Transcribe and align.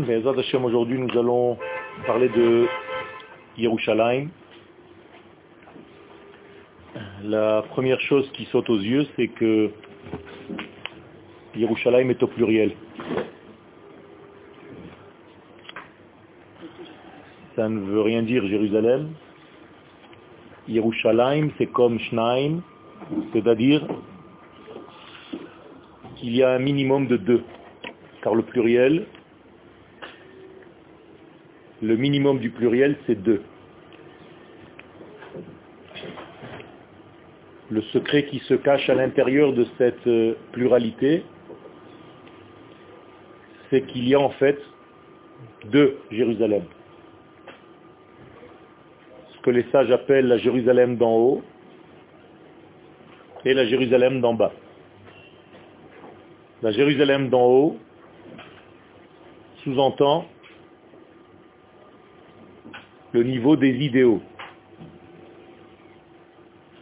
Mais 0.00 0.26
aujourd'hui 0.26 0.98
nous 0.98 1.18
allons 1.18 1.56
parler 2.04 2.28
de 2.28 2.66
Yerushalayim. 3.56 4.28
La 7.22 7.62
première 7.70 8.00
chose 8.00 8.28
qui 8.32 8.44
saute 8.46 8.68
aux 8.70 8.78
yeux, 8.78 9.06
c'est 9.14 9.28
que 9.28 9.70
Yerushalayim 11.54 12.10
est 12.10 12.20
au 12.24 12.26
pluriel. 12.26 12.72
Ça 17.54 17.68
ne 17.68 17.78
veut 17.78 18.00
rien 18.00 18.22
dire 18.22 18.44
Jérusalem. 18.48 19.10
Yerushalayim, 20.66 21.50
c'est 21.56 21.66
comme 21.66 22.00
Shnaim, 22.00 22.62
c'est-à-dire 23.32 23.86
qu'il 26.16 26.34
y 26.34 26.42
a 26.42 26.50
un 26.50 26.58
minimum 26.58 27.06
de 27.06 27.16
deux, 27.16 27.44
car 28.22 28.34
le 28.34 28.42
pluriel, 28.42 29.06
le 31.84 31.96
minimum 31.96 32.38
du 32.38 32.48
pluriel, 32.50 32.96
c'est 33.06 33.22
deux. 33.22 33.42
Le 37.70 37.82
secret 37.82 38.24
qui 38.26 38.38
se 38.40 38.54
cache 38.54 38.88
à 38.88 38.94
l'intérieur 38.94 39.52
de 39.52 39.66
cette 39.76 40.06
euh, 40.06 40.34
pluralité, 40.52 41.24
c'est 43.68 43.82
qu'il 43.82 44.08
y 44.08 44.14
a 44.14 44.20
en 44.20 44.30
fait 44.30 44.58
deux 45.66 45.98
Jérusalem. 46.10 46.62
Ce 49.34 49.40
que 49.42 49.50
les 49.50 49.64
sages 49.70 49.90
appellent 49.90 50.28
la 50.28 50.38
Jérusalem 50.38 50.96
d'en 50.96 51.16
haut 51.16 51.42
et 53.44 53.52
la 53.52 53.66
Jérusalem 53.66 54.22
d'en 54.22 54.32
bas. 54.32 54.52
La 56.62 56.70
Jérusalem 56.70 57.28
d'en 57.28 57.44
haut 57.44 57.78
sous-entend 59.64 60.26
le 63.14 63.22
niveau 63.22 63.54
des 63.54 63.70
idéaux. 63.70 64.20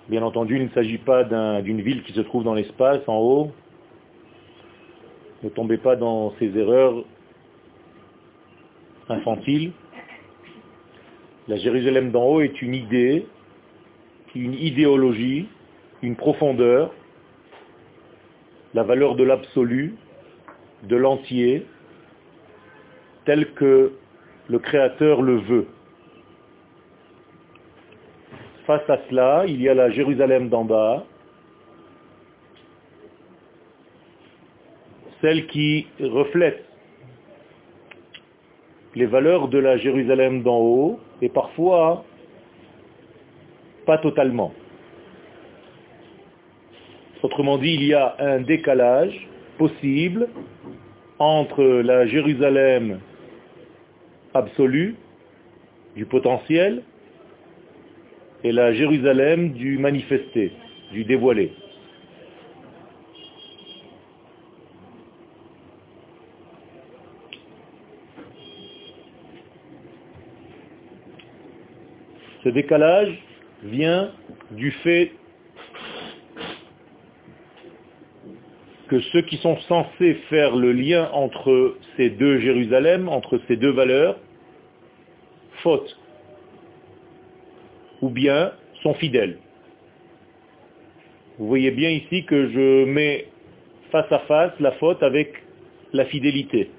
Bien 0.08 0.22
entendu, 0.22 0.56
il 0.56 0.64
ne 0.64 0.70
s'agit 0.70 0.97
pas 0.97 1.24
d'une 1.61 1.83
ville 1.83 2.02
qui 2.02 2.14
se 2.14 2.22
trouve 2.22 2.42
dans 2.42 2.55
l'espace, 2.55 3.06
en 3.06 3.19
haut. 3.19 3.52
Ne 5.42 5.50
tombez 5.50 5.77
pas 5.77 5.94
dans 5.94 6.33
ces 6.39 6.56
erreurs 6.56 7.05
infantiles. 9.11 9.72
La 11.48 11.58
Jérusalem 11.58 12.11
d'en 12.11 12.24
haut 12.24 12.41
est 12.41 12.62
une 12.62 12.74
idée, 12.74 13.27
une 14.34 14.55
idéologie, 14.55 15.48
une 16.00 16.17
profondeur 16.17 16.94
la 18.74 18.84
valeur 18.84 19.17
de 19.17 19.24
l'absolu, 19.24 19.96
de 20.84 20.96
l'entier, 20.96 21.67
tel 23.27 23.52
que 23.52 23.92
le 24.48 24.58
Créateur 24.58 25.20
le 25.20 25.36
veut. 25.36 25.67
Face 28.66 28.88
à 28.88 28.98
cela, 29.08 29.44
il 29.46 29.60
y 29.60 29.68
a 29.68 29.74
la 29.74 29.91
Jérusalem 29.91 30.48
d'en 30.48 30.64
bas, 30.64 31.05
celle 35.20 35.46
qui 35.46 35.86
reflète 36.00 36.64
les 38.94 39.06
valeurs 39.06 39.48
de 39.48 39.58
la 39.58 39.78
Jérusalem 39.78 40.42
d'en 40.42 40.58
haut, 40.58 41.00
et 41.20 41.28
parfois 41.28 42.05
pas 43.86 43.98
totalement. 43.98 44.52
Autrement 47.22 47.58
dit, 47.58 47.74
il 47.74 47.84
y 47.84 47.94
a 47.94 48.16
un 48.18 48.40
décalage 48.40 49.28
possible 49.58 50.28
entre 51.18 51.62
la 51.62 52.06
Jérusalem 52.06 53.00
absolue, 54.34 54.96
du 55.94 56.06
potentiel, 56.06 56.83
et 58.45 58.53
la 58.53 58.73
Jérusalem 58.73 59.53
du 59.53 59.79
manifesté, 59.79 60.53
du 60.92 61.05
dévoilé. 61.05 61.53
Ce 72.45 72.48
décalage 72.48 73.23
vient 73.63 74.11
du 74.51 74.73
fait 74.73 75.13
que 78.89 79.01
ceux 79.01 79.23
qui 79.23 79.36
sont 79.39 79.57
censés 79.69 80.14
faire 80.29 80.57
le 80.57 80.73
lien 80.73 81.09
entre 81.13 81.77
ces 81.97 82.11
deux 82.11 82.41
Jérusalem, 82.41 83.09
entre 83.09 83.41
ces 83.47 83.57
deux 83.57 83.70
valeurs, 83.70 84.19
faute, 85.63 85.97
ou 88.02 88.11
bien 88.11 88.52
sont 88.83 88.95
fidèles. 88.95 89.39
Vous 91.39 91.46
voyez 91.46 91.70
bien 91.70 91.90
ici 91.90 92.24
que 92.24 92.51
je 92.51 92.85
mets 92.85 93.29
face 93.90 94.11
à 94.13 94.18
face 94.20 94.52
la 94.61 94.73
faute 94.73 95.02
avec 95.02 95.33
la 95.92 96.05
fidélité. 96.07 96.70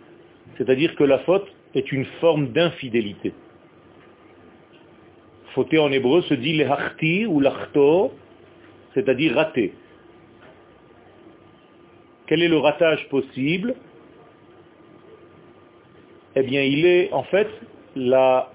C'est-à-dire 0.58 0.96
que 0.96 1.04
la 1.04 1.20
faute 1.20 1.48
est 1.74 1.92
une 1.92 2.06
forme 2.22 2.50
d'infidélité. 2.50 3.34
Fauter 5.56 5.80
en 5.80 5.92
hébreu 5.92 6.22
se 6.24 6.34
dit 6.34 6.58
le 6.58 7.28
ou 7.28 7.40
l'achto, 7.40 8.12
c'est-à-dire 8.94 9.36
rater. 9.36 9.74
Quel 12.28 12.42
est 12.42 12.48
le 12.48 12.58
ratage 12.58 13.08
possible? 13.10 13.76
Eh 16.36 16.44
bien, 16.44 16.64
il 16.64 16.86
est 16.86 17.12
en 17.14 17.24
fait 17.24 17.48
la 17.96 18.52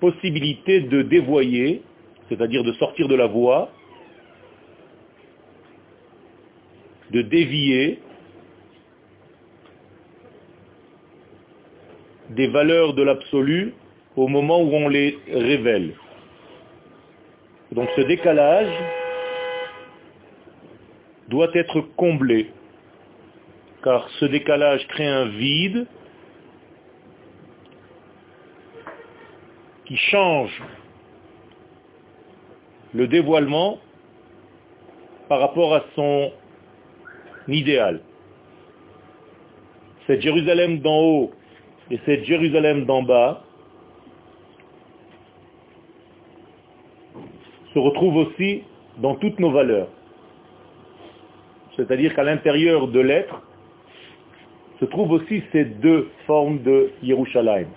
possibilité 0.00 0.80
de 0.80 1.02
dévoyer, 1.02 1.82
c'est-à-dire 2.28 2.64
de 2.64 2.72
sortir 2.74 3.08
de 3.08 3.14
la 3.14 3.26
voie, 3.26 3.70
de 7.10 7.22
dévier 7.22 8.00
des 12.30 12.48
valeurs 12.48 12.94
de 12.94 13.02
l'absolu 13.02 13.74
au 14.16 14.28
moment 14.28 14.60
où 14.60 14.74
on 14.74 14.88
les 14.88 15.18
révèle. 15.32 15.94
Donc 17.72 17.88
ce 17.96 18.02
décalage 18.02 18.72
doit 21.28 21.50
être 21.54 21.80
comblé 21.96 22.50
car 23.82 24.08
ce 24.18 24.24
décalage 24.24 24.86
crée 24.88 25.06
un 25.06 25.26
vide 25.26 25.86
qui 29.88 29.96
change 29.96 30.62
le 32.92 33.08
dévoilement 33.08 33.78
par 35.30 35.40
rapport 35.40 35.74
à 35.74 35.82
son 35.94 36.30
idéal. 37.48 38.00
Cette 40.06 40.20
Jérusalem 40.20 40.80
d'en 40.80 41.00
haut 41.00 41.30
et 41.90 41.98
cette 42.04 42.24
Jérusalem 42.24 42.84
d'en 42.84 43.02
bas 43.02 43.42
se 47.72 47.78
retrouvent 47.78 48.16
aussi 48.16 48.64
dans 48.98 49.14
toutes 49.14 49.38
nos 49.38 49.50
valeurs. 49.50 49.88
C'est-à-dire 51.76 52.14
qu'à 52.14 52.24
l'intérieur 52.24 52.88
de 52.88 53.00
l'être, 53.00 53.42
se 54.80 54.84
trouvent 54.84 55.12
aussi 55.12 55.42
ces 55.52 55.64
deux 55.64 56.10
formes 56.26 56.62
de 56.62 56.90
Yerushalayim. 57.02 57.68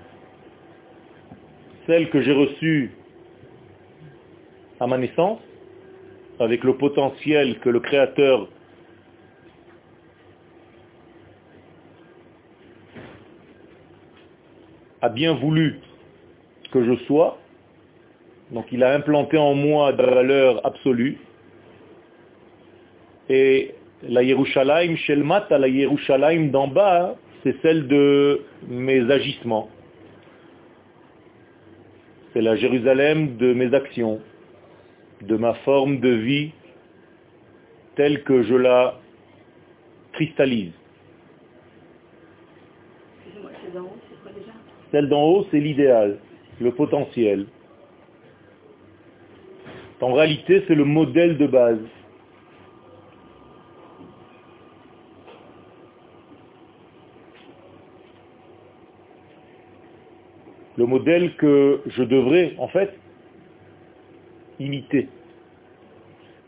Celle 1.87 2.09
que 2.09 2.21
j'ai 2.21 2.33
reçue 2.33 2.91
à 4.79 4.87
ma 4.87 4.97
naissance, 4.97 5.39
avec 6.39 6.63
le 6.63 6.75
potentiel 6.75 7.59
que 7.59 7.69
le 7.69 7.79
Créateur 7.79 8.47
a 15.01 15.09
bien 15.09 15.33
voulu 15.35 15.79
que 16.71 16.83
je 16.83 16.95
sois, 17.05 17.37
donc 18.51 18.65
il 18.71 18.83
a 18.83 18.93
implanté 18.93 19.37
en 19.37 19.53
moi 19.53 19.93
de 19.93 20.01
la 20.01 20.13
valeur 20.13 20.65
absolue, 20.65 21.17
et 23.29 23.75
la 24.03 24.23
Yerushalayim 24.23 24.95
Shelmata, 24.95 25.57
la 25.57 25.67
Yerushalayim 25.67 26.49
d'en 26.49 26.67
bas, 26.67 27.15
c'est 27.43 27.55
celle 27.61 27.87
de 27.87 28.41
mes 28.67 29.09
agissements. 29.11 29.69
C'est 32.33 32.41
la 32.41 32.55
Jérusalem 32.55 33.37
de 33.37 33.53
mes 33.53 33.73
actions, 33.73 34.21
de 35.21 35.35
ma 35.35 35.53
forme 35.65 35.99
de 35.99 36.09
vie 36.09 36.51
telle 37.95 38.23
que 38.23 38.43
je 38.43 38.55
la 38.55 38.99
cristallise. 40.13 40.71
Celle 44.91 45.09
d'en 45.09 45.23
haut, 45.23 45.47
c'est 45.51 45.59
l'idéal, 45.59 46.19
le 46.59 46.71
potentiel. 46.71 47.47
En 50.01 50.13
réalité, 50.13 50.63
c'est 50.67 50.75
le 50.75 50.83
modèle 50.83 51.37
de 51.37 51.47
base. 51.47 51.79
Le 60.81 60.87
modèle 60.87 61.35
que 61.35 61.79
je 61.85 62.01
devrais 62.01 62.55
en 62.57 62.67
fait 62.67 62.91
imiter, 64.59 65.09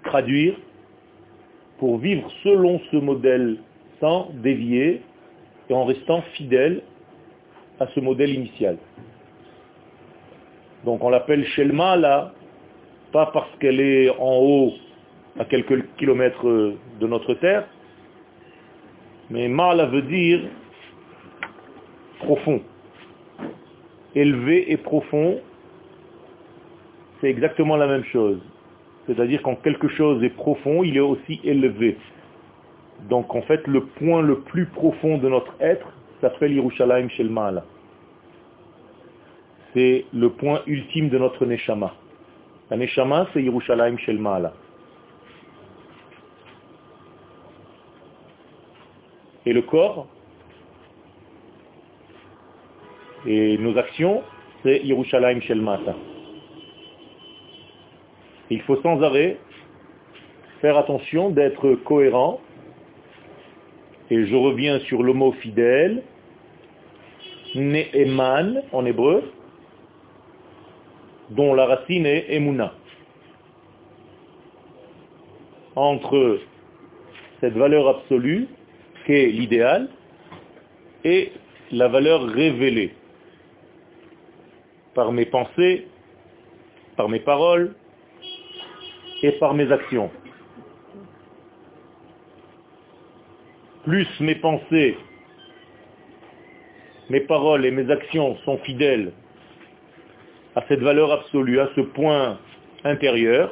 traduire 0.04 0.56
pour 1.78 2.00
vivre 2.00 2.28
selon 2.44 2.82
ce 2.92 2.98
modèle 2.98 3.58
sans 4.00 4.32
dévier 4.34 5.04
et 5.70 5.74
en 5.76 5.86
restant 5.86 6.24
fidèle 6.34 6.82
à 7.80 7.86
ce 7.94 8.00
modèle 8.00 8.32
initial. 8.34 8.78
Donc 10.84 11.04
on 11.04 11.10
l'appelle 11.12 11.46
Shelma 11.50 11.96
là, 11.96 12.34
pas 13.12 13.28
parce 13.28 13.56
qu'elle 13.60 13.80
est 13.80 14.10
en 14.18 14.40
haut 14.42 14.74
à 15.38 15.46
quelques 15.46 15.96
kilomètres 15.98 16.74
de 17.00 17.08
notre 17.08 17.36
terre, 17.36 17.68
mais 19.30 19.48
Ma'ala 19.48 19.86
veut 19.86 20.02
dire 20.02 20.42
profond. 22.18 22.64
Élevé 24.16 24.72
et 24.72 24.78
profond, 24.78 25.40
c'est 27.20 27.30
exactement 27.30 27.78
la 27.78 27.88
même 27.88 28.04
chose. 28.06 28.40
C'est-à-dire 29.08 29.42
quand 29.42 29.56
quelque 29.56 29.88
chose 29.90 30.24
est 30.24 30.30
profond, 30.30 30.84
il 30.84 30.96
est 30.98 31.02
aussi 31.02 31.40
élevé. 31.44 31.98
Donc 33.10 33.34
en 33.36 33.42
fait, 33.42 33.66
le 33.68 33.86
point 33.86 34.22
le 34.22 34.40
plus 34.40 34.66
profond 34.66 35.18
de 35.18 35.28
notre 35.28 35.54
être 35.60 35.88
s'appelle 36.22 36.54
Yerushalayim 36.54 37.10
Shel 37.10 37.30
C'est 39.74 40.06
le 40.14 40.30
point 40.30 40.62
ultime 40.68 41.10
de 41.10 41.18
notre 41.18 41.46
Neshama. 41.46 41.94
La 42.70 42.78
Neshama, 42.78 43.28
c'est 43.34 43.44
Yerushalayim 43.44 43.98
Shel 43.98 44.20
Et 49.46 49.52
le 49.52 49.62
corps, 49.64 50.08
et 53.26 53.58
nos 53.58 53.78
actions, 53.78 54.22
c'est 54.64 54.82
Yerushalayim 54.84 55.42
Shel 55.42 55.62
Il 58.50 58.62
faut 58.64 58.82
sans 58.82 59.02
arrêt 59.02 59.38
faire 60.62 60.78
attention 60.78 61.30
d'être 61.30 61.76
cohérent. 61.76 62.40
Et 64.10 64.26
je 64.26 64.36
reviens 64.36 64.80
sur 64.82 65.04
le 65.04 65.14
mot 65.14 65.32
fidèle, 65.34 66.04
Ne'eman 67.56 68.64
en 68.72 68.86
hébreu, 68.86 69.32
dont 71.30 71.54
la 71.54 71.66
racine 71.66 72.06
est 72.06 72.26
Emuna. 72.30 72.74
Entre 75.76 76.40
cette 77.40 77.54
valeur 77.54 77.88
absolue, 77.88 78.48
qui 79.06 79.14
est 79.14 79.28
l'idéal, 79.28 79.90
et 81.04 81.32
la 81.72 81.88
valeur 81.88 82.24
révélée 82.24 82.94
par 84.96 85.12
mes 85.12 85.26
pensées, 85.26 85.88
par 86.96 87.10
mes 87.10 87.20
paroles 87.20 87.76
et 89.22 89.32
par 89.34 89.54
mes 89.54 89.72
actions. 89.72 90.12
Plus 93.84 94.08
mes 94.20 94.36
pensées, 94.36 94.98
mes 97.10 97.22
paroles 97.22 97.66
et 97.66 97.72
mes 97.72 97.90
actions 97.92 98.38
sont 98.46 98.58
fidèles 98.60 99.12
à 100.56 100.64
cette 100.68 100.82
valeur 100.82 101.12
absolue, 101.12 101.60
à 101.60 101.70
ce 101.76 101.82
point 101.82 102.40
intérieur, 102.84 103.52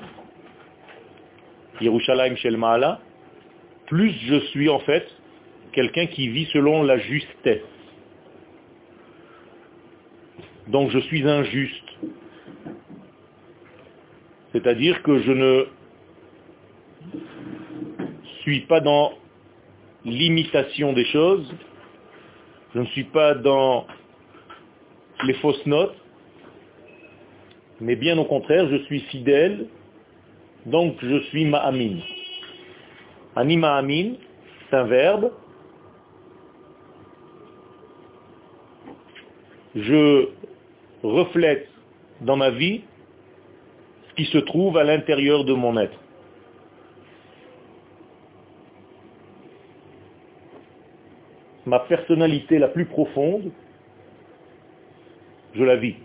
plus 3.87 4.11
je 4.27 4.39
suis 4.51 4.69
en 4.69 4.79
fait 4.79 5.07
quelqu'un 5.73 6.05
qui 6.07 6.27
vit 6.29 6.45
selon 6.53 6.83
la 6.83 6.97
justesse. 6.99 7.61
Donc 10.71 10.89
je 10.91 11.00
suis 11.00 11.27
injuste. 11.27 11.89
C'est-à-dire 14.53 15.03
que 15.03 15.19
je 15.19 15.31
ne 15.33 15.65
suis 18.39 18.62
pas 18.62 18.79
dans 18.79 19.12
l'imitation 20.06 20.94
des 20.94 21.03
choses, 21.06 21.53
je 22.73 22.79
ne 22.79 22.85
suis 22.85 23.03
pas 23.03 23.35
dans 23.35 23.85
les 25.25 25.33
fausses 25.35 25.65
notes, 25.65 25.95
mais 27.81 27.97
bien 27.97 28.18
au 28.18 28.25
contraire, 28.25 28.65
je 28.69 28.77
suis 28.85 29.01
fidèle, 29.01 29.68
donc 30.65 30.95
je 31.01 31.19
suis 31.23 31.44
ma'amin. 31.44 31.97
Ani 33.35 33.57
ma'amin, 33.57 34.13
c'est 34.69 34.77
un 34.77 34.85
verbe. 34.85 35.31
Je 39.75 40.29
reflète 41.03 41.68
dans 42.21 42.36
ma 42.36 42.51
vie 42.51 42.81
ce 44.09 44.13
qui 44.15 44.25
se 44.25 44.38
trouve 44.38 44.77
à 44.77 44.83
l'intérieur 44.83 45.45
de 45.45 45.53
mon 45.53 45.77
être. 45.77 45.98
Ma 51.65 51.80
personnalité 51.80 52.57
la 52.57 52.68
plus 52.68 52.86
profonde, 52.86 53.51
je 55.53 55.63
la 55.63 55.75
vis. 55.75 55.95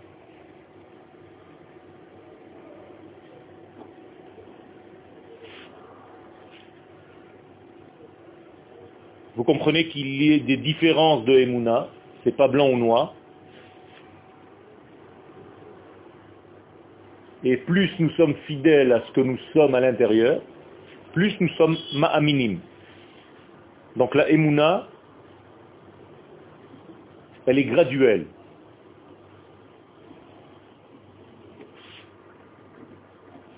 Vous 9.35 9.43
comprenez 9.43 9.87
qu'il 9.89 10.07
y 10.07 10.33
ait 10.33 10.39
des 10.39 10.57
différences 10.57 11.23
de 11.25 11.33
Emouna, 11.33 11.89
c'est 12.23 12.35
pas 12.35 12.47
blanc 12.47 12.69
ou 12.69 12.77
noir. 12.77 13.13
Et 17.49 17.55
plus 17.55 17.89
nous 17.99 18.09
sommes 18.17 18.35
fidèles 18.45 18.91
à 18.91 18.99
ce 19.07 19.11
que 19.13 19.21
nous 19.21 19.37
sommes 19.53 19.73
à 19.73 19.79
l'intérieur, 19.79 20.41
plus 21.13 21.33
nous 21.39 21.47
sommes 21.51 21.77
ma'aminim. 21.95 22.59
Donc 23.95 24.15
la 24.15 24.29
Emouna, 24.29 24.85
elle 27.45 27.57
est 27.57 27.63
graduelle. 27.63 28.25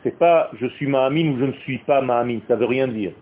C'est 0.04 0.20
pas 0.20 0.52
je 0.62 0.68
suis 0.68 0.86
ma'amin 0.86 1.32
ou 1.32 1.40
je 1.40 1.46
ne 1.46 1.54
suis 1.64 1.80
pas 1.80 2.00
ma'amin, 2.00 2.42
ça 2.48 2.58
veut 2.58 2.68
rien 2.68 2.88
dire. 2.88 3.14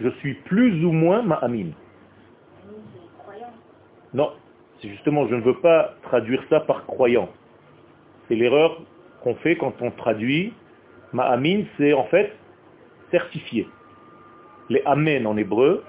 Je 0.00 0.08
suis 0.20 0.32
plus 0.32 0.82
ou 0.82 0.92
moins 0.92 1.20
ma'amin. 1.20 1.72
Non, 4.14 4.32
c'est 4.80 4.88
justement, 4.88 5.28
je 5.28 5.34
ne 5.34 5.42
veux 5.42 5.60
pas 5.60 5.92
traduire 6.04 6.42
ça 6.48 6.60
par 6.60 6.86
croyant. 6.86 7.28
C'est 8.28 8.34
l'erreur 8.34 8.80
qu'on 9.26 9.34
fait 9.34 9.56
quand 9.56 9.74
on 9.80 9.90
traduit. 9.90 10.52
Ma'amin, 11.12 11.64
c'est 11.76 11.92
en 11.92 12.04
fait 12.04 12.32
certifié. 13.10 13.66
Les 14.68 14.80
amen 14.86 15.26
en 15.26 15.36
hébreu, 15.36 15.82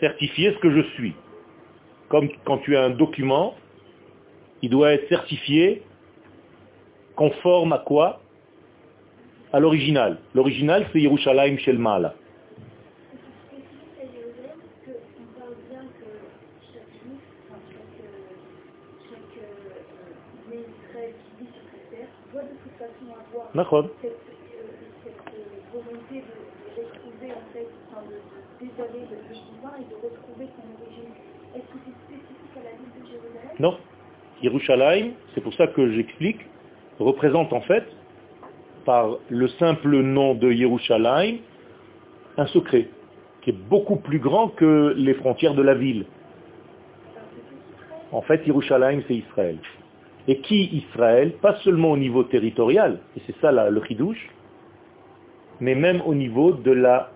certifier 0.00 0.54
ce 0.54 0.58
que 0.60 0.70
je 0.70 0.80
suis. 0.94 1.14
Comme 2.08 2.30
quand 2.46 2.56
tu 2.58 2.74
as 2.74 2.84
un 2.84 2.90
document, 2.90 3.54
il 4.62 4.70
doit 4.70 4.92
être 4.92 5.06
certifié 5.10 5.82
conforme 7.16 7.74
à 7.74 7.78
quoi? 7.78 8.22
À 9.52 9.60
l'original. 9.60 10.20
L'original, 10.34 10.86
c'est 10.92 11.02
Yerushalayim 11.02 11.58
Shel 11.58 11.78
D'accord. 23.54 23.86
Cette, 24.02 24.12
volonté 25.72 26.22
de 26.22 26.82
retrouver 26.82 27.32
en 27.32 27.52
fait, 27.52 27.68
de 28.60 28.66
dévaler 28.66 29.06
le 29.10 29.16
pouvoir 29.16 29.74
et 29.78 29.84
de 29.84 29.94
retrouver 29.94 30.46
son 30.56 30.82
origine. 30.82 31.12
Est-ce 31.54 31.62
que 31.62 31.78
c'est 31.84 32.16
spécifique 32.16 32.56
à 32.56 32.64
la 32.64 32.70
ville 32.70 33.02
de 33.02 33.06
Jérusalem 33.06 33.56
Non. 33.58 33.78
Yerushalayim, 34.42 35.12
c'est 35.34 35.40
pour 35.40 35.54
ça 35.54 35.66
que 35.66 35.92
j'explique, 35.92 36.40
représente 37.00 37.52
en 37.52 37.60
fait, 37.62 37.84
par 38.84 39.16
le 39.28 39.48
simple 39.48 40.00
nom 40.00 40.34
de 40.34 40.52
Yerushalayim, 40.52 41.38
un 42.36 42.46
secret 42.46 42.88
qui 43.42 43.50
est 43.50 43.58
beaucoup 43.68 43.96
plus 43.96 44.18
grand 44.18 44.48
que 44.48 44.94
les 44.96 45.14
frontières 45.14 45.54
de 45.54 45.62
la 45.62 45.74
ville. 45.74 46.06
En 48.12 48.22
fait, 48.22 48.46
Yerushalayim, 48.46 49.02
c'est 49.08 49.16
Israël. 49.16 49.58
Et 50.28 50.38
qui 50.40 50.66
Israël 50.72 51.32
Pas 51.40 51.56
seulement 51.64 51.92
au 51.92 51.96
niveau 51.96 52.22
territorial, 52.22 53.00
et 53.16 53.22
c'est 53.26 53.36
ça 53.40 53.50
le 53.50 53.82
chidouche, 53.84 54.28
mais 55.58 55.74
même 55.74 56.02
au 56.06 56.14
niveau 56.14 56.52
de 56.52 56.70
la 56.70 57.10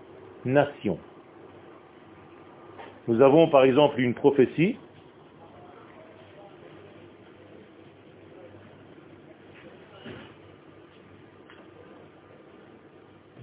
nation. 0.45 0.99
Nous 3.09 3.21
avons 3.21 3.49
par 3.49 3.65
exemple 3.65 4.01
une 4.01 4.15
prophétie 4.15 4.77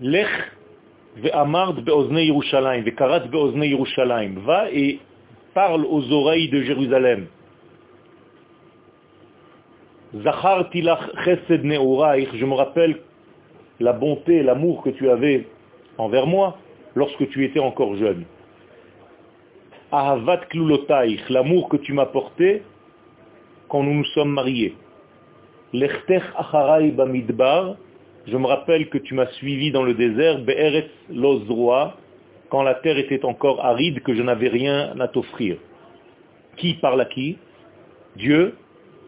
Lech 0.01 0.27
ve'amard 1.17 1.75
Yerushalayim, 1.75 2.83
ve'karat 2.83 3.25
Yerushalayim. 3.25 4.39
Va 4.45 4.71
et 4.71 4.99
parle 5.53 5.85
aux 5.85 6.09
oreilles 6.11 6.49
de 6.49 6.61
Jérusalem. 6.61 7.27
Je 10.13 10.19
me 12.45 12.53
rappelle 12.55 12.97
la 13.79 13.93
bonté 13.93 14.41
l'amour 14.43 14.81
que 14.83 14.89
tu 14.89 15.09
avais 15.09 15.47
envers 15.97 16.25
moi 16.25 16.57
lorsque 16.95 17.29
tu 17.29 17.45
étais 17.45 17.59
encore 17.59 17.95
jeune. 17.95 18.25
Ahavat 19.91 20.41
l'amour 21.29 21.69
que 21.69 21.77
tu 21.77 21.93
m'as 21.93 22.07
porté 22.07 22.63
quand 23.67 23.83
nous 23.83 23.93
nous 23.93 24.05
sommes 24.05 24.31
mariés. 24.31 24.75
Lechtech 25.73 26.23
acharai 26.35 26.89
bamidbar, 26.91 27.75
je 28.25 28.35
me 28.35 28.47
rappelle 28.47 28.89
que 28.89 28.97
tu 28.97 29.13
m'as 29.13 29.27
suivi 29.33 29.71
dans 29.71 29.83
le 29.83 29.93
désert, 29.93 30.39
lozroa, 31.11 31.95
quand 32.49 32.63
la 32.63 32.73
terre 32.75 32.97
était 32.97 33.23
encore 33.25 33.63
aride, 33.63 34.01
que 34.01 34.15
je 34.15 34.23
n'avais 34.23 34.47
rien 34.47 34.99
à 34.99 35.07
t'offrir. 35.07 35.57
Qui 36.57 36.73
parle 36.75 37.01
à 37.01 37.05
qui? 37.05 37.37
Dieu 38.15 38.55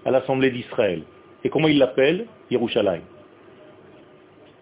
à 0.05 0.11
l'Assemblée 0.11 0.51
d'Israël. 0.51 1.01
Et 1.43 1.49
comment 1.49 1.67
il 1.67 1.77
l'appelle? 1.77 2.25
Yerushalayim. 2.49 3.01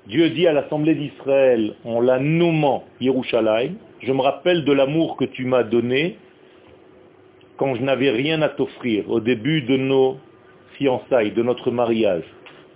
Dieu 0.07 0.29
dit 0.29 0.47
à 0.47 0.53
l'Assemblée 0.53 0.95
d'Israël, 0.95 1.75
en 1.85 2.01
la 2.01 2.19
nommant 2.19 2.83
Yerushalayim, 2.99 3.75
je 4.01 4.11
me 4.11 4.21
rappelle 4.21 4.63
de 4.65 4.71
l'amour 4.71 5.17
que 5.17 5.25
tu 5.25 5.45
m'as 5.45 5.63
donné 5.63 6.17
quand 7.57 7.75
je 7.75 7.81
n'avais 7.81 8.09
rien 8.09 8.41
à 8.41 8.49
t'offrir 8.49 9.09
au 9.09 9.19
début 9.19 9.61
de 9.61 9.75
nos 9.75 10.17
fiançailles, 10.77 11.31
de 11.31 11.43
notre 11.43 11.71
mariage. 11.71 12.23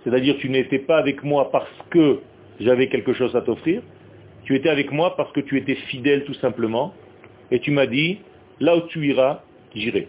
C'est-à-dire 0.04 0.36
tu 0.38 0.50
n'étais 0.50 0.78
pas 0.78 0.98
avec 0.98 1.24
moi 1.24 1.50
parce 1.50 1.70
que 1.90 2.20
j'avais 2.60 2.88
quelque 2.88 3.14
chose 3.14 3.34
à 3.34 3.40
t'offrir, 3.40 3.82
tu 4.44 4.54
étais 4.54 4.68
avec 4.68 4.92
moi 4.92 5.16
parce 5.16 5.32
que 5.32 5.40
tu 5.40 5.56
étais 5.56 5.74
fidèle 5.74 6.24
tout 6.24 6.34
simplement, 6.34 6.92
et 7.50 7.60
tu 7.60 7.70
m'as 7.70 7.86
dit, 7.86 8.18
là 8.60 8.76
où 8.76 8.82
tu 8.82 9.06
iras, 9.06 9.40
j'irai. 9.74 10.06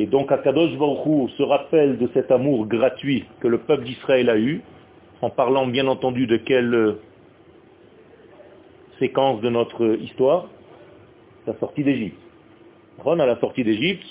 Et 0.00 0.06
donc 0.06 0.30
Akadosh 0.30 0.76
Baruch 0.78 1.32
se 1.36 1.42
rappelle 1.42 1.98
de 1.98 2.08
cet 2.14 2.30
amour 2.30 2.68
gratuit 2.68 3.24
que 3.40 3.48
le 3.48 3.58
peuple 3.58 3.82
d'Israël 3.82 4.30
a 4.30 4.38
eu, 4.38 4.62
en 5.22 5.28
parlant 5.28 5.66
bien 5.66 5.88
entendu 5.88 6.28
de 6.28 6.36
quelle 6.36 6.72
euh, 6.72 7.00
séquence 9.00 9.40
de 9.40 9.48
notre 9.48 9.98
histoire 10.00 10.46
La 11.48 11.58
sortie 11.58 11.82
d'Égypte. 11.82 12.16
À 13.04 13.16
la 13.16 13.40
sortie 13.40 13.64
d'Égypte, 13.64 14.06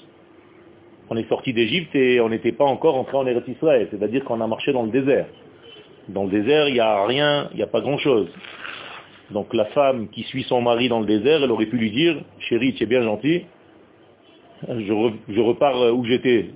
on 1.10 1.16
est 1.16 1.30
sorti 1.30 1.54
d'Égypte 1.54 1.96
et 1.96 2.20
on 2.20 2.28
n'était 2.28 2.52
pas 2.52 2.66
encore 2.66 2.98
entré 2.98 3.16
en 3.16 3.26
Eretz 3.26 3.48
Israël, 3.48 3.88
c'est-à-dire 3.90 4.26
qu'on 4.26 4.42
a 4.42 4.48
marché 4.48 4.74
dans 4.74 4.84
le 4.84 4.92
désert. 4.92 5.28
Dans 6.10 6.26
le 6.26 6.30
désert, 6.32 6.68
il 6.68 6.74
n'y 6.74 6.82
a 6.82 7.06
rien, 7.06 7.48
il 7.52 7.58
n'y 7.58 7.64
a 7.64 7.68
pas 7.68 7.80
grand-chose. 7.80 8.28
Donc 9.32 9.54
la 9.54 9.66
femme 9.68 10.10
qui 10.10 10.24
suit 10.24 10.44
son 10.44 10.62
mari 10.62 10.90
dans 10.90 11.00
le 11.00 11.06
désert, 11.06 11.46
elle 11.46 11.52
aurait 11.52 11.68
pu 11.68 11.78
lui 11.78 11.92
dire, 11.92 12.18
chérie, 12.40 12.74
tu 12.74 12.84
es 12.84 12.88
bien 12.88 13.04
gentil, 13.04 13.46
je, 14.64 15.40
repars 15.40 15.94
où 15.96 16.04
j'étais, 16.06 16.50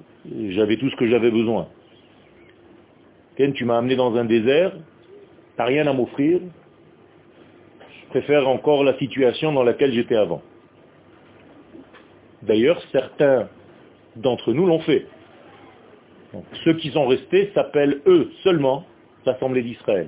j'avais 0.50 0.78
tout 0.78 0.90
ce 0.90 0.96
que 0.96 1.08
j'avais 1.08 1.32
besoin. 1.32 1.68
Ken, 3.36 3.54
tu 3.54 3.66
m'as 3.66 3.78
amené 3.78 3.96
dans 3.96 4.16
un 4.16 4.26
désert, 4.26 4.72
tu 4.72 4.80
n'as 5.60 5.66
rien 5.66 5.88
à 5.88 5.94
m'offrir, 5.94 6.40
je 7.80 8.10
préfère 8.10 8.48
encore 8.48 8.84
la 8.84 8.98
situation 8.98 9.54
dans 9.54 9.64
laquelle 9.64 9.94
j'étais 9.94 10.16
avant. 10.16 10.42
D'ailleurs, 12.44 12.82
certains 12.92 13.50
d'entre 14.16 14.52
nous 14.52 14.66
l'ont 14.66 14.80
fait. 14.80 15.06
ceux 16.64 16.74
qui 16.74 16.90
sont 16.92 17.08
restés 17.08 17.52
s'appellent 17.54 18.02
eux 18.06 18.32
seulement 18.44 18.86
l'Assemblée 19.26 19.62
d'Israël. 19.62 20.08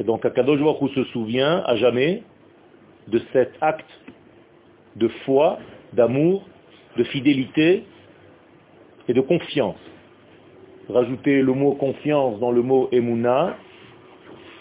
Et 0.00 0.04
donc 0.04 0.24
Akadosh 0.24 0.60
Baruch 0.60 0.92
se 0.94 1.04
souvient 1.04 1.62
à 1.66 1.76
jamais 1.76 2.22
de 3.08 3.20
cet 3.32 3.52
acte 3.60 3.90
de 4.96 5.08
foi, 5.24 5.58
d'amour, 5.92 6.46
de 6.98 7.04
fidélité 7.04 7.84
et 9.08 9.14
de 9.14 9.20
confiance. 9.20 9.78
Rajouter 10.88 11.42
le 11.42 11.52
mot 11.52 11.72
confiance 11.72 12.40
dans 12.40 12.50
le 12.50 12.62
mot 12.62 12.88
emuna, 12.92 13.56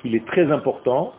il 0.06 0.16
est 0.16 0.26
très 0.26 0.52
important, 0.52 1.14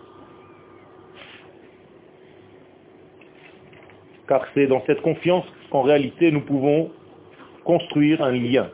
car 4.29 4.47
c'est 4.55 4.67
dans 4.67 4.83
cette 4.87 5.03
confiance 5.03 5.45
qu'en 5.71 5.83
réalité 5.83 6.31
nous 6.31 6.43
pouvons 6.43 6.91
construire 7.65 8.23
un 8.23 8.33
lien, 8.33 8.69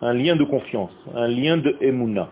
un 0.00 0.14
lien 0.14 0.36
de 0.36 0.44
confiance, 0.44 0.92
un 1.14 1.28
lien 1.28 1.58
de 1.58 1.76
emuna. 1.80 2.30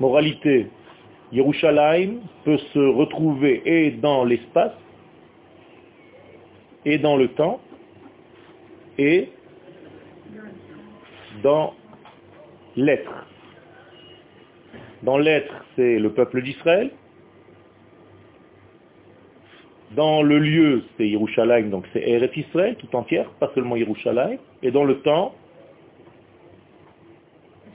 Moralité, 0.00 0.66
Yerushalayim 1.30 2.20
peut 2.44 2.56
se 2.72 2.78
retrouver 2.78 3.62
et 3.66 3.90
dans 3.90 4.24
l'espace, 4.24 4.72
et 6.86 6.96
dans 6.96 7.18
le 7.18 7.28
temps, 7.28 7.60
et 8.98 9.28
dans 11.42 11.74
l'être. 12.76 13.26
Dans 15.02 15.18
l'être, 15.18 15.64
c'est 15.76 15.98
le 15.98 16.12
peuple 16.12 16.42
d'Israël. 16.42 16.90
Dans 19.92 20.22
le 20.22 20.38
lieu, 20.38 20.84
c'est 20.96 21.08
Yerushalayim, 21.08 21.68
donc 21.68 21.84
c'est 21.92 22.08
Eretz 22.08 22.34
Israël 22.36 22.76
tout 22.76 22.94
entière, 22.96 23.28
pas 23.40 23.50
seulement 23.54 23.76
Yerushalayim. 23.76 24.38
Et 24.62 24.70
dans 24.70 24.84
le 24.84 25.00
temps, 25.00 25.34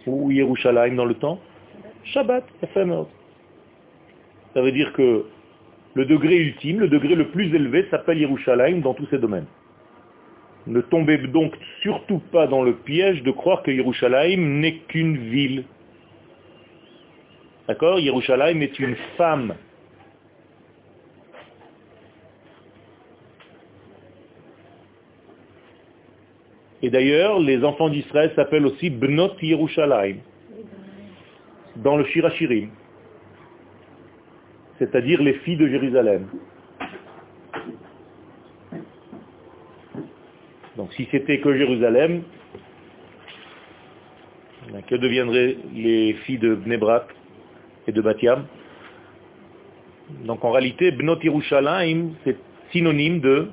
ou 0.07 0.31
Yerushalayim 0.31 0.95
dans 0.95 1.05
le 1.05 1.15
temps 1.15 1.39
Shabbat, 2.05 2.43
Ça 4.53 4.61
veut 4.61 4.71
dire 4.71 4.93
que 4.93 5.25
le 5.95 6.05
degré 6.05 6.35
ultime, 6.37 6.79
le 6.79 6.87
degré 6.87 7.15
le 7.15 7.29
plus 7.29 7.53
élevé 7.53 7.87
s'appelle 7.89 8.19
Yerushalayim 8.19 8.81
dans 8.81 8.93
tous 8.93 9.07
ces 9.07 9.17
domaines. 9.17 9.47
Ne 10.67 10.81
tombez 10.81 11.17
donc 11.17 11.53
surtout 11.81 12.19
pas 12.31 12.47
dans 12.47 12.63
le 12.63 12.73
piège 12.73 13.23
de 13.23 13.31
croire 13.31 13.63
que 13.63 13.71
Yerushalayim 13.71 14.59
n'est 14.59 14.77
qu'une 14.87 15.17
ville. 15.17 15.63
D'accord? 17.67 17.99
Yerushalayim 17.99 18.61
est 18.61 18.79
une 18.79 18.95
femme. 19.17 19.55
Et 26.81 26.89
d'ailleurs, 26.89 27.39
les 27.39 27.63
enfants 27.63 27.89
d'Israël 27.89 28.31
s'appellent 28.35 28.65
aussi 28.65 28.91
Bnot 28.91 29.33
Yerushalayim 29.41 30.17
dans 31.77 31.97
le 31.97 32.05
Shirachirim, 32.05 32.69
c'est-à-dire 34.79 35.21
les 35.21 35.33
filles 35.35 35.57
de 35.57 35.67
Jérusalem. 35.67 36.27
Donc 40.77 40.91
si 40.93 41.07
c'était 41.11 41.39
que 41.39 41.57
Jérusalem, 41.57 42.23
ben, 44.71 44.81
que 44.83 44.95
deviendraient 44.95 45.57
les 45.73 46.13
filles 46.25 46.39
de 46.39 46.55
Bnebrak 46.55 47.07
et 47.87 47.91
de 47.91 48.01
Batiam? 48.01 48.45
Donc 50.25 50.43
en 50.43 50.51
réalité, 50.51 50.91
Bnot 50.91 51.19
Yerushalayim, 51.21 52.13
c'est 52.23 52.37
synonyme 52.71 53.21
de 53.21 53.49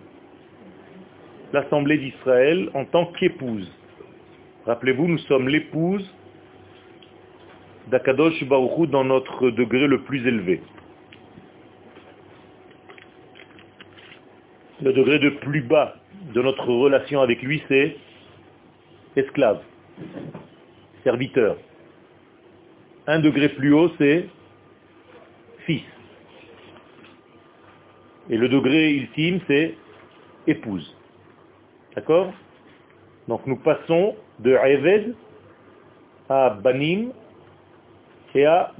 l'Assemblée 1.52 1.98
d'Israël 1.98 2.70
en 2.74 2.84
tant 2.84 3.06
qu'épouse. 3.18 3.70
Rappelez-vous, 4.66 5.06
nous 5.06 5.18
sommes 5.18 5.48
l'épouse 5.48 6.08
d'Akadosh 7.92 8.42
Baruchou 8.44 8.86
dans 8.86 9.04
notre 9.04 9.50
degré 9.50 9.86
le 9.86 10.00
plus 10.00 10.26
élevé. 10.26 10.62
Le 14.80 14.94
degré 14.94 15.18
de 15.18 15.28
plus 15.28 15.60
bas 15.60 15.96
de 16.34 16.40
notre 16.40 16.66
relation 16.66 17.20
avec 17.20 17.42
lui, 17.42 17.62
c'est 17.68 17.96
esclave, 19.14 19.60
serviteur. 21.04 21.58
Un 23.06 23.18
degré 23.18 23.50
plus 23.50 23.74
haut, 23.74 23.90
c'est 23.98 24.26
fils. 25.66 25.82
Et 28.30 28.38
le 28.38 28.48
degré 28.48 28.92
ultime, 28.94 29.40
c'est 29.46 29.74
épouse. 30.46 30.96
D'accord? 31.94 32.32
Donc 33.28 33.46
nous 33.46 33.56
passons 33.56 34.16
de 34.38 34.52
Eved 34.52 35.14
à 36.30 36.50
Banim 36.50 37.12
et 38.34 38.46
à 38.46 38.72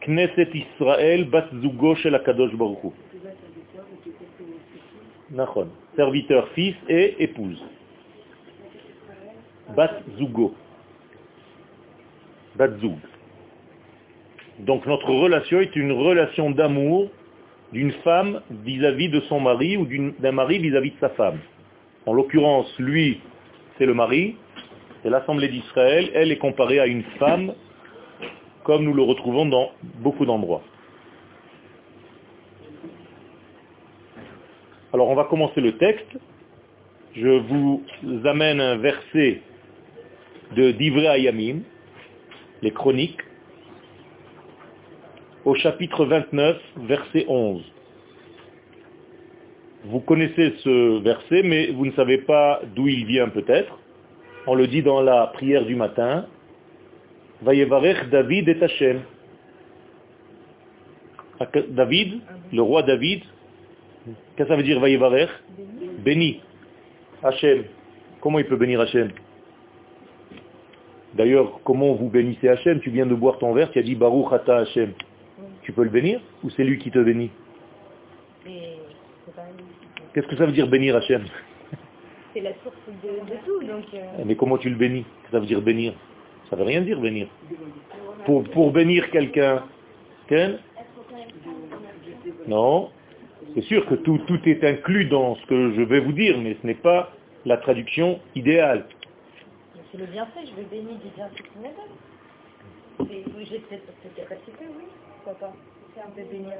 Knesset 0.00 0.48
Israël 0.54 1.24
Bat 1.28 1.46
Zugo 1.60 1.94
shel 1.96 2.14
Akadosh 2.14 2.54
Baruch 2.54 2.92
Serviteur, 5.96 6.48
fils 6.54 6.76
et 6.88 7.22
épouse. 7.22 7.62
Bat 9.76 10.00
Zugo. 10.18 10.54
Bat 12.56 12.78
Zug. 12.80 12.98
Donc 14.60 14.86
notre 14.86 15.10
relation 15.10 15.60
est 15.60 15.74
une 15.74 15.92
relation 15.92 16.50
d'amour 16.50 17.10
d'une 17.72 17.92
femme 18.04 18.40
vis-à-vis 18.64 19.08
de 19.08 19.20
son 19.20 19.40
mari 19.40 19.76
ou 19.76 19.86
d'un 20.20 20.32
mari 20.32 20.58
vis-à-vis 20.58 20.92
de 20.92 20.98
sa 21.00 21.08
femme. 21.10 21.38
En 22.06 22.12
l'occurrence, 22.12 22.72
lui, 22.78 23.20
c'est 23.76 23.86
le 23.86 23.94
mari, 23.94 24.36
et 25.04 25.10
l'Assemblée 25.10 25.48
d'Israël, 25.48 26.10
elle 26.14 26.30
est 26.30 26.38
comparée 26.38 26.78
à 26.78 26.86
une 26.86 27.02
femme, 27.18 27.52
comme 28.64 28.84
nous 28.84 28.94
le 28.94 29.02
retrouvons 29.02 29.46
dans 29.46 29.70
beaucoup 30.00 30.26
d'endroits. 30.26 30.62
Alors 34.92 35.08
on 35.08 35.14
va 35.14 35.24
commencer 35.24 35.60
le 35.60 35.76
texte. 35.76 36.18
Je 37.14 37.28
vous 37.28 37.82
amène 38.24 38.60
un 38.60 38.76
verset 38.76 39.40
de 40.56 40.72
Divrei 40.72 41.06
Ayamim, 41.06 41.60
les 42.62 42.72
chroniques, 42.72 43.20
au 45.44 45.54
chapitre 45.54 46.06
29, 46.06 46.56
verset 46.76 47.26
11. 47.28 47.62
Vous 49.84 50.00
connaissez 50.00 50.54
ce 50.64 51.02
verset, 51.02 51.42
mais 51.42 51.66
vous 51.72 51.86
ne 51.86 51.92
savez 51.92 52.18
pas 52.18 52.62
d'où 52.74 52.88
il 52.88 53.04
vient 53.04 53.28
peut-être. 53.28 53.78
On 54.46 54.54
le 54.54 54.66
dit 54.66 54.82
dans 54.82 55.02
la 55.02 55.26
prière 55.28 55.64
du 55.66 55.74
matin. 55.74 56.26
Vayevarech 57.44 58.08
David 58.10 58.48
et 58.48 58.62
Hachem. 58.62 59.00
David, 61.70 62.20
le 62.52 62.62
roi 62.62 62.82
David, 62.82 63.22
qu'est-ce 64.36 64.42
que 64.44 64.48
ça 64.48 64.56
veut 64.56 64.62
dire 64.62 64.80
Vayevarech 64.80 65.30
Béni. 65.98 66.40
Hachem. 67.22 67.64
Comment 68.20 68.38
il 68.38 68.46
peut 68.46 68.56
bénir 68.56 68.80
Hachem 68.80 69.10
D'ailleurs, 71.14 71.60
comment 71.64 71.94
vous 71.94 72.08
bénissez 72.08 72.48
Hachem 72.48 72.80
Tu 72.80 72.90
viens 72.90 73.06
de 73.06 73.14
boire 73.14 73.38
ton 73.38 73.52
verre, 73.52 73.70
tu 73.70 73.78
as 73.78 73.82
dit 73.82 73.94
Baruch 73.94 74.32
Ata 74.32 74.58
Hachem. 74.58 74.92
Tu 75.62 75.72
peux 75.72 75.84
le 75.84 75.90
bénir 75.90 76.20
ou 76.42 76.50
c'est 76.50 76.64
lui 76.64 76.78
qui 76.78 76.90
te 76.90 76.98
bénit? 76.98 77.30
Qu'est-ce 80.12 80.26
que 80.26 80.36
ça 80.36 80.46
veut 80.46 80.52
dire 80.52 80.68
bénir 80.68 80.96
Hachem 80.96 81.24
C'est 82.32 82.40
la 82.40 82.52
source 82.62 82.76
de, 83.02 83.34
tout. 83.44 83.66
Donc 83.66 83.84
euh. 83.94 84.04
eh, 84.20 84.24
Mais 84.24 84.36
comment 84.36 84.58
tu 84.58 84.70
le 84.70 84.76
bénis? 84.76 85.04
Ça 85.30 85.40
veut 85.40 85.46
dire 85.46 85.60
bénir? 85.60 85.94
Ça 86.50 86.56
veut 86.56 86.64
rien 86.64 86.82
dire 86.82 87.00
bénir. 87.00 87.28
Pour, 88.26 88.44
pour 88.44 88.72
bénir 88.72 89.10
quelqu'un, 89.10 89.62
non, 92.46 92.90
c'est 93.54 93.62
sûr 93.62 93.86
que 93.86 93.94
tout, 93.94 94.18
tout 94.26 94.40
est 94.48 94.64
inclus 94.64 95.06
dans 95.06 95.36
ce 95.36 95.46
que 95.46 95.72
je 95.74 95.82
vais 95.82 96.00
vous 96.00 96.12
dire, 96.12 96.38
mais 96.38 96.56
ce 96.60 96.66
n'est 96.66 96.74
pas 96.74 97.12
la 97.44 97.56
traduction 97.58 98.20
idéale. 98.34 98.86
C'est 99.90 99.98
le 99.98 100.06
bienfait, 100.06 100.40
je 100.44 100.54
vais 100.54 100.66
bénir 100.70 100.96
du 100.96 101.08
bienfait 101.14 101.42
qu'il 101.42 101.60
me 101.60 101.68
donne. 101.68 103.44
J'ai 103.44 103.58
peut-être 103.58 103.92
cette 104.02 104.14
capacité, 104.14 104.64
oui. 104.76 104.84
Pourquoi 105.24 105.48
pas 105.48 105.52
bénir. 106.16 106.54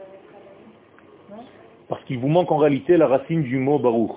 Non 1.31 1.43
parce 1.89 2.03
qu'il 2.05 2.19
vous 2.19 2.29
manque 2.29 2.51
en 2.51 2.57
réalité 2.57 2.97
la 2.97 3.07
racine 3.07 3.43
du 3.43 3.59
mot 3.59 3.79
Baruch. 3.79 4.17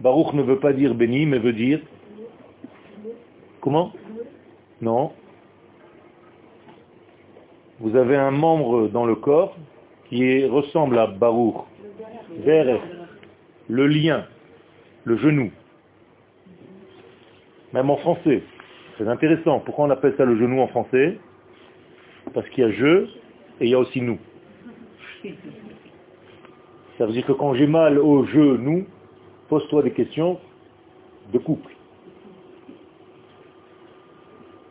Baruch 0.00 0.32
ne 0.32 0.42
veut 0.42 0.58
pas 0.58 0.72
dire 0.72 0.94
béni, 0.94 1.26
mais 1.26 1.38
veut 1.38 1.52
dire... 1.52 1.80
Comment? 3.60 3.92
Non. 4.80 5.12
Vous 7.80 7.96
avez 7.96 8.16
un 8.16 8.30
membre 8.30 8.88
dans 8.88 9.04
le 9.04 9.14
corps 9.14 9.56
qui 10.08 10.44
ressemble 10.44 10.98
à 10.98 11.06
Baruch. 11.06 11.56
Vers 12.44 12.80
le 13.68 13.86
lien, 13.86 14.26
le 15.04 15.16
genou. 15.16 15.50
Même 17.72 17.90
en 17.90 17.96
français. 17.96 18.42
C'est 18.96 19.08
intéressant. 19.08 19.60
Pourquoi 19.60 19.86
on 19.86 19.90
appelle 19.90 20.14
ça 20.16 20.24
le 20.24 20.36
genou 20.38 20.60
en 20.60 20.68
français? 20.68 21.18
Parce 22.34 22.48
qu'il 22.50 22.64
y 22.64 22.66
a 22.66 22.70
je 22.70 23.04
et 23.60 23.64
il 23.66 23.68
y 23.70 23.74
a 23.74 23.78
aussi 23.78 24.00
nous. 24.00 24.18
Ça 26.98 27.06
veut 27.06 27.12
dire 27.12 27.26
que 27.26 27.32
quand 27.32 27.54
j'ai 27.54 27.66
mal 27.66 27.98
au 27.98 28.24
genou, 28.24 28.86
pose-toi 29.48 29.82
des 29.82 29.92
questions 29.92 30.38
de 31.32 31.38
couple. 31.38 31.72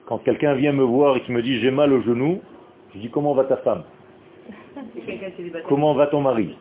Quand 0.08 0.17
quelqu'un 0.20 0.56
vient 0.56 0.72
me 0.72 0.84
voir 0.84 1.17
et 1.17 1.22
qui 1.22 1.32
me 1.32 1.41
dit 1.41 1.60
j'ai 1.60 1.72
mal 1.72 1.93
au 1.93 2.02
genou, 2.02 2.41
je 2.93 3.00
dis 3.00 3.10
comment 3.10 3.34
va 3.34 3.43
ta 3.43 3.58
femme? 3.58 3.84
Comment 5.67 5.93
va 5.93 6.08
ton 6.08 6.22
mari? 6.22 6.56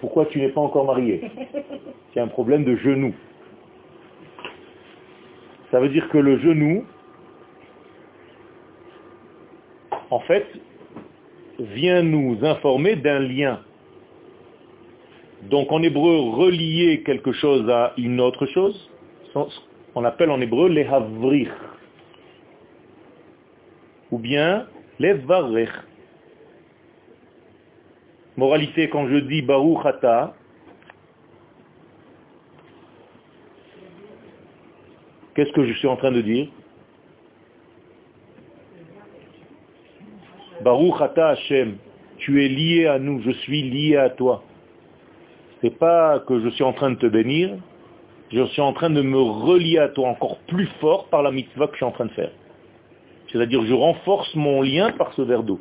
Pourquoi 0.00 0.26
tu 0.26 0.38
n'es 0.38 0.48
pas 0.48 0.60
encore 0.60 0.86
marié? 0.86 1.30
C'est 2.14 2.20
un 2.20 2.28
problème 2.28 2.64
de 2.64 2.76
genou. 2.76 3.12
Ça 5.70 5.80
veut 5.80 5.88
dire 5.88 6.08
que 6.08 6.18
le 6.18 6.38
genou, 6.38 6.84
en 10.10 10.20
fait, 10.20 10.46
vient 11.58 12.02
nous 12.02 12.38
informer 12.42 12.96
d'un 12.96 13.20
lien 13.20 13.60
donc 15.42 15.72
en 15.72 15.82
hébreu, 15.82 16.18
relier 16.18 17.02
quelque 17.04 17.32
chose 17.32 17.68
à 17.70 17.94
une 17.96 18.20
autre 18.20 18.46
chose, 18.46 18.90
on 19.94 20.04
appelle 20.04 20.30
en 20.30 20.40
hébreu 20.40 20.68
les 20.68 20.84
havrich. 20.84 21.48
Ou 24.10 24.18
bien 24.18 24.66
les 24.98 25.14
varech. 25.14 25.70
Moralité, 28.36 28.88
quand 28.88 29.08
je 29.08 29.16
dis 29.16 29.42
Baruch 29.42 29.84
Ata, 29.84 30.34
qu'est-ce 35.34 35.52
que 35.52 35.66
je 35.66 35.72
suis 35.74 35.88
en 35.88 35.96
train 35.96 36.12
de 36.12 36.20
dire? 36.20 36.48
Baruch 40.62 41.00
Ata 41.00 41.28
Hashem, 41.30 41.76
tu 42.18 42.44
es 42.44 42.48
lié 42.48 42.86
à 42.86 42.98
nous, 42.98 43.20
je 43.22 43.30
suis 43.30 43.62
lié 43.62 43.96
à 43.96 44.10
toi 44.10 44.42
n'est 45.62 45.70
pas 45.70 46.20
que 46.20 46.40
je 46.40 46.48
suis 46.50 46.64
en 46.64 46.72
train 46.72 46.90
de 46.90 46.96
te 46.96 47.06
bénir, 47.06 47.56
je 48.32 48.44
suis 48.46 48.62
en 48.62 48.72
train 48.72 48.90
de 48.90 49.02
me 49.02 49.18
relier 49.18 49.78
à 49.78 49.88
toi 49.88 50.08
encore 50.08 50.38
plus 50.46 50.68
fort 50.80 51.08
par 51.08 51.22
la 51.22 51.30
mitzvah 51.30 51.66
que 51.66 51.72
je 51.72 51.76
suis 51.78 51.84
en 51.84 51.90
train 51.90 52.06
de 52.06 52.12
faire. 52.12 52.30
C'est-à-dire 53.30 53.64
je 53.64 53.74
renforce 53.74 54.34
mon 54.34 54.62
lien 54.62 54.92
par 54.92 55.12
ce 55.14 55.22
verre 55.22 55.42
d'eau. 55.42 55.60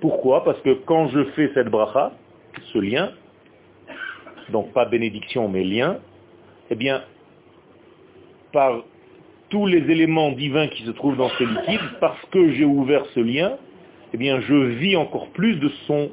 Pourquoi? 0.00 0.44
Parce 0.44 0.60
que 0.60 0.74
quand 0.84 1.08
je 1.08 1.24
fais 1.36 1.50
cette 1.54 1.68
bracha, 1.68 2.12
ce 2.72 2.78
lien, 2.78 3.12
donc 4.50 4.72
pas 4.72 4.84
bénédiction 4.84 5.48
mais 5.48 5.64
lien, 5.64 5.98
eh 6.70 6.74
bien, 6.74 7.02
par 8.52 8.84
tous 9.48 9.66
les 9.66 9.90
éléments 9.90 10.32
divins 10.32 10.68
qui 10.68 10.84
se 10.84 10.90
trouvent 10.90 11.16
dans 11.16 11.28
ce 11.30 11.44
liquide, 11.44 11.80
parce 12.00 12.20
que 12.30 12.52
j'ai 12.52 12.64
ouvert 12.64 13.04
ce 13.14 13.20
lien, 13.20 13.56
eh 14.12 14.16
bien, 14.16 14.40
je 14.40 14.54
vis 14.54 14.96
encore 14.96 15.28
plus 15.30 15.56
de 15.56 15.68
son 15.86 16.10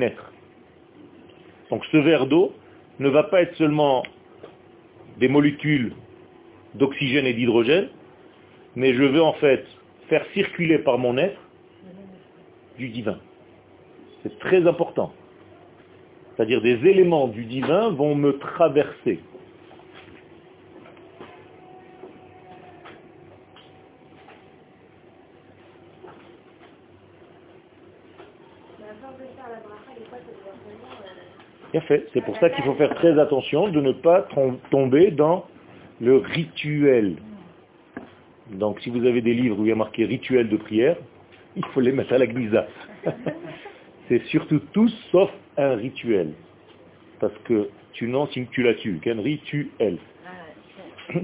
être. 0.00 0.32
Donc 1.70 1.84
ce 1.86 1.96
verre 1.96 2.26
d'eau 2.26 2.52
ne 2.98 3.08
va 3.08 3.24
pas 3.24 3.42
être 3.42 3.54
seulement 3.56 4.02
des 5.18 5.28
molécules 5.28 5.94
d'oxygène 6.74 7.26
et 7.26 7.34
d'hydrogène, 7.34 7.88
mais 8.76 8.94
je 8.94 9.02
veux 9.02 9.22
en 9.22 9.34
fait 9.34 9.64
faire 10.08 10.24
circuler 10.34 10.78
par 10.78 10.98
mon 10.98 11.16
être 11.18 11.40
du 12.78 12.88
divin. 12.88 13.18
C'est 14.22 14.38
très 14.38 14.66
important. 14.66 15.12
C'est-à-dire 16.36 16.62
des 16.62 16.86
éléments 16.86 17.28
du 17.28 17.44
divin 17.44 17.90
vont 17.90 18.14
me 18.14 18.38
traverser. 18.38 19.20
fait. 31.80 32.06
C'est 32.12 32.20
pour 32.22 32.36
ça 32.38 32.50
qu'il 32.50 32.64
faut 32.64 32.74
faire 32.74 32.94
très 32.94 33.18
attention 33.18 33.68
de 33.68 33.80
ne 33.80 33.92
pas 33.92 34.26
tomber 34.70 35.10
dans 35.10 35.46
le 36.00 36.16
rituel. 36.16 37.16
Donc 38.54 38.80
si 38.80 38.90
vous 38.90 39.04
avez 39.06 39.20
des 39.20 39.34
livres 39.34 39.58
où 39.58 39.64
il 39.64 39.68
y 39.68 39.72
a 39.72 39.76
marqué 39.76 40.04
rituel 40.04 40.48
de 40.48 40.56
prière, 40.56 40.96
il 41.56 41.64
faut 41.66 41.80
les 41.80 41.92
mettre 41.92 42.12
à 42.12 42.18
la 42.18 42.26
glisa. 42.26 42.66
C'est 44.08 44.22
surtout 44.26 44.60
tout 44.72 44.88
sauf 45.10 45.30
un 45.56 45.74
rituel. 45.74 46.32
Parce 47.20 47.36
que 47.44 47.68
tu 47.92 48.08
n'en 48.08 48.26
tu 48.26 48.62
la 48.62 48.74
tues. 48.74 48.98
Qu'un 49.02 49.20
rituel. 49.20 49.98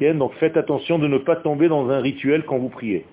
Donc 0.00 0.32
faites 0.34 0.56
attention 0.56 0.98
de 0.98 1.08
ne 1.08 1.18
pas 1.18 1.36
tomber 1.36 1.68
dans 1.68 1.90
un 1.90 2.00
rituel 2.00 2.44
quand 2.44 2.58
vous 2.58 2.68
priez. 2.68 3.04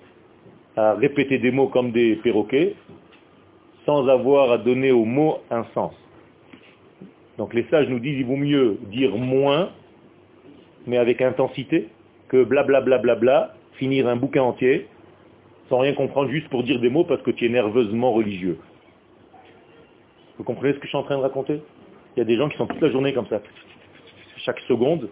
À 0.76 0.94
répéter 0.94 1.38
des 1.38 1.50
mots 1.50 1.68
comme 1.68 1.90
des 1.90 2.16
perroquets, 2.16 2.74
sans 3.84 4.08
avoir 4.08 4.52
à 4.52 4.58
donner 4.58 4.92
aux 4.92 5.04
mots 5.04 5.38
un 5.50 5.64
sens. 5.74 5.94
Donc 7.38 7.54
les 7.54 7.64
sages 7.70 7.88
nous 7.88 7.98
disent 7.98 8.18
il 8.18 8.26
vaut 8.26 8.36
mieux 8.36 8.78
dire 8.90 9.16
moins, 9.16 9.70
mais 10.86 10.98
avec 10.98 11.20
intensité, 11.22 11.88
que 12.28 12.44
blablabla, 12.44 12.98
bla, 12.98 12.98
bla, 12.98 13.14
bla, 13.14 13.54
finir 13.74 14.08
un 14.08 14.16
bouquin 14.16 14.42
entier, 14.42 14.88
sans 15.68 15.78
rien 15.78 15.94
comprendre, 15.94 16.30
juste 16.30 16.48
pour 16.48 16.62
dire 16.62 16.80
des 16.80 16.90
mots 16.90 17.04
parce 17.04 17.22
que 17.22 17.30
tu 17.30 17.46
es 17.46 17.48
nerveusement 17.48 18.12
religieux. 18.12 18.58
Vous 20.38 20.44
comprenez 20.44 20.74
ce 20.74 20.78
que 20.78 20.84
je 20.84 20.88
suis 20.88 20.98
en 20.98 21.02
train 21.02 21.16
de 21.16 21.22
raconter? 21.22 21.60
Il 22.16 22.20
y 22.20 22.22
a 22.22 22.24
des 22.24 22.36
gens 22.36 22.48
qui 22.48 22.56
sont 22.56 22.66
toute 22.66 22.80
la 22.80 22.90
journée 22.90 23.12
comme 23.12 23.26
ça. 23.26 23.40
Chaque 24.38 24.60
seconde. 24.60 25.08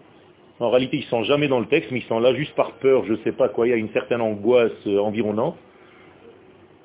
En 0.59 0.69
réalité, 0.69 0.97
ils 0.97 1.05
sont 1.05 1.23
jamais 1.23 1.47
dans 1.47 1.59
le 1.59 1.65
texte, 1.65 1.91
mais 1.91 1.99
ils 1.99 2.07
sont 2.07 2.19
là 2.19 2.33
juste 2.33 2.55
par 2.55 2.71
peur, 2.73 3.03
je 3.05 3.13
ne 3.13 3.17
sais 3.17 3.33
pas 3.33 3.49
quoi, 3.49 3.67
il 3.67 3.71
y 3.71 3.73
a 3.73 3.77
une 3.77 3.89
certaine 3.89 4.21
angoisse 4.21 4.71
euh, 4.87 4.99
environnante 4.99 5.57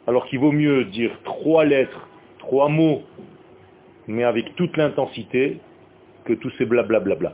alors 0.07 0.27
qu'il 0.27 0.41
vaut 0.41 0.51
mieux 0.51 0.87
dire 0.87 1.13
trois 1.23 1.65
lettres, 1.65 2.09
trois 2.39 2.69
mots, 2.69 3.03
mais 4.09 4.25
avec 4.25 4.57
toute 4.57 4.77
l'intensité, 4.77 5.59
que 6.25 6.33
tous 6.33 6.51
ces 6.59 6.65
blablabla. 6.65 7.33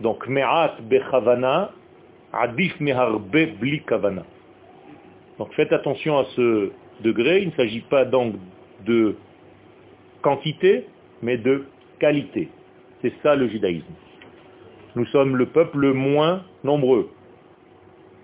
Donc, 0.00 0.26
me'at 0.28 0.80
bechavana, 0.82 1.72
adif 2.32 2.78
meharbe 2.80 3.46
bli. 3.60 3.82
Donc 5.38 5.54
faites 5.54 5.72
attention 5.72 6.18
à 6.18 6.24
ce 6.36 6.70
degré, 7.02 7.40
il 7.40 7.48
ne 7.48 7.52
s'agit 7.52 7.80
pas 7.80 8.04
donc 8.04 8.34
de 8.84 9.16
quantité, 10.22 10.84
mais 11.22 11.38
de 11.38 11.64
qualité. 11.98 12.48
C'est 13.00 13.14
ça 13.22 13.34
le 13.36 13.48
judaïsme. 13.48 13.94
Nous 14.96 15.06
sommes 15.06 15.36
le 15.36 15.46
peuple 15.46 15.78
le 15.78 15.94
moins 15.94 16.42
nombreux. 16.62 17.08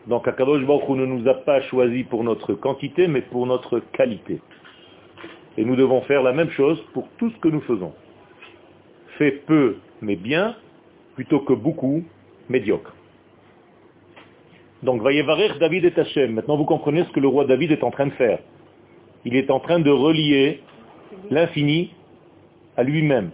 Donc 0.09 0.29
Akadosh 0.29 0.65
Baruch 0.65 0.89
ne 0.91 1.07
nous 1.07 1.27
a 1.27 1.35
pas 1.35 1.63
choisi 1.63 2.05
pour 2.05 2.23
notre 2.23 2.55
quantité, 2.55 3.09
mais 3.09 3.23
pour 3.23 3.47
notre 3.47 3.81
qualité. 3.93 4.41
Et 5.57 5.65
nous 5.65 5.75
devons 5.75 6.03
faire 6.03 6.23
la 6.23 6.33
même 6.33 6.51
chose 6.51 6.79
pour 6.93 7.09
tout 7.17 7.31
ce 7.31 7.39
que 7.39 7.49
nous 7.49 7.63
faisons. 7.63 7.95
Fais 9.17 9.31
peu, 9.47 9.77
mais 10.03 10.17
bien, 10.17 10.55
plutôt 11.17 11.41
que 11.41 11.55
beaucoup, 11.55 12.05
médiocre. 12.49 12.95
Donc, 14.83 15.03
Vayevarer 15.03 15.59
David 15.59 15.87
et 15.87 15.99
Hachem. 15.99 16.35
Maintenant, 16.35 16.57
vous 16.57 16.67
comprenez 16.67 17.05
ce 17.05 17.11
que 17.11 17.21
le 17.21 17.27
roi 17.27 17.47
David 17.47 17.73
est 17.73 17.83
en 17.83 17.91
train 17.91 18.07
de 18.07 18.13
faire. 18.13 18.39
Il 19.25 19.35
est 19.35 19.51
en 19.51 19.59
train 19.59 19.81
de 19.81 19.91
relier 19.91 20.61
l'infini 21.31 21.91
à 22.77 22.85
lui-même. 22.85 23.31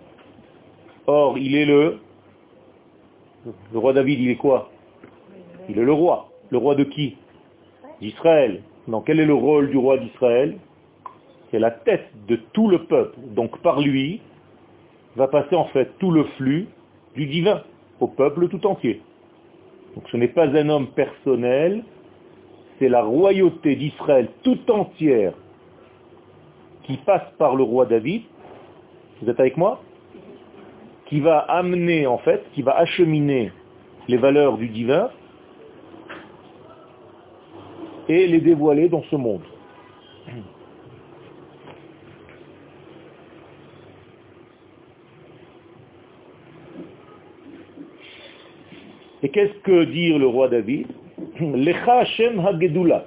Or, 1.06 1.36
il 1.36 1.56
est 1.56 1.66
le... 1.66 1.98
Le 3.72 3.78
roi 3.78 3.92
David, 3.92 4.20
il 4.20 4.30
est 4.30 4.36
quoi? 4.36 4.70
Il 5.68 5.76
est 5.76 5.84
le 5.84 5.92
roi. 5.92 6.30
Le 6.50 6.58
roi 6.58 6.76
de 6.76 6.84
qui? 6.84 7.16
D'Israël. 8.00 8.62
Donc, 8.86 9.06
quel 9.06 9.18
est 9.18 9.26
le 9.26 9.34
rôle 9.34 9.70
du 9.70 9.76
roi 9.76 9.98
d'Israël? 9.98 10.56
C'est 11.50 11.58
la 11.58 11.72
tête 11.72 12.08
de 12.28 12.36
tout 12.52 12.68
le 12.68 12.84
peuple. 12.84 13.18
Donc, 13.34 13.60
par 13.60 13.80
lui, 13.80 14.20
va 15.16 15.26
passer 15.26 15.56
en 15.56 15.64
fait 15.66 15.90
tout 15.98 16.12
le 16.12 16.24
flux 16.36 16.68
du 17.16 17.26
divin 17.26 17.62
au 18.02 18.08
peuple 18.08 18.48
tout 18.48 18.66
entier. 18.66 19.00
Donc 19.94 20.04
ce 20.10 20.16
n'est 20.16 20.28
pas 20.28 20.46
un 20.46 20.68
homme 20.68 20.88
personnel, 20.88 21.84
c'est 22.78 22.88
la 22.88 23.02
royauté 23.02 23.76
d'Israël 23.76 24.28
tout 24.42 24.58
entière 24.70 25.34
qui 26.84 26.96
passe 26.98 27.30
par 27.38 27.54
le 27.54 27.62
roi 27.62 27.86
David, 27.86 28.22
vous 29.20 29.30
êtes 29.30 29.38
avec 29.38 29.56
moi? 29.56 29.80
Qui 31.06 31.20
va 31.20 31.38
amener 31.38 32.06
en 32.06 32.18
fait, 32.18 32.42
qui 32.54 32.62
va 32.62 32.76
acheminer 32.76 33.52
les 34.08 34.16
valeurs 34.16 34.56
du 34.56 34.68
divin 34.68 35.10
et 38.08 38.26
les 38.26 38.40
dévoiler 38.40 38.88
dans 38.88 39.04
ce 39.04 39.16
monde. 39.16 39.42
Et 49.22 49.28
qu'est-ce 49.28 49.58
que 49.60 49.84
dit 49.84 50.12
le 50.18 50.26
roi 50.26 50.48
David? 50.48 50.88
Lecha 51.40 51.98
Hashem 52.00 52.40
Hagedula. 52.40 53.04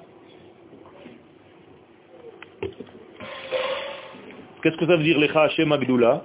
Qu'est-ce 4.64 4.78
que 4.78 4.88
ça 4.88 4.96
veut 4.96 5.04
dire 5.04 5.20
Lecha 5.20 5.44
Hashem 5.44 5.72
Hagedula 5.72 6.24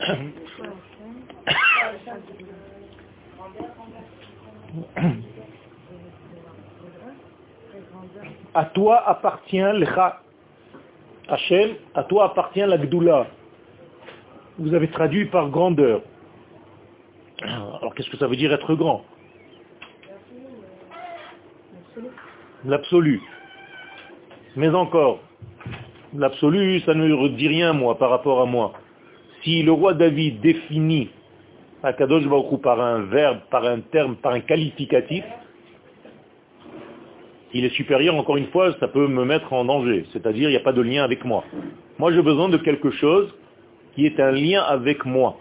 À 8.54 8.66
toi 8.66 9.08
appartient 9.08 9.56
Lecha 9.56 10.20
Hashem, 11.28 11.76
à 11.94 12.02
toi 12.04 12.26
appartient 12.26 12.60
la 12.60 12.76
Gdoula 12.76 13.26
vous 14.62 14.74
avez 14.74 14.88
traduit 14.88 15.26
par 15.26 15.50
grandeur. 15.50 16.02
Alors 17.42 17.92
qu'est-ce 17.96 18.10
que 18.10 18.16
ça 18.16 18.28
veut 18.28 18.36
dire 18.36 18.52
être 18.52 18.74
grand? 18.76 19.04
L'absolu. 22.64 23.20
Mais 24.54 24.68
encore, 24.68 25.18
l'absolu, 26.16 26.80
ça 26.86 26.94
ne 26.94 27.28
dit 27.28 27.48
rien, 27.48 27.72
moi, 27.72 27.98
par 27.98 28.10
rapport 28.10 28.40
à 28.40 28.46
moi. 28.46 28.74
Si 29.42 29.64
le 29.64 29.72
roi 29.72 29.94
David 29.94 30.40
définit 30.40 31.10
Akadosh 31.82 32.28
Baruch 32.28 32.60
par 32.62 32.80
un 32.80 33.00
verbe, 33.02 33.40
par 33.50 33.64
un 33.64 33.80
terme, 33.80 34.14
par 34.14 34.32
un 34.32 34.40
qualificatif, 34.40 35.24
il 37.52 37.64
est 37.64 37.74
supérieur, 37.74 38.14
encore 38.14 38.36
une 38.36 38.46
fois, 38.46 38.74
ça 38.78 38.86
peut 38.86 39.08
me 39.08 39.24
mettre 39.24 39.52
en 39.52 39.64
danger. 39.64 40.06
C'est-à-dire, 40.12 40.48
il 40.48 40.52
n'y 40.52 40.56
a 40.56 40.60
pas 40.60 40.72
de 40.72 40.82
lien 40.82 41.02
avec 41.02 41.24
moi. 41.24 41.42
Moi, 41.98 42.12
j'ai 42.12 42.22
besoin 42.22 42.48
de 42.48 42.58
quelque 42.58 42.92
chose 42.92 43.34
qui 43.94 44.06
est 44.06 44.18
un 44.20 44.32
lien 44.32 44.62
avec 44.62 45.04
moi. 45.04 45.38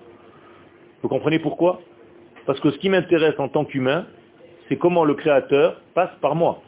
Vous 1.01 1.09
comprenez 1.09 1.39
pourquoi? 1.39 1.81
Parce 2.45 2.59
que 2.59 2.71
ce 2.71 2.77
qui 2.77 2.89
m'intéresse 2.89 3.39
en 3.39 3.47
tant 3.47 3.65
qu'humain, 3.65 4.05
c'est 4.67 4.77
comment 4.77 5.03
le 5.03 5.15
Créateur 5.15 5.81
passe 5.93 6.11
par 6.21 6.35
moi. 6.35 6.61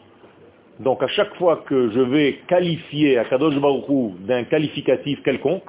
Donc 0.80 1.04
à 1.04 1.08
chaque 1.08 1.34
fois 1.36 1.64
que 1.68 1.92
je 1.92 2.00
vais 2.00 2.40
qualifier 2.48 3.18
à 3.18 3.26
Kadosh 3.26 3.56
Baruch 3.60 3.86
d'un 4.22 4.44
qualificatif 4.44 5.22
quelconque, 5.24 5.64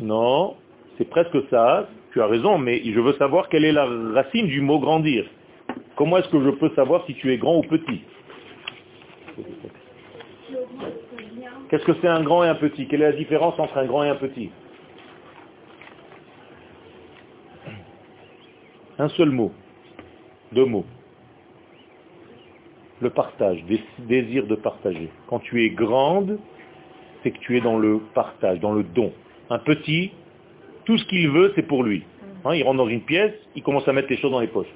non, 0.00 0.56
c'est 0.96 1.08
presque 1.08 1.36
ça, 1.50 1.88
tu 2.12 2.22
as 2.22 2.26
raison, 2.26 2.58
mais 2.58 2.80
je 2.84 3.00
veux 3.00 3.12
savoir 3.14 3.48
quelle 3.48 3.64
est 3.64 3.72
la 3.72 3.86
racine 4.14 4.46
du 4.46 4.60
mot 4.60 4.78
grandir. 4.78 5.24
Comment 5.96 6.18
est-ce 6.18 6.28
que 6.28 6.42
je 6.42 6.50
peux 6.50 6.70
savoir 6.70 7.04
si 7.06 7.14
tu 7.14 7.32
es 7.32 7.36
grand 7.36 7.58
ou 7.58 7.62
petit? 7.62 8.00
Qu'est-ce 11.70 11.84
que 11.84 11.94
c'est 12.00 12.08
un 12.08 12.22
grand 12.22 12.42
et 12.42 12.48
un 12.48 12.56
petit? 12.56 12.88
Quelle 12.88 13.02
est 13.02 13.12
la 13.12 13.16
différence 13.16 13.56
entre 13.60 13.78
un 13.78 13.86
grand 13.86 14.02
et 14.02 14.08
un 14.08 14.16
petit? 14.16 14.50
Un 18.98 19.08
seul 19.10 19.30
mot, 19.30 19.52
deux 20.50 20.64
mots. 20.64 20.84
Le 23.00 23.10
partage, 23.10 23.64
désir 24.00 24.46
de 24.46 24.56
partager. 24.56 25.10
Quand 25.28 25.38
tu 25.38 25.64
es 25.64 25.70
grande, 25.70 26.40
c'est 27.22 27.30
que 27.30 27.38
tu 27.38 27.56
es 27.56 27.60
dans 27.60 27.78
le 27.78 28.00
partage, 28.14 28.58
dans 28.58 28.72
le 28.72 28.82
don. 28.82 29.12
Un 29.48 29.60
petit, 29.60 30.10
tout 30.84 30.98
ce 30.98 31.04
qu'il 31.04 31.30
veut, 31.30 31.52
c'est 31.54 31.62
pour 31.62 31.84
lui. 31.84 32.02
Hein, 32.44 32.56
il 32.56 32.64
rentre 32.64 32.78
dans 32.78 32.88
une 32.88 33.02
pièce, 33.02 33.32
il 33.54 33.62
commence 33.62 33.86
à 33.86 33.92
mettre 33.92 34.08
les 34.10 34.16
choses 34.16 34.32
dans 34.32 34.40
les 34.40 34.48
poches. 34.48 34.74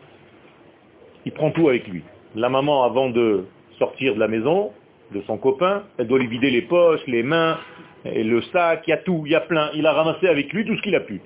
Il 1.27 1.33
prend 1.33 1.51
tout 1.51 1.69
avec 1.69 1.89
lui. 1.89 2.03
La 2.37 2.49
maman, 2.49 2.85
avant 2.85 3.11
de 3.11 3.47
sortir 3.79 4.15
de 4.15 4.21
la 4.21 4.29
maison, 4.29 4.73
de 5.15 5.23
son 5.23 5.39
copain, 5.39 5.85
elle 5.99 6.07
doit 6.07 6.19
lui 6.19 6.27
vider 6.27 6.51
les 6.51 6.63
poches, 6.63 7.07
les 7.07 7.23
mains, 7.23 7.59
et 8.05 8.23
le 8.25 8.43
sac, 8.43 8.85
il 8.87 8.91
y 8.91 8.93
a 8.93 8.99
tout, 8.99 9.23
il 9.25 9.33
y 9.33 9.35
a 9.35 9.41
plein. 9.41 9.71
Il 9.75 9.87
a 9.87 9.93
ramassé 9.93 10.29
avec 10.29 10.53
lui 10.53 10.65
tout 10.67 10.77
ce 10.77 10.83
qu'il 10.83 10.95
a 10.95 11.01
pu. 11.01 11.21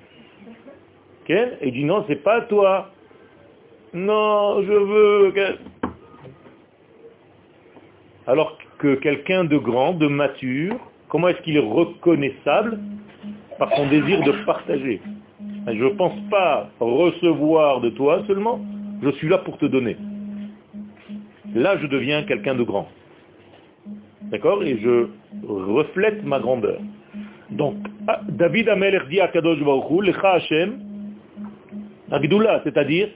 Et 1.29 1.47
il 1.61 1.73
dit 1.73 1.85
non, 1.85 2.05
c'est 2.07 2.23
pas 2.23 2.41
toi. 2.41 2.89
Non, 3.93 4.63
je 4.63 4.73
veux... 4.73 5.33
Alors 8.25 8.57
que 8.79 8.95
quelqu'un 8.95 9.43
de 9.43 9.57
grand, 9.57 9.93
de 9.93 10.07
mature, 10.07 10.75
comment 11.07 11.27
est-ce 11.27 11.41
qu'il 11.41 11.55
est 11.55 11.59
reconnaissable 11.59 12.79
Par 13.59 13.71
son 13.75 13.87
désir 13.89 14.23
de 14.23 14.31
partager? 14.45 15.01
Je 15.67 15.83
ne 15.83 15.89
pense 15.89 16.17
pas 16.31 16.69
recevoir 16.79 17.81
de 17.81 17.89
toi 17.89 18.23
seulement, 18.25 18.59
je 19.03 19.09
suis 19.11 19.29
là 19.29 19.39
pour 19.39 19.57
te 19.57 19.65
donner. 19.65 19.97
Là, 21.53 21.77
je 21.79 21.87
deviens 21.87 22.23
quelqu'un 22.23 22.55
de 22.55 22.63
grand. 22.63 22.87
D'accord 24.31 24.63
Et 24.63 24.77
je 24.77 25.07
reflète 25.47 26.23
ma 26.23 26.39
grandeur. 26.39 26.79
Donc, 27.51 27.75
ah, 28.07 28.21
David 28.29 28.69
Amelech 28.69 29.07
dit 29.09 29.19
à 29.19 29.27
Kadosh 29.27 29.59
Baruch 29.63 30.05
Lecha 30.05 30.33
Hashem, 30.33 30.79
Agdoula, 32.11 32.61
c'est-à-dire, 32.63 33.09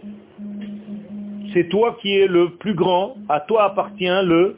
c'est 1.53 1.69
toi 1.69 1.97
qui 2.01 2.17
es 2.17 2.27
le 2.27 2.49
plus 2.49 2.73
grand, 2.73 3.15
à 3.29 3.41
toi 3.41 3.65
appartient 3.65 4.05
le 4.23 4.55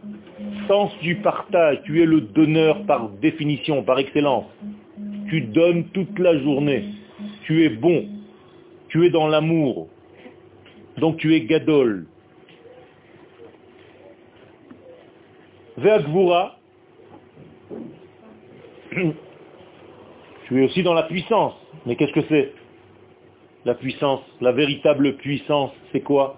sens 0.67 0.97
du 1.01 1.15
partage, 1.15 1.81
tu 1.83 2.01
es 2.01 2.05
le 2.05 2.21
donneur 2.21 2.83
par 2.85 3.09
définition, 3.21 3.83
par 3.83 3.99
excellence. 3.99 4.45
Tu 5.29 5.41
donnes 5.41 5.85
toute 5.93 6.17
la 6.19 6.37
journée, 6.39 6.85
tu 7.43 7.63
es 7.65 7.69
bon, 7.69 8.05
tu 8.87 9.05
es 9.05 9.09
dans 9.09 9.27
l'amour, 9.27 9.89
donc 10.97 11.17
tu 11.17 11.35
es 11.35 11.41
gadol, 11.41 12.05
Ve'agvura, 15.77 16.57
tu 20.45 20.61
es 20.61 20.65
aussi 20.65 20.83
dans 20.83 20.93
la 20.93 21.03
puissance. 21.03 21.53
Mais 21.85 21.95
qu'est-ce 21.95 22.13
que 22.13 22.23
c'est? 22.29 22.53
La 23.65 23.73
puissance, 23.75 24.21
la 24.41 24.51
véritable 24.51 25.17
puissance, 25.17 25.71
c'est 25.91 26.01
quoi? 26.01 26.37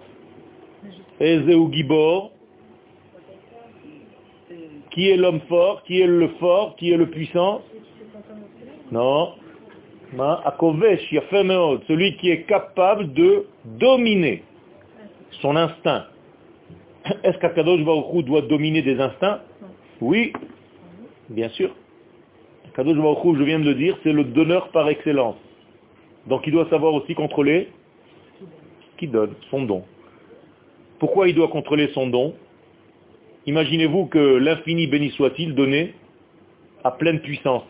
Ezeu 1.20 1.70
Gibor. 1.72 2.32
Qui 4.90 5.10
est 5.10 5.16
l'homme 5.16 5.40
fort? 5.48 5.82
Qui 5.84 6.00
est 6.00 6.06
le 6.06 6.28
fort? 6.40 6.74
Qui 6.76 6.90
est 6.90 6.96
le 6.96 7.08
puissant? 7.10 7.62
Non. 8.90 9.34
Celui 11.86 12.16
qui 12.16 12.30
est 12.30 12.42
capable 12.44 13.12
de 13.12 13.46
dominer 13.64 14.42
son 15.42 15.54
instinct. 15.54 16.06
Est-ce 17.22 17.38
qu'Akadosh 17.38 17.84
Baruch 17.84 18.24
doit 18.24 18.42
dominer 18.42 18.82
des 18.82 18.98
instincts 19.00 19.40
Oui, 20.00 20.32
bien 21.30 21.48
sûr. 21.50 21.74
Kadosh 22.74 22.96
Baruch 22.96 23.36
je 23.38 23.42
viens 23.44 23.58
de 23.58 23.64
le 23.64 23.74
dire, 23.74 23.96
c'est 24.02 24.12
le 24.12 24.24
donneur 24.24 24.68
par 24.70 24.88
excellence. 24.88 25.36
Donc 26.26 26.46
il 26.46 26.52
doit 26.52 26.68
savoir 26.68 26.94
aussi 26.94 27.14
contrôler 27.14 27.68
qui 28.98 29.06
donne 29.06 29.34
son 29.50 29.62
don. 29.62 29.84
Pourquoi 30.98 31.28
il 31.28 31.34
doit 31.34 31.48
contrôler 31.48 31.88
son 31.94 32.08
don? 32.08 32.34
Imaginez-vous 33.46 34.06
que 34.06 34.36
l'infini 34.36 34.86
béni 34.86 35.10
soit-il 35.10 35.54
donné 35.54 35.94
à 36.84 36.90
pleine 36.90 37.20
puissance 37.20 37.62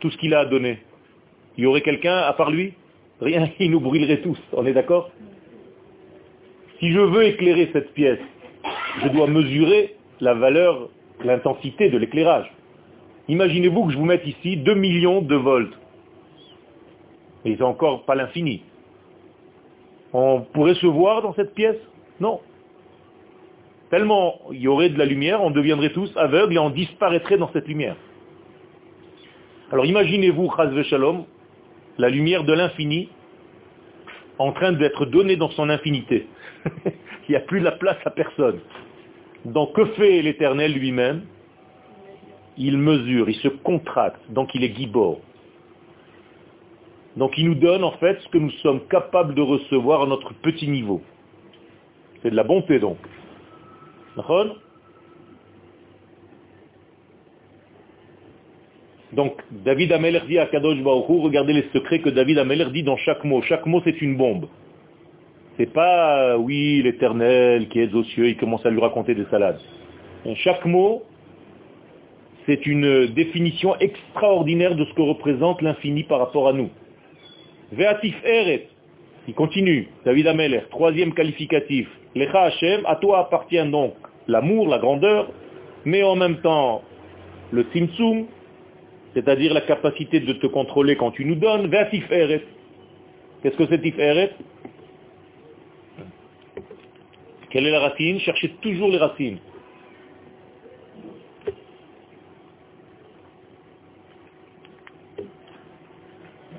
tout 0.00 0.10
ce 0.10 0.16
qu'il 0.18 0.34
a 0.34 0.40
à 0.40 0.44
donner. 0.44 0.78
Il 1.56 1.64
y 1.64 1.66
aurait 1.66 1.82
quelqu'un 1.82 2.16
à 2.16 2.32
part 2.32 2.50
lui? 2.50 2.74
Rien, 3.20 3.48
il 3.60 3.70
nous 3.70 3.80
brûlerait 3.80 4.20
tous, 4.20 4.38
on 4.52 4.66
est 4.66 4.72
d'accord? 4.72 5.10
Si 6.78 6.90
je 6.90 6.98
veux 6.98 7.24
éclairer 7.24 7.70
cette 7.72 7.92
pièce, 7.92 8.18
je 9.02 9.08
dois 9.08 9.26
mesurer 9.26 9.96
la 10.20 10.34
valeur, 10.34 10.88
l'intensité 11.24 11.90
de 11.90 11.98
l'éclairage. 11.98 12.52
Imaginez-vous 13.28 13.86
que 13.86 13.92
je 13.92 13.98
vous 13.98 14.04
mette 14.04 14.26
ici 14.26 14.56
2 14.56 14.74
millions 14.74 15.22
de 15.22 15.36
volts. 15.36 15.74
Et 17.44 17.56
c'est 17.56 17.62
encore 17.62 18.04
pas 18.04 18.14
l'infini. 18.14 18.62
On 20.12 20.40
pourrait 20.52 20.74
se 20.74 20.86
voir 20.86 21.22
dans 21.22 21.32
cette 21.34 21.54
pièce? 21.54 21.76
Non. 22.18 22.40
Tellement 23.90 24.40
il 24.52 24.60
y 24.60 24.68
aurait 24.68 24.90
de 24.90 24.98
la 24.98 25.04
lumière, 25.04 25.42
on 25.42 25.50
deviendrait 25.50 25.90
tous 25.90 26.12
aveugles 26.16 26.54
et 26.54 26.58
on 26.58 26.70
disparaîtrait 26.70 27.38
dans 27.38 27.50
cette 27.52 27.68
lumière. 27.68 27.96
Alors 29.72 29.86
imaginez-vous, 29.86 30.50
Chazve 30.56 30.82
Shalom, 30.82 31.24
la 31.98 32.08
lumière 32.08 32.44
de 32.44 32.52
l'infini 32.52 33.08
en 34.38 34.52
train 34.52 34.72
d'être 34.72 35.06
donnée 35.06 35.36
dans 35.36 35.50
son 35.50 35.68
infinité. 35.68 36.26
il 37.28 37.32
n'y 37.32 37.36
a 37.36 37.40
plus 37.40 37.60
la 37.60 37.72
place 37.72 37.98
à 38.04 38.10
personne. 38.10 38.60
Donc 39.44 39.74
que 39.74 39.84
fait 39.96 40.22
l'éternel 40.22 40.72
lui-même? 40.72 41.22
Il 42.56 42.76
mesure, 42.76 43.30
il 43.30 43.36
se 43.36 43.48
contracte, 43.48 44.20
donc 44.30 44.54
il 44.54 44.64
est 44.64 44.74
gibor. 44.74 45.20
Donc 47.16 47.36
il 47.38 47.46
nous 47.46 47.54
donne 47.54 47.84
en 47.84 47.92
fait 47.92 48.20
ce 48.20 48.28
que 48.28 48.38
nous 48.38 48.50
sommes 48.62 48.86
capables 48.88 49.34
de 49.34 49.42
recevoir 49.42 50.02
à 50.02 50.06
notre 50.06 50.34
petit 50.34 50.68
niveau. 50.68 51.00
C'est 52.22 52.30
de 52.30 52.36
la 52.36 52.44
bonté 52.44 52.78
donc. 52.78 52.98
Donc 59.12 59.42
David 59.50 59.92
Ameler 59.92 60.20
dit 60.28 60.38
à 60.38 60.46
Kadosh 60.46 60.82
Baruch 60.82 61.06
regardez 61.08 61.52
les 61.52 61.68
secrets 61.72 62.00
que 62.00 62.10
David 62.10 62.38
Ameler 62.38 62.66
dit 62.72 62.82
dans 62.82 62.96
chaque 62.98 63.24
mot. 63.24 63.42
Chaque 63.42 63.66
mot 63.66 63.80
c'est 63.84 64.00
une 64.02 64.16
bombe. 64.16 64.46
C'est 65.60 65.74
pas, 65.74 66.38
oui, 66.38 66.80
l'éternel 66.82 67.68
qui 67.68 67.80
est 67.80 67.92
aux 67.92 68.02
cieux, 68.02 68.28
il 68.28 68.36
commence 68.38 68.64
à 68.64 68.70
lui 68.70 68.80
raconter 68.80 69.14
des 69.14 69.26
salades. 69.26 69.60
chaque 70.36 70.64
mot, 70.64 71.02
c'est 72.46 72.64
une 72.64 73.08
définition 73.08 73.76
extraordinaire 73.78 74.74
de 74.74 74.86
ce 74.86 74.94
que 74.94 75.02
représente 75.02 75.60
l'infini 75.60 76.04
par 76.04 76.18
rapport 76.18 76.48
à 76.48 76.54
nous. 76.54 76.70
Veatif 77.72 78.16
Eret, 78.24 78.68
il 79.28 79.34
continue, 79.34 79.88
David 80.06 80.28
Ameler, 80.28 80.62
troisième 80.70 81.12
qualificatif. 81.12 81.90
Lecha 82.14 82.40
Hashem, 82.40 82.80
à 82.86 82.96
toi 82.96 83.18
appartient 83.18 83.62
donc 83.70 83.92
l'amour, 84.28 84.66
la 84.66 84.78
grandeur, 84.78 85.30
mais 85.84 86.02
en 86.02 86.16
même 86.16 86.38
temps 86.40 86.80
le 87.52 87.64
tzimtzum, 87.64 88.24
c'est-à-dire 89.12 89.52
la 89.52 89.60
capacité 89.60 90.20
de 90.20 90.32
te 90.32 90.46
contrôler 90.46 90.96
quand 90.96 91.10
tu 91.10 91.26
nous 91.26 91.34
donnes. 91.34 91.66
Veatif 91.66 92.10
Eret. 92.10 92.44
Qu'est-ce 93.42 93.56
que 93.58 93.66
c'est 93.68 93.82
Tiferet 93.82 94.32
Quelle 97.50 97.66
est 97.66 97.70
la 97.70 97.80
racine? 97.80 98.18
Cherchez 98.20 98.50
toujours 98.62 98.88
les 98.88 98.98
racines. 98.98 99.38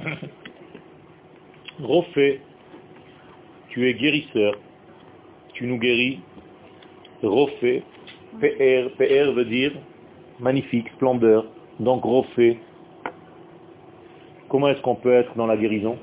Refait, 1.80 2.42
tu 3.70 3.88
es 3.90 3.94
guérisseur, 3.94 4.56
tu 5.54 5.66
nous 5.66 5.78
guéris. 5.78 6.20
Refait, 7.24 7.84
PR, 8.40 8.90
PR 8.98 9.32
veut 9.32 9.46
dire 9.46 9.72
magnifique, 10.42 10.90
splendeur. 10.96 11.46
Donc 11.80 12.04
refait. 12.04 12.58
Comment 14.50 14.68
est-ce 14.70 14.82
qu'on 14.82 14.96
peut 14.96 15.14
être 15.14 15.36
dans 15.38 15.48
la 15.48 15.56
guérison? 15.56 15.98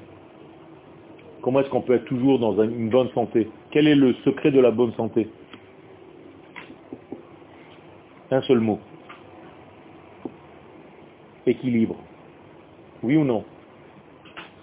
Comment 1.49 1.61
est-ce 1.61 1.71
qu'on 1.71 1.81
peut 1.81 1.95
être 1.95 2.05
toujours 2.05 2.39
dans 2.39 2.63
une 2.63 2.91
bonne 2.91 3.09
santé? 3.13 3.49
Quel 3.71 3.89
est 3.89 3.95
le 3.95 4.13
secret 4.23 4.51
de 4.51 4.61
la 4.61 4.71
bonne 4.71 4.93
santé? 4.93 5.31
Un 8.31 8.43
seul 8.43 8.61
mot. 8.61 8.79
Équilibre. 11.47 11.97
Oui 13.03 13.17
ou 13.17 13.25
non? 13.25 13.47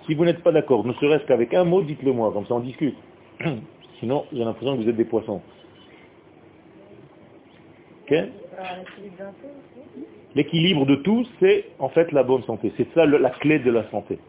Si 0.06 0.14
vous 0.14 0.26
n'êtes 0.26 0.44
pas 0.44 0.52
d'accord, 0.52 0.86
ne 0.86 0.94
serait-ce 0.94 1.26
qu'avec 1.26 1.56
un 1.56 1.64
mot, 1.64 1.82
dites-le 1.82 2.14
moi, 2.14 2.32
comme 2.32 2.46
ça 2.46 2.54
on 2.54 2.60
discute. 2.60 2.96
Sinon, 4.00 4.26
j'ai 4.32 4.44
l'impression 4.44 4.78
que 4.78 4.84
vous 4.84 4.90
êtes 4.90 4.96
des 4.96 5.06
poissons. 5.06 5.42
L'équilibre 10.36 10.86
de 10.86 10.98
tout, 10.98 11.26
c'est 11.40 11.66
en 11.80 11.90
fait 11.90 12.12
la 12.12 12.22
bonne 12.22 12.44
santé. 12.44 12.72
C'est 12.78 12.94
ça 12.94 13.08
la 13.08 13.32
clé 13.32 13.58
de 13.58 13.72
la 13.72 13.90
santé. 13.90 14.20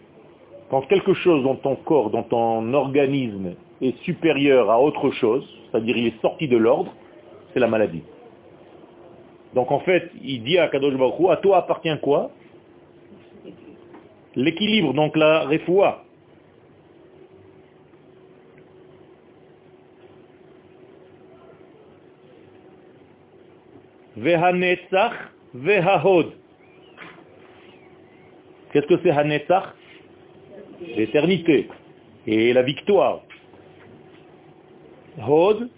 Quand 0.71 0.83
quelque 0.83 1.15
chose 1.15 1.45
dans 1.45 1.55
ton 1.55 1.77
corps, 1.77 2.11
dans 2.11 2.25
ton 2.25 2.75
organisme 2.75 3.55
est 3.81 3.97
supérieur 4.03 4.71
à 4.71 4.81
autre 4.81 5.11
chose, 5.13 5.47
c'est-à-dire 5.71 5.97
il 5.97 6.07
est 6.09 6.21
sorti 6.21 6.49
de 6.49 6.57
l'ordre, 6.57 6.93
c'est 7.53 7.61
la 7.61 7.69
maladie. 7.69 8.03
Donc 9.55 9.71
en 9.71 9.81
fait, 9.81 10.11
il 10.23 10.43
dit 10.43 10.59
à 10.59 10.69
Kadosh 10.69 10.95
Baruch 10.95 11.31
à 11.31 11.37
toi 11.37 11.59
appartient 11.59 11.99
quoi? 12.03 12.31
L'équilibre, 14.35 14.93
donc 14.93 15.17
la 15.17 15.47
refoua. 15.47 16.03
Vehanetzach, 24.17 25.13
vehahod. 25.55 26.33
Qu'est-ce 28.73 28.87
que 28.87 28.99
c'est 29.03 29.11
Hanetzach? 29.11 29.75
L'éternité 30.97 31.69
et 32.27 32.53
la 32.53 32.63
victoire. 32.63 33.21
Hod, 35.27 35.69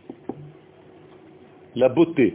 la 1.77 1.89
beauté. 1.89 2.35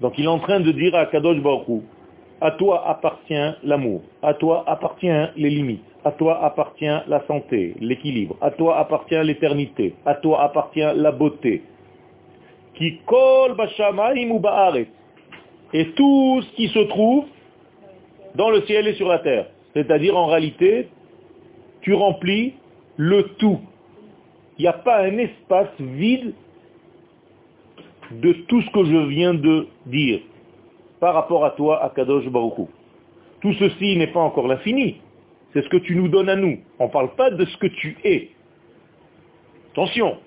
Donc 0.00 0.18
il 0.18 0.24
est 0.24 0.28
en 0.28 0.38
train 0.38 0.60
de 0.60 0.70
dire 0.72 0.94
à 0.94 1.06
Kadosh 1.06 1.40
Baruch 1.40 1.82
à 2.40 2.52
toi 2.52 2.88
appartient 2.88 3.54
l'amour, 3.64 4.02
à 4.22 4.34
toi 4.34 4.64
appartient 4.66 5.06
les 5.36 5.50
limites, 5.50 5.84
à 6.04 6.12
toi 6.12 6.42
appartient 6.42 6.86
la 7.06 7.22
santé, 7.26 7.74
l'équilibre, 7.80 8.36
à 8.40 8.50
toi 8.50 8.78
appartient 8.78 9.22
l'éternité, 9.22 9.94
à 10.06 10.14
toi 10.14 10.42
appartient 10.42 10.80
la 10.80 11.12
beauté. 11.12 11.62
Qui 12.74 12.98
ou 13.10 14.40
Et 15.74 15.86
tout 15.90 16.42
ce 16.42 16.56
qui 16.56 16.68
se 16.68 16.78
trouve 16.78 17.24
dans 18.36 18.48
le 18.48 18.62
ciel 18.62 18.88
et 18.88 18.94
sur 18.94 19.08
la 19.08 19.18
terre. 19.18 19.46
C'est-à-dire 19.74 20.16
en 20.16 20.26
réalité, 20.26 20.88
tu 21.82 21.94
remplis 21.94 22.54
le 22.96 23.22
tout. 23.38 23.60
Il 24.58 24.62
n'y 24.62 24.68
a 24.68 24.74
pas 24.74 25.02
un 25.04 25.18
espace 25.18 25.70
vide 25.78 26.34
de 28.10 28.32
tout 28.48 28.60
ce 28.62 28.70
que 28.70 28.84
je 28.84 29.06
viens 29.08 29.34
de 29.34 29.66
dire 29.86 30.20
par 30.98 31.14
rapport 31.14 31.44
à 31.44 31.50
toi, 31.52 31.82
à 31.82 31.90
Kadosh 31.90 32.28
Baruchou. 32.28 32.68
Tout 33.40 33.54
ceci 33.54 33.96
n'est 33.96 34.08
pas 34.08 34.20
encore 34.20 34.48
l'infini. 34.48 34.96
C'est 35.52 35.62
ce 35.62 35.68
que 35.68 35.78
tu 35.78 35.96
nous 35.96 36.08
donnes 36.08 36.28
à 36.28 36.36
nous. 36.36 36.58
On 36.78 36.86
ne 36.86 36.90
parle 36.90 37.14
pas 37.14 37.30
de 37.30 37.44
ce 37.44 37.56
que 37.56 37.66
tu 37.68 37.96
es. 38.04 38.30
Attention. 39.72 40.18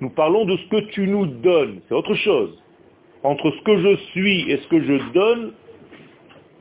Nous 0.00 0.10
parlons 0.10 0.44
de 0.44 0.56
ce 0.56 0.68
que 0.68 0.80
tu 0.90 1.06
nous 1.06 1.26
donnes. 1.26 1.80
C'est 1.88 1.94
autre 1.94 2.14
chose. 2.14 2.60
Entre 3.22 3.50
ce 3.50 3.62
que 3.62 3.78
je 3.78 3.96
suis 4.10 4.50
et 4.50 4.58
ce 4.58 4.68
que 4.68 4.82
je 4.82 5.12
donne, 5.12 5.52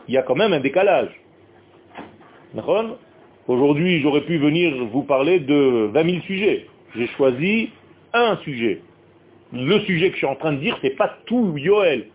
il 0.08 0.14
y 0.14 0.18
a 0.18 0.24
quand 0.24 0.36
même 0.36 0.54
un 0.54 0.60
décalage. 0.60 1.12
Aujourd'hui, 3.48 4.02
j'aurais 4.02 4.22
pu 4.22 4.38
venir 4.38 4.86
vous 4.92 5.02
parler 5.02 5.40
de 5.40 5.90
20 5.92 6.10
000 6.10 6.22
sujets. 6.24 6.68
J'ai 6.96 7.08
choisi 7.08 7.70
un 8.14 8.38
sujet. 8.44 8.82
Le 9.52 9.80
sujet 9.82 10.10
que 10.10 10.14
je 10.14 10.18
suis 10.20 10.28
en 10.28 10.36
train 10.36 10.54
de 10.54 10.60
dire, 10.60 10.78
ce 10.80 10.88
n'est 10.88 10.94
pas 10.94 11.18
tout 11.26 11.58
Yoel. 11.58 12.06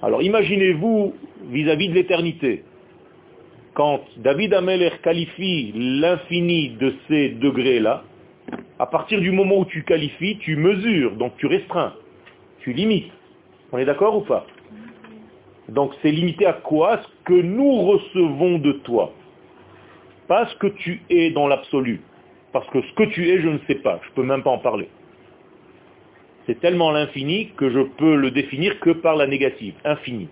Alors 0.00 0.22
imaginez-vous 0.22 1.14
vis-à-vis 1.50 1.90
de 1.90 1.94
l'éternité, 1.94 2.64
quand 3.74 4.00
David 4.16 4.54
Ameller 4.54 4.90
qualifie 5.02 5.72
l'infini 5.74 6.70
de 6.70 6.94
ces 7.08 7.28
degrés-là, 7.30 8.02
à 8.78 8.86
partir 8.86 9.20
du 9.20 9.30
moment 9.30 9.58
où 9.58 9.64
tu 9.66 9.84
qualifies, 9.84 10.38
tu 10.38 10.56
mesures, 10.56 11.12
donc 11.16 11.36
tu 11.36 11.46
restreins, 11.46 11.94
tu 12.60 12.72
limites. 12.72 13.12
On 13.70 13.78
est 13.78 13.84
d'accord 13.84 14.16
ou 14.16 14.22
pas? 14.22 14.46
Donc 15.68 15.92
c'est 16.02 16.10
limité 16.10 16.46
à 16.46 16.54
quoi? 16.54 17.00
Ce 17.02 17.24
que 17.24 17.40
nous 17.40 17.82
recevons 17.82 18.58
de 18.58 18.72
toi. 18.72 19.12
Pas 20.32 20.46
ce 20.46 20.56
que 20.56 20.68
tu 20.68 21.02
es 21.10 21.30
dans 21.30 21.46
l'absolu. 21.46 22.00
Parce 22.54 22.66
que 22.70 22.80
ce 22.80 22.92
que 22.94 23.02
tu 23.02 23.28
es, 23.28 23.42
je 23.42 23.50
ne 23.50 23.58
sais 23.66 23.74
pas. 23.74 24.00
Je 24.02 24.08
ne 24.08 24.14
peux 24.14 24.22
même 24.22 24.42
pas 24.42 24.48
en 24.48 24.60
parler. 24.60 24.88
C'est 26.46 26.58
tellement 26.58 26.90
l'infini 26.90 27.50
que 27.58 27.68
je 27.68 27.80
peux 27.98 28.16
le 28.16 28.30
définir 28.30 28.80
que 28.80 28.88
par 28.92 29.14
la 29.14 29.26
négative, 29.26 29.74
infini. 29.84 30.30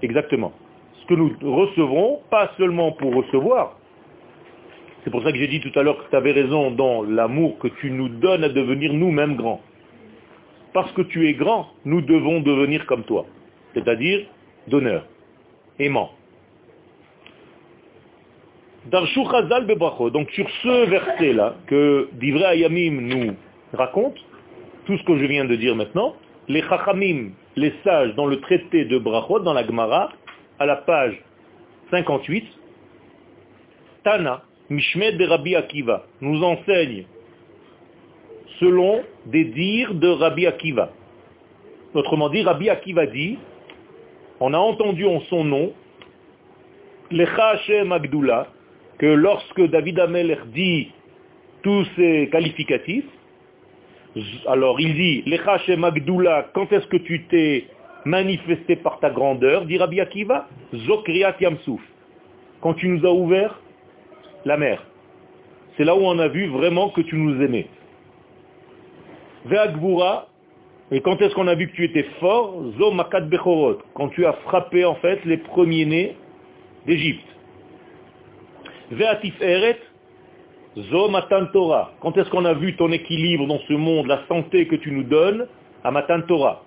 Exactement. 0.00 0.54
Ce 0.94 1.06
que 1.08 1.12
nous 1.12 1.36
recevons, 1.42 2.20
pas 2.30 2.52
seulement 2.56 2.92
pour 2.92 3.16
recevoir. 3.16 3.76
C'est 5.04 5.10
pour 5.10 5.22
ça 5.24 5.30
que 5.30 5.36
j'ai 5.36 5.48
dit 5.48 5.60
tout 5.60 5.78
à 5.78 5.82
l'heure 5.82 6.02
que 6.02 6.08
tu 6.08 6.16
avais 6.16 6.32
raison 6.32 6.70
dans 6.70 7.02
l'amour 7.02 7.58
que 7.58 7.68
tu 7.68 7.90
nous 7.90 8.08
donnes 8.08 8.44
à 8.44 8.48
devenir 8.48 8.94
nous-mêmes 8.94 9.36
grands. 9.36 9.60
Parce 10.72 10.90
que 10.92 11.02
tu 11.02 11.28
es 11.28 11.34
grand, 11.34 11.68
nous 11.84 12.00
devons 12.00 12.40
devenir 12.40 12.86
comme 12.86 13.04
toi. 13.04 13.26
C'est-à-dire 13.74 14.24
donneur, 14.68 15.04
aimant. 15.78 16.12
Donc 18.86 19.06
sur 19.08 19.30
ce 19.30 20.86
verset-là, 20.86 21.54
que 21.66 22.08
Divrei 22.14 22.44
Ayamim 22.44 23.00
nous 23.00 23.34
raconte, 23.72 24.16
tout 24.86 24.98
ce 24.98 25.04
que 25.04 25.16
je 25.18 25.24
viens 25.26 25.44
de 25.44 25.54
dire 25.54 25.76
maintenant, 25.76 26.16
les 26.48 26.62
Chachamim, 26.62 27.30
les 27.54 27.72
sages, 27.84 28.14
dans 28.16 28.26
le 28.26 28.40
traité 28.40 28.84
de 28.84 28.98
Brachot, 28.98 29.40
dans 29.40 29.52
la 29.52 29.64
Gemara, 29.64 30.10
à 30.58 30.66
la 30.66 30.76
page 30.76 31.14
58, 31.90 32.44
Tana, 34.02 34.42
Mishmed 34.68 35.16
de 35.16 35.26
Rabbi 35.26 35.54
Akiva, 35.54 36.04
nous 36.20 36.42
enseigne 36.42 37.04
selon 38.58 39.02
des 39.26 39.44
dires 39.44 39.94
de 39.94 40.08
Rabbi 40.08 40.46
Akiva. 40.46 40.90
Autrement 41.94 42.30
dit, 42.30 42.42
Rabbi 42.42 42.68
Akiva 42.68 43.06
dit, 43.06 43.38
on 44.40 44.52
a 44.54 44.58
entendu 44.58 45.06
en 45.06 45.20
son 45.22 45.44
nom, 45.44 45.72
Lecha 47.12 47.50
Hashem 47.50 47.92
Agdula, 47.92 48.48
que 49.02 49.06
lorsque 49.06 49.60
David 49.60 49.98
Ameler 49.98 50.38
dit 50.54 50.92
tous 51.64 51.84
ces 51.96 52.28
qualificatifs, 52.30 53.10
alors 54.46 54.80
il 54.80 54.94
dit, 54.94 55.22
Lecha 55.28 55.54
Hashem 55.54 55.82
Agdula, 55.82 56.50
quand 56.54 56.72
est-ce 56.72 56.86
que 56.86 56.98
tu 56.98 57.24
t'es 57.24 57.64
manifesté 58.04 58.76
par 58.76 59.00
ta 59.00 59.10
grandeur, 59.10 59.64
dit 59.64 59.76
Rabbi 59.76 60.00
Akiva, 60.00 60.46
Zokriat 60.72 61.34
Yamsouf, 61.40 61.80
quand 62.60 62.74
tu 62.74 62.86
nous 62.86 63.04
as 63.04 63.12
ouvert 63.12 63.60
la 64.44 64.56
mer. 64.56 64.86
C'est 65.76 65.84
là 65.84 65.96
où 65.96 66.02
on 66.02 66.20
a 66.20 66.28
vu 66.28 66.46
vraiment 66.46 66.90
que 66.90 67.00
tu 67.00 67.16
nous 67.16 67.42
aimais. 67.42 67.66
Ve'agvura, 69.46 70.28
et 70.92 71.00
quand 71.00 71.20
est-ce 71.20 71.34
qu'on 71.34 71.48
a 71.48 71.56
vu 71.56 71.66
que 71.66 71.74
tu 71.74 71.84
étais 71.86 72.06
fort? 72.20 72.54
Zo 72.78 72.92
makat 72.92 73.22
bechorot, 73.22 73.78
quand 73.94 74.10
tu 74.10 74.24
as 74.26 74.34
frappé 74.44 74.84
en 74.84 74.94
fait 74.94 75.24
les 75.24 75.38
premiers-nés 75.38 76.14
d'Égypte. 76.86 77.31
Zo 80.74 81.08
matan 81.08 81.46
Torah, 81.52 81.92
quand 82.00 82.16
est-ce 82.16 82.30
qu'on 82.30 82.44
a 82.46 82.54
vu 82.54 82.76
ton 82.76 82.90
équilibre 82.92 83.46
dans 83.46 83.58
ce 83.68 83.74
monde, 83.74 84.06
la 84.06 84.22
santé 84.26 84.66
que 84.66 84.76
tu 84.76 84.90
nous 84.90 85.02
donnes 85.02 85.46
à 85.84 85.90
matan 85.90 86.22
Torah. 86.22 86.62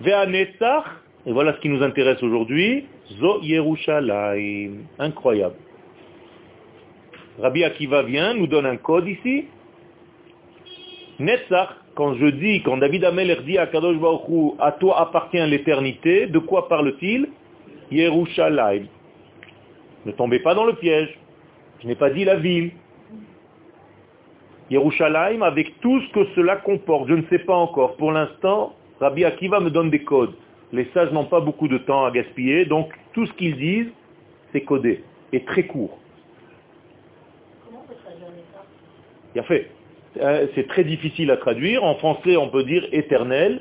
Ve'anetzach, 0.00 0.84
et 1.24 1.32
voilà 1.32 1.54
ce 1.54 1.60
qui 1.60 1.70
nous 1.70 1.82
intéresse 1.82 2.22
aujourd'hui, 2.22 2.86
zo 3.18 3.40
Yerushalayim, 3.42 4.84
incroyable. 4.98 5.56
Rabbi 7.40 7.64
Akiva 7.64 8.02
vient, 8.02 8.34
nous 8.34 8.46
donne 8.46 8.66
un 8.66 8.76
code 8.76 9.08
ici, 9.08 9.46
Netzach, 11.18 11.70
quand 11.94 12.14
je 12.14 12.26
dis, 12.26 12.62
quand 12.62 12.76
David 12.76 13.04
Ameler 13.04 13.36
dit 13.46 13.56
à 13.56 13.66
Kadosh 13.66 13.96
Baruch 13.98 14.54
à 14.58 14.72
toi 14.72 15.00
appartient 15.00 15.46
l'éternité, 15.46 16.26
de 16.26 16.38
quoi 16.38 16.68
parle-t-il 16.68 17.28
Yerushalayim. 17.90 18.86
Ne 20.06 20.12
tombez 20.12 20.40
pas 20.40 20.54
dans 20.54 20.64
le 20.64 20.74
piège. 20.74 21.18
Je 21.82 21.86
n'ai 21.86 21.94
pas 21.94 22.10
dit 22.10 22.24
la 22.24 22.36
ville. 22.36 22.72
Yerushalayim 24.70 25.42
avec 25.42 25.80
tout 25.80 26.00
ce 26.00 26.12
que 26.12 26.24
cela 26.34 26.56
comporte. 26.56 27.08
Je 27.08 27.14
ne 27.14 27.22
sais 27.30 27.38
pas 27.38 27.54
encore. 27.54 27.96
Pour 27.96 28.12
l'instant, 28.12 28.74
Rabbi 29.00 29.24
Akiva 29.24 29.60
me 29.60 29.70
donne 29.70 29.90
des 29.90 30.02
codes. 30.02 30.34
Les 30.72 30.86
sages 30.94 31.12
n'ont 31.12 31.26
pas 31.26 31.40
beaucoup 31.40 31.68
de 31.68 31.78
temps 31.78 32.04
à 32.04 32.10
gaspiller, 32.10 32.64
donc 32.64 32.92
tout 33.12 33.26
ce 33.26 33.32
qu'ils 33.34 33.56
disent, 33.56 33.92
c'est 34.52 34.62
codé 34.62 35.04
et 35.32 35.44
très 35.44 35.64
court. 35.64 35.98
Comment 37.64 37.84
Il 39.34 39.40
a 39.40 39.44
fait. 39.44 39.70
Euh, 40.20 40.46
c'est 40.54 40.68
très 40.68 40.84
difficile 40.84 41.30
à 41.30 41.36
traduire. 41.36 41.82
En 41.84 41.96
français, 41.96 42.36
on 42.36 42.48
peut 42.48 42.64
dire 42.64 42.86
éternel. 42.92 43.60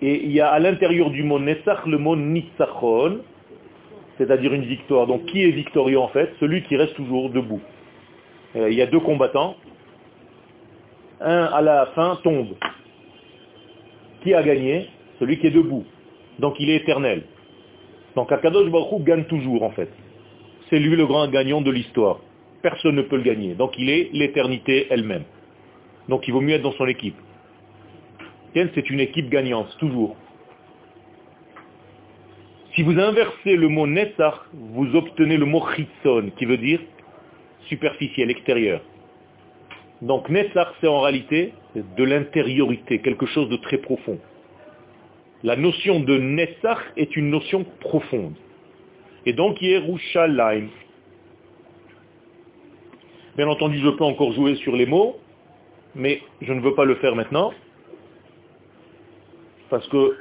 Et 0.00 0.24
il 0.24 0.32
y 0.32 0.40
a 0.40 0.48
à 0.48 0.58
l'intérieur 0.58 1.10
du 1.10 1.22
mot 1.22 1.38
Nessach 1.38 1.86
le 1.86 1.96
mot 1.96 2.16
Nitzachon, 2.16 3.20
c'est-à-dire 4.26 4.52
une 4.52 4.64
victoire. 4.64 5.06
Donc 5.06 5.26
qui 5.26 5.42
est 5.42 5.50
victorieux 5.50 5.98
en 5.98 6.08
fait? 6.08 6.32
Celui 6.40 6.62
qui 6.62 6.76
reste 6.76 6.94
toujours 6.94 7.30
debout. 7.30 7.60
Euh, 8.56 8.70
il 8.70 8.76
y 8.76 8.82
a 8.82 8.86
deux 8.86 9.00
combattants. 9.00 9.56
Un 11.20 11.44
à 11.44 11.60
la 11.60 11.86
fin 11.94 12.18
tombe. 12.22 12.54
Qui 14.22 14.34
a 14.34 14.42
gagné? 14.42 14.88
Celui 15.18 15.38
qui 15.38 15.46
est 15.48 15.50
debout. 15.50 15.84
Donc 16.38 16.56
il 16.58 16.70
est 16.70 16.76
éternel. 16.76 17.22
Donc 18.16 18.30
Akadosh 18.30 18.70
Baruch 18.70 19.02
gagne 19.04 19.24
toujours 19.24 19.62
en 19.62 19.70
fait. 19.70 19.88
C'est 20.70 20.78
lui 20.78 20.96
le 20.96 21.06
grand 21.06 21.28
gagnant 21.28 21.60
de 21.60 21.70
l'histoire 21.70 22.18
personne 22.62 22.94
ne 22.94 23.02
peut 23.02 23.16
le 23.16 23.22
gagner. 23.22 23.54
Donc 23.54 23.74
il 23.78 23.90
est 23.90 24.10
l'éternité 24.12 24.86
elle-même. 24.88 25.24
Donc 26.08 26.26
il 26.26 26.32
vaut 26.32 26.40
mieux 26.40 26.54
être 26.54 26.62
dans 26.62 26.72
son 26.72 26.86
équipe. 26.86 27.16
C'est 28.54 28.90
une 28.90 29.00
équipe 29.00 29.28
gagnante, 29.28 29.76
toujours. 29.78 30.16
Si 32.74 32.82
vous 32.82 32.98
inversez 32.98 33.56
le 33.56 33.68
mot 33.68 33.86
netzach, 33.86 34.34
vous 34.52 34.94
obtenez 34.96 35.36
le 35.36 35.44
mot 35.44 35.62
chitzon, 35.74 36.30
qui 36.38 36.46
veut 36.46 36.56
dire 36.56 36.80
superficiel, 37.68 38.30
extérieur. 38.30 38.80
Donc 40.00 40.28
netzach, 40.28 40.68
c'est 40.80 40.88
en 40.88 41.00
réalité 41.00 41.52
de 41.74 42.04
l'intériorité, 42.04 43.00
quelque 43.00 43.26
chose 43.26 43.48
de 43.48 43.56
très 43.56 43.78
profond. 43.78 44.18
La 45.42 45.56
notion 45.56 46.00
de 46.00 46.16
netzach 46.18 46.78
est 46.96 47.14
une 47.16 47.30
notion 47.30 47.64
profonde. 47.80 48.34
Et 49.26 49.32
donc 49.32 49.60
Yerushalayim, 49.60 50.68
Bien 53.34 53.48
entendu, 53.48 53.78
je 53.78 53.88
peux 53.88 54.04
encore 54.04 54.32
jouer 54.32 54.56
sur 54.56 54.76
les 54.76 54.84
mots, 54.84 55.16
mais 55.94 56.20
je 56.42 56.52
ne 56.52 56.60
veux 56.60 56.74
pas 56.74 56.84
le 56.84 56.96
faire 56.96 57.16
maintenant, 57.16 57.50
parce 59.70 59.88
que 59.88 60.18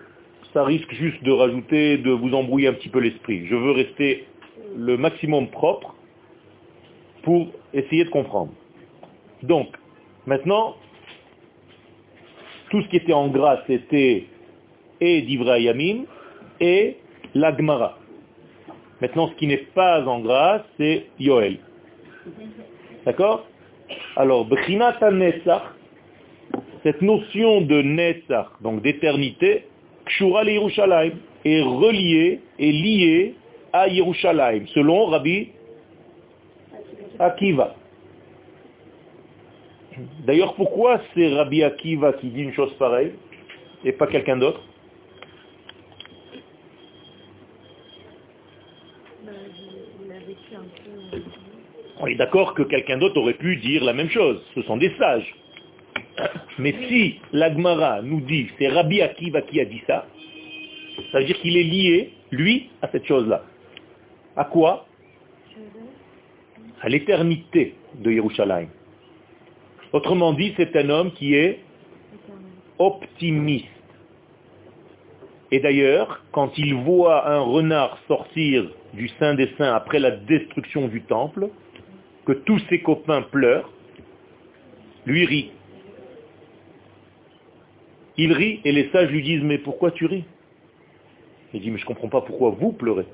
ça 0.54 0.64
risque 0.64 0.94
juste 0.94 1.24
de 1.24 1.32
rajouter, 1.32 1.98
de 1.98 2.12
vous 2.12 2.34
embrouiller 2.34 2.68
un 2.68 2.74
petit 2.74 2.90
peu 2.90 3.00
l'esprit. 3.00 3.48
Je 3.48 3.56
veux 3.56 3.72
rester 3.72 4.26
le 4.76 4.98
maximum 4.98 5.48
propre 5.48 5.96
pour 7.24 7.48
essayer 7.74 8.04
de 8.04 8.10
comprendre. 8.10 8.52
Donc, 9.44 9.68
maintenant, 10.26 10.76
tout 12.70 12.82
ce 12.82 12.88
qui 12.90 12.98
était 12.98 13.14
en 13.14 13.30
grâce 13.30 13.68
était 13.70 14.26
et 15.00 15.26
et 16.60 16.98
l'Agmara. 17.34 17.98
Maintenant, 19.02 19.30
ce 19.30 19.36
qui 19.36 19.48
n'est 19.48 19.58
pas 19.58 20.06
en 20.06 20.20
grâce, 20.20 20.62
c'est 20.78 21.08
Yoel. 21.20 21.58
D'accord? 23.06 23.48
Alors, 24.16 24.48
cette 26.84 27.02
notion 27.02 27.62
de 27.62 27.82
Netzach, 27.82 28.48
donc 28.62 28.82
d'éternité, 28.84 29.66
Kshura 30.06 30.44
Yerushalayim, 30.44 31.14
est 31.46 31.62
reliée 31.62 32.40
et 32.60 32.72
liée 32.72 33.36
à 33.74 33.88
Yerushalayim, 33.88 34.68
selon 34.68 35.06
Rabbi 35.06 35.50
Akiva. 37.20 37.76
D'ailleurs, 40.26 40.56
pourquoi 40.56 41.02
c'est 41.14 41.34
Rabbi 41.34 41.64
Akiva 41.64 42.14
qui 42.14 42.30
dit 42.30 42.44
une 42.44 42.54
chose 42.54 42.74
pareille 42.78 43.14
et 43.84 43.92
pas 43.92 44.08
quelqu'un 44.08 44.38
d'autre? 44.38 44.62
On 52.00 52.08
est 52.08 52.16
d'accord 52.16 52.56
que 52.56 52.64
quelqu'un 52.64 52.98
d'autre 52.98 53.20
aurait 53.20 53.36
pu 53.36 53.58
dire 53.58 53.84
la 53.84 53.94
même 53.94 54.10
chose. 54.10 54.42
Ce 54.56 54.62
sont 54.64 54.78
des 54.78 54.92
sages. 54.98 55.36
Mais 56.60 56.76
si 56.88 57.20
l'Agmara 57.32 58.02
nous 58.02 58.22
dit 58.22 58.48
c'est 58.58 58.68
Rabbi 58.68 59.02
Akiva 59.02 59.42
qui 59.42 59.60
a 59.60 59.66
dit 59.66 59.82
ça, 59.88 60.06
ça 61.12 61.20
veut 61.20 61.26
dire 61.26 61.40
qu'il 61.40 61.58
est 61.58 61.64
lié, 61.64 62.14
lui, 62.32 62.70
à 62.82 62.90
cette 62.90 63.06
chose-là. 63.06 63.44
À 64.36 64.46
quoi? 64.46 64.86
À 66.82 66.90
l'éternité 66.90 67.76
de 67.96 68.12
Yerushalayim. 68.12 68.70
Autrement 69.94 70.34
dit, 70.34 70.54
c'est 70.58 70.76
un 70.76 70.90
homme 70.90 71.12
qui 71.12 71.36
est 71.36 71.60
optimiste. 72.80 73.68
Et 75.52 75.60
d'ailleurs, 75.60 76.24
quand 76.32 76.58
il 76.58 76.76
voit 76.76 77.30
un 77.30 77.42
renard 77.42 77.98
sortir 78.08 78.70
du 78.94 79.10
Saint 79.20 79.34
des 79.34 79.50
Saints 79.58 79.74
après 79.76 80.00
la 80.00 80.12
destruction 80.12 80.88
du 80.88 81.02
temple, 81.02 81.50
que 82.26 82.32
tous 82.32 82.60
ses 82.70 82.82
copains 82.82 83.24
pleurent, 83.24 83.70
lui 85.06 85.26
rit. 85.26 85.52
Il 88.24 88.34
rit 88.34 88.60
et 88.66 88.72
les 88.72 88.88
sages 88.90 89.10
lui 89.10 89.24
disent, 89.24 89.42
mais 89.42 89.58
pourquoi 89.58 89.90
tu 89.90 90.06
ris? 90.06 90.24
Il 91.56 91.62
dit, 91.62 91.72
mais 91.72 91.80
je 91.80 91.86
ne 91.86 91.88
comprends 91.88 92.08
pas 92.08 92.22
pourquoi 92.22 92.52
vous 92.52 92.72
pleurez. 92.72 93.08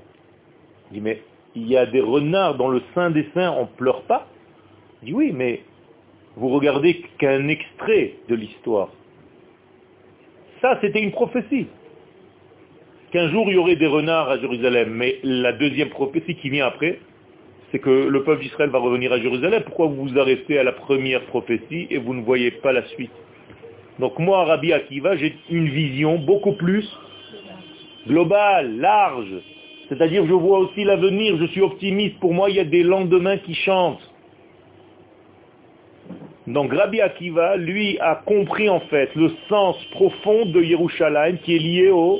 Il 0.91 0.95
dit, 0.95 1.01
mais 1.01 1.21
il 1.55 1.65
y 1.65 1.77
a 1.77 1.85
des 1.85 2.01
renards 2.01 2.55
dans 2.55 2.67
le 2.67 2.81
sein 2.93 3.09
des 3.09 3.25
saints, 3.33 3.55
on 3.57 3.61
ne 3.61 3.77
pleure 3.77 4.01
pas? 4.01 4.27
Il 5.01 5.05
dit 5.05 5.13
oui, 5.13 5.31
mais 5.33 5.61
vous 6.35 6.49
regardez 6.49 7.05
qu'un 7.19 7.47
extrait 7.47 8.15
de 8.27 8.35
l'histoire. 8.35 8.89
Ça, 10.61 10.77
c'était 10.81 11.01
une 11.01 11.11
prophétie. 11.11 11.67
Qu'un 13.11 13.29
jour, 13.29 13.45
il 13.47 13.53
y 13.53 13.57
aurait 13.57 13.77
des 13.77 13.87
renards 13.87 14.29
à 14.29 14.37
Jérusalem. 14.39 14.89
Mais 14.89 15.19
la 15.23 15.53
deuxième 15.53 15.89
prophétie 15.89 16.35
qui 16.35 16.49
vient 16.49 16.65
après, 16.65 16.99
c'est 17.71 17.79
que 17.79 18.09
le 18.09 18.23
peuple 18.25 18.41
d'Israël 18.41 18.71
va 18.71 18.79
revenir 18.79 19.13
à 19.13 19.21
Jérusalem. 19.21 19.63
Pourquoi 19.63 19.85
vous 19.87 20.09
vous 20.09 20.19
arrêtez 20.19 20.59
à 20.59 20.65
la 20.65 20.73
première 20.73 21.23
prophétie 21.27 21.87
et 21.89 21.97
vous 21.97 22.13
ne 22.13 22.23
voyez 22.23 22.51
pas 22.51 22.73
la 22.73 22.85
suite? 22.89 23.11
Donc 23.99 24.19
moi, 24.19 24.45
Rabbi 24.45 24.73
Akiva, 24.73 25.15
j'ai 25.17 25.35
une 25.49 25.69
vision 25.69 26.17
beaucoup 26.19 26.53
plus 26.53 26.87
globale, 28.07 28.77
large. 28.77 29.41
C'est-à-dire, 29.89 30.25
je 30.25 30.33
vois 30.33 30.59
aussi 30.59 30.83
l'avenir, 30.83 31.37
je 31.39 31.45
suis 31.47 31.61
optimiste. 31.61 32.19
Pour 32.19 32.33
moi, 32.33 32.49
il 32.49 32.57
y 32.57 32.59
a 32.59 32.65
des 32.65 32.83
lendemains 32.83 33.37
qui 33.37 33.55
chantent. 33.55 34.01
Donc 36.45 36.71
Rabbi 36.71 37.01
Akiva, 37.01 37.57
lui, 37.57 37.97
a 37.99 38.15
compris 38.25 38.69
en 38.69 38.79
fait 38.81 39.13
le 39.15 39.31
sens 39.49 39.75
profond 39.91 40.45
de 40.45 40.61
Yerushalayim 40.61 41.37
qui 41.37 41.55
est 41.55 41.59
lié 41.59 41.89
au 41.89 42.19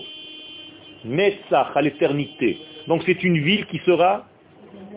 Netzach, 1.06 1.68
à 1.76 1.82
l'éternité. 1.82 2.58
Donc 2.88 3.04
c'est 3.06 3.24
une 3.24 3.38
ville 3.38 3.66
qui 3.68 3.80
sera 3.86 4.26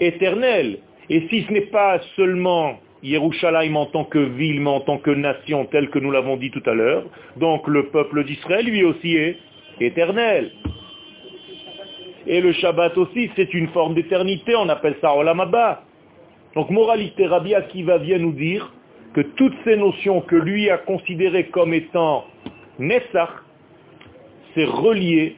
éternelle. 0.00 0.78
Et 1.08 1.28
si 1.28 1.44
ce 1.44 1.52
n'est 1.52 1.60
pas 1.60 2.00
seulement 2.16 2.78
Yerushalayim 3.02 3.76
en 3.76 3.86
tant 3.86 4.04
que 4.04 4.18
ville, 4.18 4.60
mais 4.60 4.70
en 4.70 4.80
tant 4.80 4.98
que 4.98 5.10
nation, 5.10 5.64
telle 5.66 5.88
que 5.90 5.98
nous 5.98 6.10
l'avons 6.10 6.36
dit 6.36 6.50
tout 6.50 6.62
à 6.66 6.74
l'heure, 6.74 7.04
donc 7.36 7.66
le 7.66 7.88
peuple 7.88 8.24
d'Israël, 8.24 8.66
lui 8.66 8.84
aussi, 8.84 9.16
est 9.16 9.38
éternel. 9.80 10.50
Et 12.26 12.40
le 12.40 12.52
Shabbat 12.52 12.96
aussi, 12.98 13.30
c'est 13.36 13.54
une 13.54 13.68
forme 13.68 13.94
d'éternité, 13.94 14.54
on 14.54 14.68
appelle 14.68 14.96
ça 15.00 15.14
Olam 15.14 15.42
Donc 16.54 16.70
moralité, 16.70 17.26
Rabbi 17.26 17.54
Akiva 17.54 17.98
vient 17.98 18.18
nous 18.18 18.32
dire 18.32 18.70
que 19.14 19.22
toutes 19.22 19.56
ces 19.64 19.76
notions 19.76 20.20
que 20.20 20.36
lui 20.36 20.68
a 20.68 20.78
considérées 20.78 21.46
comme 21.46 21.72
étant 21.72 22.24
Nessach, 22.78 23.30
c'est 24.54 24.64
relié, 24.64 25.36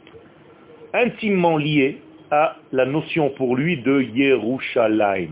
intimement 0.92 1.56
lié 1.56 1.98
à 2.30 2.56
la 2.72 2.86
notion 2.86 3.30
pour 3.30 3.56
lui 3.56 3.76
de 3.78 4.02
Yerushalayim. 4.02 5.30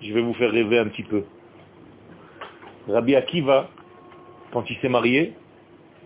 Je 0.00 0.12
vais 0.12 0.20
vous 0.20 0.34
faire 0.34 0.50
rêver 0.50 0.78
un 0.78 0.86
petit 0.86 1.02
peu. 1.02 1.24
Rabbi 2.88 3.16
Akiva, 3.16 3.68
quand 4.52 4.68
il 4.68 4.76
s'est 4.78 4.88
marié, 4.88 5.32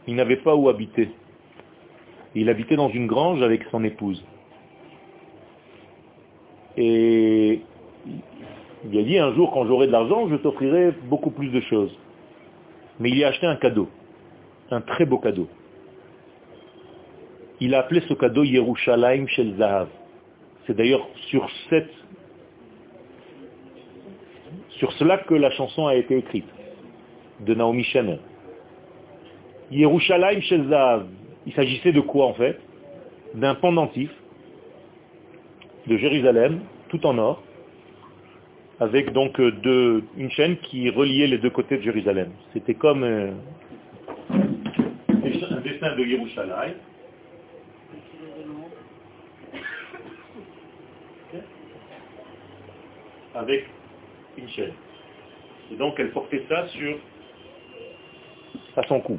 il 0.06 0.14
n'avait 0.14 0.36
pas 0.36 0.54
où 0.54 0.68
habiter. 0.68 1.10
Il 2.34 2.48
habitait 2.48 2.76
dans 2.76 2.88
une 2.88 3.06
grange 3.06 3.42
avec 3.42 3.64
son 3.70 3.82
épouse. 3.84 4.24
Et 6.76 7.60
il 8.90 8.98
a 8.98 9.02
dit 9.02 9.18
un 9.18 9.34
jour, 9.34 9.50
quand 9.52 9.66
j'aurai 9.66 9.88
de 9.88 9.92
l'argent, 9.92 10.28
je 10.28 10.36
t'offrirai 10.36 10.92
beaucoup 11.08 11.30
plus 11.30 11.48
de 11.48 11.60
choses. 11.62 11.90
Mais 13.00 13.10
il 13.10 13.18
y 13.18 13.24
a 13.24 13.28
acheté 13.28 13.46
un 13.46 13.56
cadeau, 13.56 13.88
un 14.70 14.80
très 14.80 15.04
beau 15.04 15.18
cadeau. 15.18 15.48
Il 17.60 17.74
a 17.74 17.80
appelé 17.80 18.00
ce 18.08 18.14
cadeau 18.14 18.44
Yerushalayim 18.44 19.26
Shel 19.26 19.56
Zahav. 19.56 19.88
C'est 20.66 20.76
d'ailleurs 20.76 21.06
sur 21.28 21.48
cette, 21.68 21.90
sur 24.78 24.92
cela 24.92 25.18
que 25.18 25.34
la 25.34 25.50
chanson 25.50 25.86
a 25.86 25.94
été 25.94 26.16
écrite, 26.16 26.48
de 27.40 27.54
Naomi 27.54 27.84
Shemer. 27.84 28.18
Yerushalayim 29.70 30.40
Shel 30.40 30.68
Zahav. 30.68 31.06
Il 31.46 31.52
s'agissait 31.52 31.92
de 31.92 32.00
quoi 32.00 32.26
en 32.26 32.34
fait? 32.34 32.58
D'un 33.34 33.54
pendentif 33.54 34.10
de 35.86 35.96
Jérusalem, 35.96 36.60
tout 36.88 37.04
en 37.06 37.18
or, 37.18 37.42
avec 38.80 39.12
donc 39.12 39.38
euh, 39.40 39.50
deux, 39.50 40.04
une 40.16 40.30
chaîne 40.30 40.56
qui 40.58 40.88
reliait 40.90 41.26
les 41.26 41.38
deux 41.38 41.50
côtés 41.50 41.78
de 41.78 41.82
Jérusalem. 41.82 42.30
C'était 42.52 42.74
comme 42.74 43.02
euh, 43.02 43.32
un 44.30 45.60
dessin 45.60 45.96
de 45.96 46.04
Yerushalayim. 46.04 46.74
Avec 53.34 53.66
chaîne. 54.48 54.72
Et 55.72 55.76
donc 55.76 55.94
elle 55.98 56.10
portait 56.10 56.44
ça 56.48 56.68
sur 56.68 56.98
à 58.76 58.82
son 58.84 59.00
cou. 59.00 59.18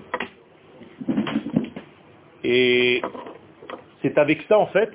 Et 2.44 3.02
c'est 4.02 4.18
avec 4.18 4.42
ça 4.48 4.58
en 4.58 4.68
fait 4.68 4.90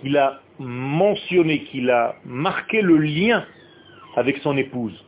qu'il 0.00 0.16
a 0.16 0.40
mentionné, 0.58 1.64
qu'il 1.64 1.90
a 1.90 2.14
marqué 2.24 2.80
le 2.80 2.96
lien 2.98 3.44
avec 4.16 4.38
son 4.38 4.56
épouse. 4.56 5.04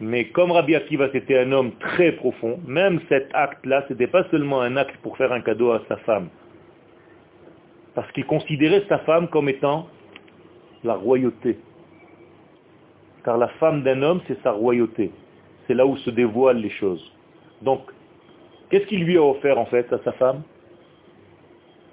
Mais 0.00 0.28
comme 0.28 0.50
Rabbi 0.50 0.74
Akiva 0.74 1.10
c'était 1.12 1.38
un 1.38 1.52
homme 1.52 1.72
très 1.78 2.12
profond, 2.12 2.58
même 2.66 3.00
cet 3.10 3.28
acte-là, 3.34 3.84
ce 3.86 3.92
n'était 3.92 4.06
pas 4.06 4.24
seulement 4.30 4.62
un 4.62 4.78
acte 4.78 4.96
pour 5.02 5.18
faire 5.18 5.32
un 5.32 5.42
cadeau 5.42 5.72
à 5.72 5.82
sa 5.88 5.98
femme. 5.98 6.30
Parce 8.00 8.12
qu'il 8.12 8.24
considérait 8.24 8.82
sa 8.88 9.00
femme 9.00 9.28
comme 9.28 9.50
étant 9.50 9.86
la 10.84 10.94
royauté. 10.94 11.58
Car 13.22 13.36
la 13.36 13.48
femme 13.60 13.82
d'un 13.82 14.00
homme, 14.00 14.22
c'est 14.26 14.42
sa 14.42 14.52
royauté. 14.52 15.10
C'est 15.66 15.74
là 15.74 15.84
où 15.84 15.98
se 15.98 16.08
dévoilent 16.08 16.62
les 16.62 16.70
choses. 16.70 17.12
Donc, 17.60 17.82
qu'est-ce 18.70 18.86
qu'il 18.86 19.04
lui 19.04 19.18
a 19.18 19.22
offert 19.22 19.58
en 19.58 19.66
fait 19.66 19.92
à 19.92 19.98
sa 19.98 20.12
femme? 20.12 20.40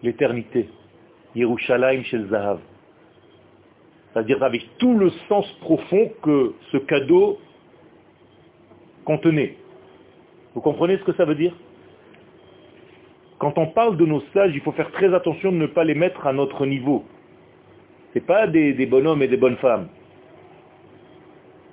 L'éternité. 0.01 0.69
Yerushalayim 1.35 2.03
Shel 2.03 2.29
Zahav. 2.29 2.59
C'est-à-dire 4.13 4.41
avec 4.43 4.77
tout 4.77 4.97
le 4.97 5.09
sens 5.27 5.45
profond 5.59 6.09
que 6.23 6.53
ce 6.71 6.77
cadeau 6.77 7.37
contenait. 9.03 9.57
Vous 10.55 10.61
comprenez 10.61 10.99
ce 10.99 11.03
que 11.03 11.13
ça 11.15 11.25
veut 11.25 11.35
dire? 11.35 11.53
Quand 13.39 13.57
on 13.57 13.67
parle 13.67 13.97
de 13.97 14.05
nos 14.05 14.21
sages, 14.33 14.51
il 14.55 14.61
faut 14.61 14.71
faire 14.71 14.91
très 14.91 15.13
attention 15.13 15.51
de 15.51 15.57
ne 15.57 15.67
pas 15.67 15.83
les 15.83 15.93
mettre 15.93 16.25
à 16.25 16.33
notre 16.33 16.65
niveau. 16.65 17.05
Ce 18.13 18.19
pas 18.19 18.47
des, 18.47 18.73
des 18.73 18.87
bonhommes 18.87 19.21
et 19.21 19.27
des 19.27 19.37
bonnes 19.37 19.57
femmes. 19.57 19.87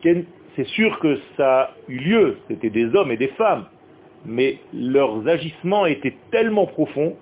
C'est 0.02 0.66
sûr 0.66 0.98
que 1.00 1.18
ça 1.36 1.60
a 1.60 1.70
eu 1.88 1.96
lieu, 1.96 2.38
c'était 2.48 2.68
des 2.68 2.94
hommes 2.94 3.10
et 3.10 3.16
des 3.16 3.28
femmes, 3.28 3.64
mais 4.26 4.58
leurs 4.74 5.26
agissements 5.26 5.86
étaient 5.86 6.14
tellement 6.30 6.66
profonds 6.66 7.16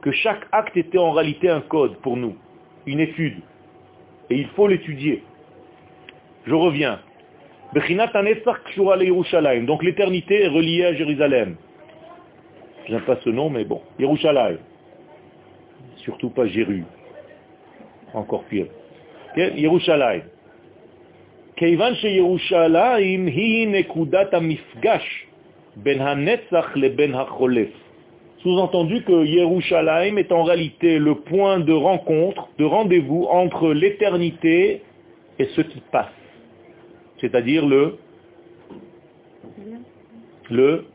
que 0.00 0.10
chaque 0.10 0.46
acte 0.52 0.76
était 0.76 0.98
en 0.98 1.10
réalité 1.10 1.50
un 1.50 1.60
code 1.60 1.96
pour 1.98 2.16
nous, 2.16 2.34
une 2.86 3.00
étude. 3.00 3.36
Et 4.30 4.36
il 4.36 4.46
faut 4.48 4.66
l'étudier. 4.66 5.22
Je 6.46 6.54
reviens. 6.54 7.00
Donc 7.74 7.88
l'éternité 9.82 10.44
est 10.44 10.48
reliée 10.48 10.84
à 10.86 10.94
Jérusalem. 10.94 11.56
Je 12.87 12.93
n'aime 12.93 13.05
pas 13.05 13.17
ce 13.23 13.29
nom, 13.29 13.49
mais 13.49 13.63
bon. 13.63 13.81
Yerushalayim. 13.99 14.59
Surtout 15.97 16.29
pas 16.29 16.47
Jéru. 16.47 16.83
Encore 18.13 18.43
pire. 18.43 18.67
Yerushalayim. 19.35 20.23
כיוון 21.55 21.95
שירושלים 21.95 23.27
היא 23.27 23.67
נקודת 23.67 24.33
המפגש 24.33 25.25
בין 25.75 26.01
הנצח 26.01 26.71
לבין 26.75 27.15
החולף. 27.15 27.69
Sous-entendu 28.43 29.03
que 29.03 29.23
Yerushalayim 29.23 30.17
est 30.17 30.33
en 30.33 30.43
réalité 30.43 30.99
le 30.99 31.15
point 31.15 31.59
de 31.61 31.71
rencontre, 31.71 32.49
de 32.57 32.65
rendez-vous 32.65 33.23
entre 33.29 33.71
l'éternité 33.73 34.81
et 35.39 35.45
ce 35.55 35.61
qui 35.61 35.81
passe. 35.91 36.17
C'est-à-dire 37.21 37.65
le, 37.65 37.97
le, 40.49 40.85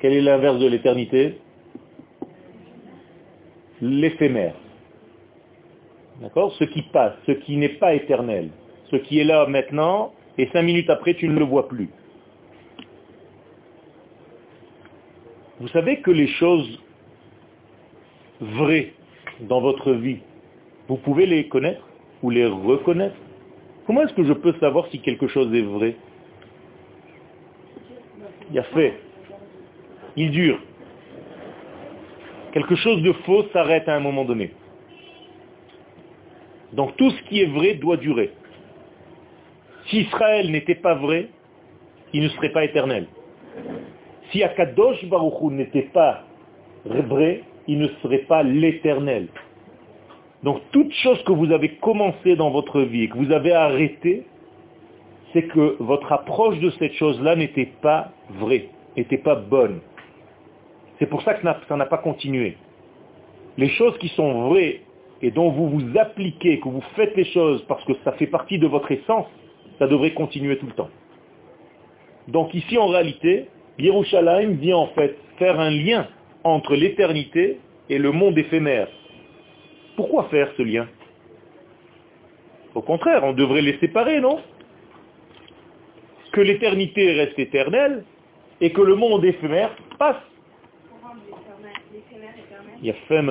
quel 0.00 0.14
est 0.14 0.22
l'inverse 0.22 0.58
de 0.58 0.66
l'éternité? 0.66 1.38
L'éphémère. 3.80 4.54
D'accord? 6.20 6.52
Ce 6.54 6.64
qui 6.64 6.82
passe, 6.82 7.14
ce 7.26 7.32
qui 7.32 7.56
n'est 7.56 7.76
pas 7.78 7.94
éternel. 7.94 8.50
Ce 8.90 8.96
qui 8.96 9.20
est 9.20 9.24
là 9.24 9.46
maintenant, 9.46 10.12
et 10.36 10.48
cinq 10.52 10.62
minutes 10.62 10.90
après, 10.90 11.14
tu 11.14 11.28
ne 11.28 11.38
le 11.38 11.44
vois 11.44 11.68
plus. 11.68 11.88
Vous 15.60 15.68
savez 15.68 16.00
que 16.00 16.10
les 16.10 16.26
choses 16.26 16.80
vraies 18.40 18.94
dans 19.40 19.60
votre 19.60 19.92
vie, 19.92 20.20
vous 20.88 20.96
pouvez 20.96 21.26
les 21.26 21.48
connaître 21.48 21.86
ou 22.22 22.30
les 22.30 22.46
reconnaître? 22.46 23.16
Comment 23.86 24.02
est-ce 24.02 24.14
que 24.14 24.24
je 24.24 24.32
peux 24.32 24.54
savoir 24.54 24.86
si 24.88 25.00
quelque 25.00 25.26
chose 25.28 25.54
est 25.54 25.62
vrai? 25.62 25.96
Il 28.48 28.56
y 28.56 28.58
a 28.58 28.64
fait. 28.64 28.98
Il 30.16 30.30
dure. 30.30 30.58
Quelque 32.52 32.74
chose 32.74 33.02
de 33.02 33.12
faux 33.12 33.44
s'arrête 33.52 33.88
à 33.88 33.94
un 33.94 34.00
moment 34.00 34.24
donné. 34.24 34.52
Donc 36.72 36.96
tout 36.96 37.10
ce 37.10 37.22
qui 37.24 37.40
est 37.40 37.46
vrai 37.46 37.74
doit 37.74 37.96
durer. 37.96 38.32
Si 39.86 40.00
Israël 40.00 40.50
n'était 40.50 40.74
pas 40.74 40.94
vrai, 40.94 41.28
il 42.12 42.22
ne 42.22 42.28
serait 42.28 42.50
pas 42.50 42.64
éternel. 42.64 43.06
Si 44.30 44.42
Akadosh 44.42 45.04
Baruch 45.06 45.52
n'était 45.52 45.88
pas 45.92 46.24
vrai, 46.84 47.42
il 47.66 47.78
ne 47.78 47.88
serait 48.02 48.24
pas 48.28 48.42
l'éternel. 48.42 49.28
Donc 50.42 50.62
toute 50.72 50.92
chose 50.92 51.22
que 51.24 51.32
vous 51.32 51.52
avez 51.52 51.76
commencé 51.76 52.36
dans 52.36 52.50
votre 52.50 52.80
vie 52.80 53.04
et 53.04 53.08
que 53.08 53.18
vous 53.18 53.32
avez 53.32 53.52
arrêté, 53.52 54.24
c'est 55.32 55.42
que 55.42 55.76
votre 55.80 56.12
approche 56.12 56.58
de 56.60 56.70
cette 56.78 56.94
chose-là 56.94 57.36
n'était 57.36 57.72
pas 57.82 58.12
vraie, 58.30 58.68
n'était 58.96 59.18
pas 59.18 59.34
bonne. 59.34 59.80
C'est 61.00 61.06
pour 61.06 61.22
ça 61.22 61.34
que 61.34 61.42
ça 61.42 61.76
n'a 61.76 61.86
pas 61.86 61.98
continué. 61.98 62.56
Les 63.56 63.70
choses 63.70 63.98
qui 63.98 64.08
sont 64.08 64.48
vraies 64.48 64.82
et 65.22 65.30
dont 65.30 65.50
vous 65.50 65.68
vous 65.70 65.98
appliquez, 65.98 66.60
que 66.60 66.68
vous 66.68 66.84
faites 66.94 67.16
les 67.16 67.24
choses 67.24 67.64
parce 67.66 67.82
que 67.84 67.94
ça 68.04 68.12
fait 68.12 68.26
partie 68.26 68.58
de 68.58 68.66
votre 68.66 68.92
essence, 68.92 69.26
ça 69.78 69.86
devrait 69.86 70.12
continuer 70.12 70.58
tout 70.58 70.66
le 70.66 70.72
temps. 70.72 70.90
Donc 72.28 72.54
ici, 72.54 72.76
en 72.78 72.86
réalité, 72.86 73.48
Yerushalayim 73.78 74.52
vient 74.52 74.76
en 74.76 74.88
fait 74.88 75.16
faire 75.38 75.58
un 75.58 75.70
lien 75.70 76.06
entre 76.44 76.76
l'éternité 76.76 77.58
et 77.88 77.98
le 77.98 78.12
monde 78.12 78.36
éphémère. 78.38 78.88
Pourquoi 79.96 80.24
faire 80.24 80.52
ce 80.56 80.62
lien? 80.62 80.86
Au 82.74 82.82
contraire, 82.82 83.24
on 83.24 83.32
devrait 83.32 83.62
les 83.62 83.78
séparer, 83.78 84.20
non? 84.20 84.38
Que 86.32 86.42
l'éternité 86.42 87.12
reste 87.12 87.38
éternelle 87.38 88.04
et 88.60 88.70
que 88.70 88.82
le 88.82 88.94
monde 88.94 89.24
éphémère 89.24 89.74
passe. 89.98 90.16
Il 92.80 92.86
y 92.86 92.90
a 92.90 92.94
fait 92.94 93.22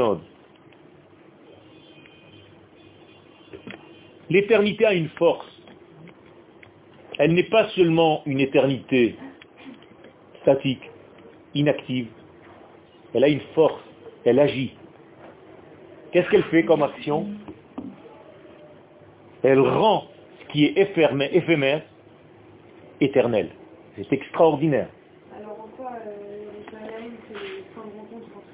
L'éternité 4.30 4.86
a 4.86 4.94
une 4.94 5.10
force. 5.10 5.48
Elle 7.18 7.34
n'est 7.34 7.50
pas 7.50 7.68
seulement 7.70 8.22
une 8.26 8.40
éternité 8.40 9.16
statique, 10.42 10.84
inactive. 11.56 12.08
Elle 13.14 13.24
a 13.24 13.28
une 13.28 13.42
force, 13.56 13.82
elle 14.24 14.40
agit. 14.40 14.76
Qu'est-ce 16.12 16.30
qu'elle 16.30 16.44
fait 16.44 16.64
comme 16.64 16.84
action? 16.84 17.28
Elle 19.44 19.60
rend 19.60 20.06
ce 20.42 20.52
qui 20.52 20.66
est 20.66 20.78
éphémère, 20.78 21.82
éternel. 23.02 23.50
C'est 23.96 24.14
extraordinaire. 24.14 24.90
Alors 25.36 25.60
en 25.60 25.68
quoi 25.76 25.92
euh, 26.06 26.46
c'est 26.68 27.74
prendre 27.74 27.96
rencontre 27.96 28.28
entre, 28.38 28.54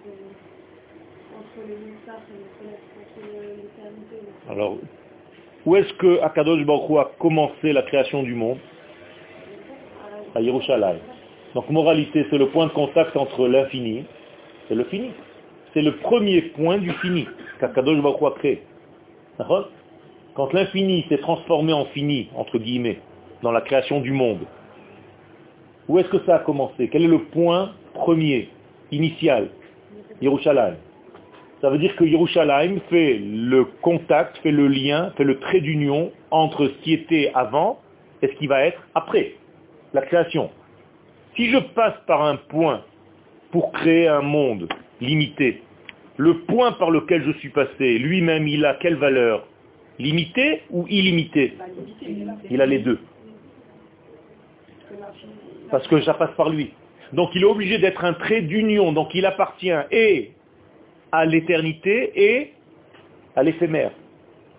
entre 1.38 1.68
les 1.68 1.76
et 1.76 1.76
l'éternité 1.76 1.95
Alors, 4.50 4.78
où 5.66 5.76
est-ce 5.76 5.94
que 5.94 6.22
Akadosh 6.22 6.64
Baruch 6.66 6.98
a 7.00 7.12
commencé 7.20 7.74
la 7.74 7.82
création 7.84 8.24
du 8.24 8.36
monde? 8.36 8.58
À 10.36 10.42
Yerushalayim. 10.42 11.00
Donc 11.54 11.70
moralité, 11.70 12.26
c'est 12.30 12.38
le 12.38 12.50
point 12.50 12.68
de 12.68 12.72
contact 12.72 13.16
entre 13.16 13.48
l'infini 13.48 14.06
et 14.70 14.76
le 14.76 14.84
fini. 14.86 15.12
C'est 15.74 15.82
le 15.82 15.96
premier 15.98 16.42
point 16.42 16.78
du 16.78 16.92
fini 16.94 17.28
qu'Akadosh 17.60 18.02
Baruch 18.02 18.22
a 18.24 18.32
créé. 18.38 18.62
Quand 20.36 20.54
l'infini 20.54 21.06
s'est 21.10 21.18
transformé 21.20 21.74
en 21.74 21.86
fini, 21.86 22.30
entre 22.36 22.60
guillemets, 22.60 23.00
dans 23.42 23.52
la 23.52 23.62
création 23.62 24.02
du 24.02 24.12
monde, 24.12 24.40
où 25.88 26.00
est-ce 26.00 26.10
que 26.10 26.20
ça 26.26 26.36
a 26.36 26.40
commencé? 26.40 26.90
Quel 26.90 27.04
est 27.04 27.08
le 27.08 27.24
point 27.24 27.74
premier, 27.94 28.50
initial? 28.92 29.50
Yerushalayim. 30.22 30.76
Ça 31.66 31.72
veut 31.72 31.80
dire 31.80 31.96
que 31.96 32.04
Yerushalayim 32.04 32.80
fait 32.92 33.20
le 33.20 33.66
contact, 33.82 34.38
fait 34.44 34.52
le 34.52 34.68
lien, 34.68 35.12
fait 35.18 35.24
le 35.24 35.40
trait 35.40 35.62
d'union 35.62 36.12
entre 36.30 36.68
ce 36.68 36.74
qui 36.84 36.94
était 36.94 37.32
avant 37.34 37.80
et 38.22 38.28
ce 38.28 38.34
qui 38.34 38.46
va 38.46 38.68
être 38.68 38.80
après, 38.94 39.34
la 39.92 40.04
création. 40.04 40.52
Si 41.36 41.50
je 41.50 41.58
passe 41.58 41.96
par 42.06 42.24
un 42.24 42.36
point 42.36 42.84
pour 43.50 43.72
créer 43.72 44.08
un 44.08 44.22
monde 44.22 44.72
limité, 45.02 45.64
le 46.18 46.42
point 46.42 46.74
par 46.74 46.92
lequel 46.92 47.24
je 47.26 47.32
suis 47.40 47.50
passé, 47.50 47.98
lui-même, 47.98 48.48
il 48.48 48.64
a 48.64 48.76
quelle 48.76 48.98
valeur? 48.98 49.48
Limité 49.98 50.62
ou 50.70 50.86
illimité? 50.88 51.56
Il 52.52 52.62
a 52.62 52.68
les 52.68 52.78
deux. 52.78 53.00
Parce 55.72 55.88
que 55.88 56.00
ça 56.02 56.14
passe 56.14 56.36
par 56.38 56.52
lui. 56.52 56.74
Donc 57.12 57.32
il 57.34 57.42
est 57.42 57.46
obligé 57.46 57.80
d'être 57.80 58.06
un 58.06 58.14
trait 58.14 58.42
d'union. 58.42 58.92
Donc 58.92 59.16
il 59.16 59.26
appartient 59.26 59.74
et 59.90 60.35
à 61.16 61.26
l'éternité 61.26 62.12
et 62.16 62.52
à 63.36 63.44
l'éphémère. 63.44 63.92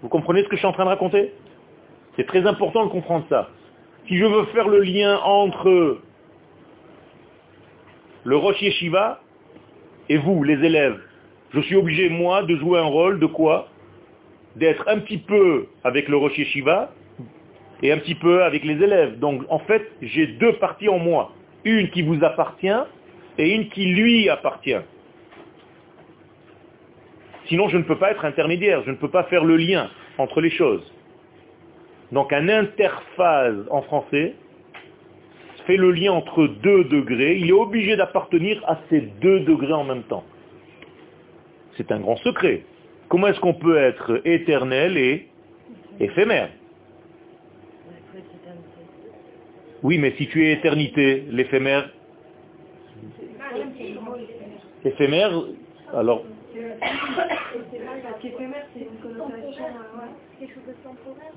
Vous 0.03 0.09
comprenez 0.09 0.43
ce 0.43 0.49
que 0.49 0.57
je 0.57 0.61
suis 0.61 0.67
en 0.67 0.73
train 0.73 0.85
de 0.85 0.91
raconter? 0.91 1.33
C'est 2.17 2.27
très 2.27 2.47
important 2.47 2.87
de 2.87 2.91
comprendre 2.91 3.27
ça. 3.29 3.51
Si 4.09 4.17
je 4.17 4.25
veux 4.25 4.45
faire 4.47 4.69
le 4.69 4.81
lien 4.81 5.19
entre 5.19 5.99
le 8.25 8.37
Rosh 8.37 8.61
Yeshiva 8.63 9.21
et 10.09 10.17
vous, 10.17 10.43
les 10.45 10.65
élèves, 10.65 10.99
je 11.53 11.61
suis 11.61 11.77
obligé, 11.77 12.09
moi, 12.09 12.43
de 12.43 12.57
jouer 12.57 12.79
un 12.79 12.85
rôle 12.85 13.19
de 13.21 13.27
quoi? 13.27 13.69
D'être 14.57 14.89
un 14.89 14.99
petit 15.01 15.19
peu 15.19 15.67
avec 15.85 16.09
le 16.09 16.17
Rosh 16.17 16.39
Yeshiva 16.39 16.93
et 17.83 17.93
un 17.93 17.99
petit 17.99 18.15
peu 18.15 18.43
avec 18.45 18.65
les 18.65 18.83
élèves. 18.83 19.19
Donc, 19.19 19.43
en 19.51 19.59
fait, 19.59 19.91
j'ai 20.01 20.27
deux 20.27 20.55
parties 20.55 20.89
en 20.89 20.99
moi. 20.99 21.33
Une 21.65 21.91
qui 21.91 22.03
vous 22.03 22.25
appartient 22.25 22.81
et 23.39 23.55
une 23.55 23.69
qui 23.69 23.87
lui 23.87 24.29
appartient. 24.31 24.83
Sinon, 27.49 27.69
je 27.69 27.77
ne 27.77 27.83
peux 27.85 27.99
pas 27.99 28.11
être 28.11 28.25
intermédiaire, 28.25 28.83
je 28.85 28.91
ne 28.91 28.97
peux 28.97 29.11
pas 29.11 29.25
faire 29.25 29.45
le 29.45 29.57
lien 29.57 29.89
entre 30.19 30.41
les 30.41 30.51
choses. 30.51 30.83
Donc 32.13 32.33
un 32.33 32.49
interphase 32.49 33.67
en 33.71 33.83
français 33.83 34.35
fait 35.67 35.77
le 35.77 35.91
lien 35.91 36.13
entre 36.13 36.47
deux 36.47 36.85
degrés. 36.85 37.37
Il 37.39 37.49
est 37.49 37.53
obligé 37.53 37.97
d'appartenir 37.97 38.63
à 38.67 38.79
ces 38.89 39.01
deux 39.01 39.41
degrés 39.41 39.73
en 39.73 39.85
même 39.85 40.05
temps. 40.05 40.25
C'est 41.77 41.91
un 41.91 42.01
grand 42.01 42.17
secret. 42.19 42.63
Comment 43.09 43.29
est-ce 43.29 43.41
qu'on 43.41 43.55
peut 43.55 43.77
être 43.77 44.21
éternel 44.25 44.97
et 44.97 45.29
éphémère? 46.01 46.51
Oui, 49.83 49.99
mais 49.99 50.15
si 50.17 50.27
tu 50.29 50.47
es 50.47 50.53
éternité, 50.53 51.25
l'éphémère, 51.31 51.91
éphémère, 54.85 55.33
alors 55.95 56.25
c'est 58.73 58.81
une 58.81 58.99
connotation... 59.03 59.65
Quelque 60.39 60.55
chose 60.55 60.67
de 60.67 60.73
temporaire 60.85 61.33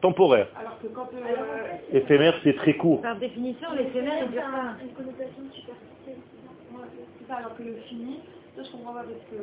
temporaire. 0.00 0.48
Alors 0.58 0.78
que 0.80 0.86
quand... 0.88 1.08
Euh, 1.14 1.96
éphémère, 1.98 2.34
c'est 2.42 2.56
très 2.56 2.74
court. 2.74 3.02
Par 3.02 3.16
définition, 3.16 3.68
l'éphémère 3.76 4.22
est 4.22 4.84
une 4.84 4.92
connotation 4.94 5.42
superficielle. 5.52 6.16
C'est 7.18 7.26
ça, 7.28 7.36
alors 7.36 7.56
que 7.56 7.62
le 7.62 7.76
fini, 7.88 8.20
ça 8.56 8.62
je 8.62 8.70
comprends 8.72 8.94
pas 8.94 9.04
parce 9.04 9.24
que 9.30 9.36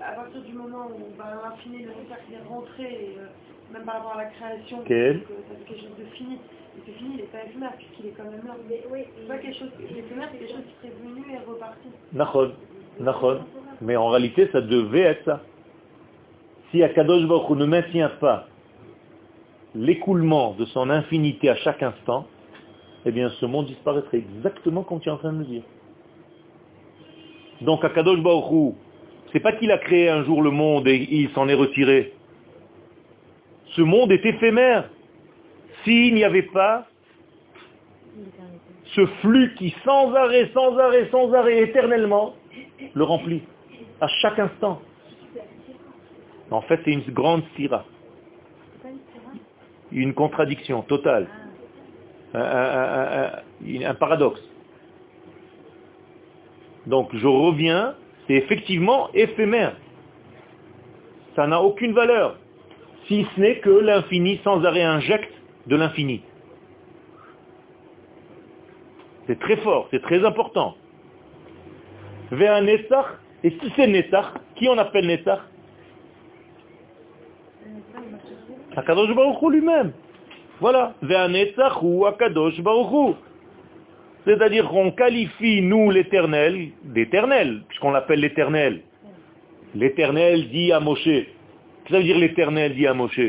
à 0.00 0.12
partir 0.12 0.42
du 0.42 0.52
moment 0.52 0.86
où 0.86 1.16
bah, 1.18 1.40
l'infini, 1.42 1.82
le 1.82 1.92
cercle 2.08 2.32
est 2.32 2.48
rentré, 2.48 2.82
et, 2.84 3.18
euh, 3.18 3.26
même 3.72 3.84
par 3.84 3.96
rapport 3.96 4.14
à 4.14 4.24
la 4.24 4.30
création, 4.30 4.82
Quel? 4.86 5.22
Que 5.22 5.34
ça 5.34 5.54
fait 5.58 5.64
quelque 5.66 5.80
chose 5.82 5.98
de 5.98 6.04
fini. 6.16 6.38
Et 6.76 6.80
ce 6.86 6.90
fini, 6.96 7.10
il 7.14 7.16
n'est 7.18 7.30
pas 7.30 7.44
éphémère 7.44 7.72
puisqu'il 7.76 8.06
est 8.06 8.14
quand 8.16 8.24
même 8.24 8.46
là. 8.46 8.54
Mais, 8.68 8.82
oui, 8.90 9.00
c'est 9.16 9.28
pas 9.28 9.38
quelque 9.38 9.58
chose, 9.58 9.70
l'éphémère, 9.78 10.28
c'est 10.32 10.38
quelque 10.38 10.52
chose 10.54 10.64
qui 10.66 10.88
serait 10.88 10.96
venu 11.02 11.22
et 11.32 11.38
reparti. 11.50 11.88
Mais 13.80 13.96
en 13.96 14.08
réalité, 14.08 14.48
ça 14.52 14.60
devait 14.60 15.00
être 15.00 15.24
ça. 15.24 15.40
Si 16.70 16.82
Akadosh 16.82 17.26
Baruch 17.26 17.50
ne 17.50 17.66
maintient 17.66 18.10
pas 18.20 18.46
l'écoulement 19.74 20.54
de 20.58 20.64
son 20.66 20.90
infinité 20.90 21.48
à 21.48 21.56
chaque 21.56 21.82
instant, 21.82 22.26
eh 23.04 23.12
bien 23.12 23.28
ce 23.40 23.46
monde 23.46 23.66
disparaîtrait 23.66 24.18
exactement 24.18 24.82
comme 24.82 25.00
tu 25.00 25.08
es 25.08 25.12
en 25.12 25.18
train 25.18 25.32
de 25.32 25.38
le 25.38 25.44
dire. 25.44 25.62
Donc 27.60 27.84
Akadosh 27.84 28.20
Baruch 28.20 28.74
c'est 29.34 29.40
pas 29.40 29.52
qu'il 29.52 29.72
a 29.72 29.78
créé 29.78 30.08
un 30.08 30.22
jour 30.22 30.42
le 30.42 30.50
monde 30.50 30.86
et 30.86 31.08
il 31.10 31.28
s'en 31.30 31.48
est 31.48 31.54
retiré. 31.54 32.12
Ce 33.74 33.82
monde 33.82 34.12
est 34.12 34.24
éphémère. 34.24 34.88
S'il 35.82 36.14
n'y 36.14 36.22
avait 36.22 36.42
pas 36.42 36.86
ce 38.94 39.04
flux 39.22 39.54
qui 39.56 39.74
sans 39.84 40.14
arrêt, 40.14 40.50
sans 40.54 40.78
arrêt, 40.78 41.08
sans 41.10 41.32
arrêt, 41.34 41.62
éternellement, 41.62 42.36
le 42.92 43.04
remplit 43.04 43.42
à 44.00 44.08
chaque 44.08 44.38
instant. 44.38 44.80
En 46.50 46.60
fait, 46.62 46.80
c'est 46.84 46.92
une 46.92 47.02
grande 47.12 47.42
sira. 47.56 47.84
Une 49.92 50.14
contradiction 50.14 50.82
totale. 50.82 51.28
Un, 52.34 53.94
paradoxe. 53.94 54.42
Donc 56.86 57.14
je 57.14 57.26
reviens, 57.26 57.94
c'est 58.26 58.34
effectivement 58.34 59.08
éphémère. 59.14 59.76
Ça 61.36 61.46
n'a 61.46 61.62
aucune 61.62 61.92
valeur, 61.92 62.36
si 63.06 63.26
ce 63.34 63.40
n'est 63.40 63.58
que 63.60 63.70
l'infini 63.70 64.40
sans 64.44 64.64
arrêt 64.64 64.82
injecte 64.82 65.32
de 65.66 65.76
l'infini. 65.76 66.22
C'est 69.26 69.38
très 69.38 69.56
fort, 69.58 69.88
c'est 69.90 70.02
très 70.02 70.24
important. 70.24 70.76
Vers 72.34 72.62
et 73.44 73.50
si 73.50 73.72
c'est 73.76 73.86
Netzach, 73.86 74.32
qui 74.56 74.68
on 74.68 74.78
appelle 74.78 75.06
Netzach 75.06 75.40
Akadosh 78.74 79.14
Baruch 79.14 79.52
lui-même. 79.52 79.92
Voilà. 80.60 80.94
Netzach 81.02 81.82
ou 81.82 82.06
Akadosh 82.06 82.60
Baruch 82.60 83.16
C'est-à-dire 84.24 84.68
qu'on 84.68 84.90
qualifie, 84.90 85.60
nous, 85.62 85.90
l'éternel, 85.90 86.70
d'éternel, 86.82 87.62
puisqu'on 87.68 87.92
l'appelle 87.92 88.20
l'éternel. 88.20 88.80
L'éternel 89.74 90.48
dit 90.48 90.72
à 90.72 90.80
Moshe. 90.80 91.04
Qu'est-ce 91.04 91.84
que 91.84 91.90
ça 91.90 91.98
veut 91.98 92.04
dire 92.04 92.18
l'éternel 92.18 92.74
dit 92.74 92.86
à 92.86 92.94
Moshe? 92.94 93.20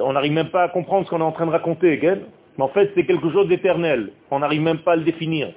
On 0.00 0.12
n'arrive 0.12 0.32
même 0.32 0.50
pas 0.50 0.64
à 0.64 0.68
comprendre 0.68 1.06
ce 1.06 1.10
qu'on 1.10 1.20
est 1.20 1.24
en 1.24 1.32
train 1.32 1.46
de 1.46 1.52
raconter. 1.52 2.00
Mais 2.02 2.64
en 2.64 2.68
fait, 2.68 2.90
c'est 2.94 3.06
quelque 3.06 3.30
chose 3.30 3.46
d'éternel. 3.48 4.10
On 4.30 4.40
n'arrive 4.40 4.60
même 4.60 4.78
pas 4.78 4.92
à 4.92 4.96
le 4.96 5.04
définir. 5.04 5.52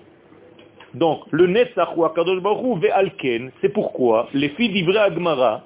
Donc, 0.93 1.21
le 1.31 1.47
Netzach 1.47 1.95
ou 1.95 2.05
Akadosh 2.05 2.41
Baruch 2.41 2.81
Ve'alken, 2.81 3.51
c'est 3.61 3.69
pourquoi 3.69 4.27
les 4.33 4.49
filles 4.49 4.69
d'Ivre 4.69 4.97
Agmara, 4.97 5.63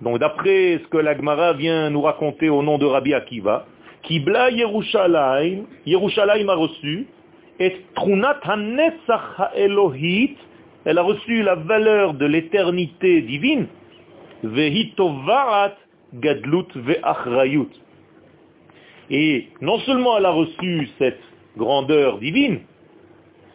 donc 0.00 0.18
d'après 0.20 0.80
ce 0.82 0.88
que 0.88 0.96
l'Agmara 0.96 1.52
vient 1.54 1.90
nous 1.90 2.00
raconter 2.00 2.48
au 2.48 2.62
nom 2.62 2.78
de 2.78 2.86
Rabbi 2.86 3.14
Akiva, 3.14 3.66
Kibla 4.02 4.50
Yerushalayim, 4.50 5.64
Yerushalayim 5.86 6.48
a 6.48 6.54
reçu, 6.54 7.06
et 7.58 7.76
Trunat 7.94 8.38
HaNetzach 8.42 9.54
Elohit, 9.56 10.36
elle 10.84 10.98
a 10.98 11.02
reçu 11.02 11.42
la 11.42 11.56
valeur 11.56 12.14
de 12.14 12.24
l'éternité 12.24 13.20
divine, 13.22 13.66
Vehitovarat 14.44 15.74
Gadlut 16.14 16.68
Ve'achrayut. 16.76 17.68
Et 19.10 19.48
non 19.60 19.78
seulement 19.80 20.16
elle 20.16 20.26
a 20.26 20.30
reçu 20.30 20.88
cette 20.98 21.20
grandeur 21.56 22.18
divine, 22.18 22.60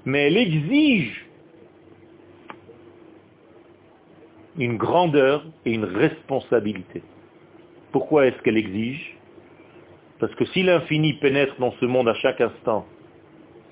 mais 0.06 0.28
elle 0.28 0.38
exige 0.38 1.26
une 4.58 4.78
grandeur 4.78 5.46
et 5.66 5.74
une 5.74 5.86
responsabilité. 5.86 7.02
Pourquoi 7.92 8.28
est-ce 8.28 8.42
qu'elle 8.42 8.58
exige? 8.58 9.18
Parce 10.20 10.34
que 10.36 10.46
si 10.46 10.64
l'infini 10.64 11.14
pénètre 11.14 11.56
dans 11.60 11.72
ce 11.74 11.86
monde 11.86 12.08
à 12.08 12.14
chaque 12.16 12.42
instant, 12.42 12.86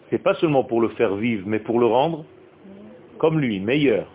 c'est 0.10 0.22
pas 0.22 0.36
seulement 0.36 0.64
pour 0.64 0.82
le 0.82 0.90
faire 0.90 1.16
vivre, 1.16 1.44
mais 1.48 1.60
pour 1.60 1.80
le 1.80 1.86
rendre 1.86 2.26
comme 3.22 3.40
lui, 3.40 3.60
meilleur. 3.60 4.08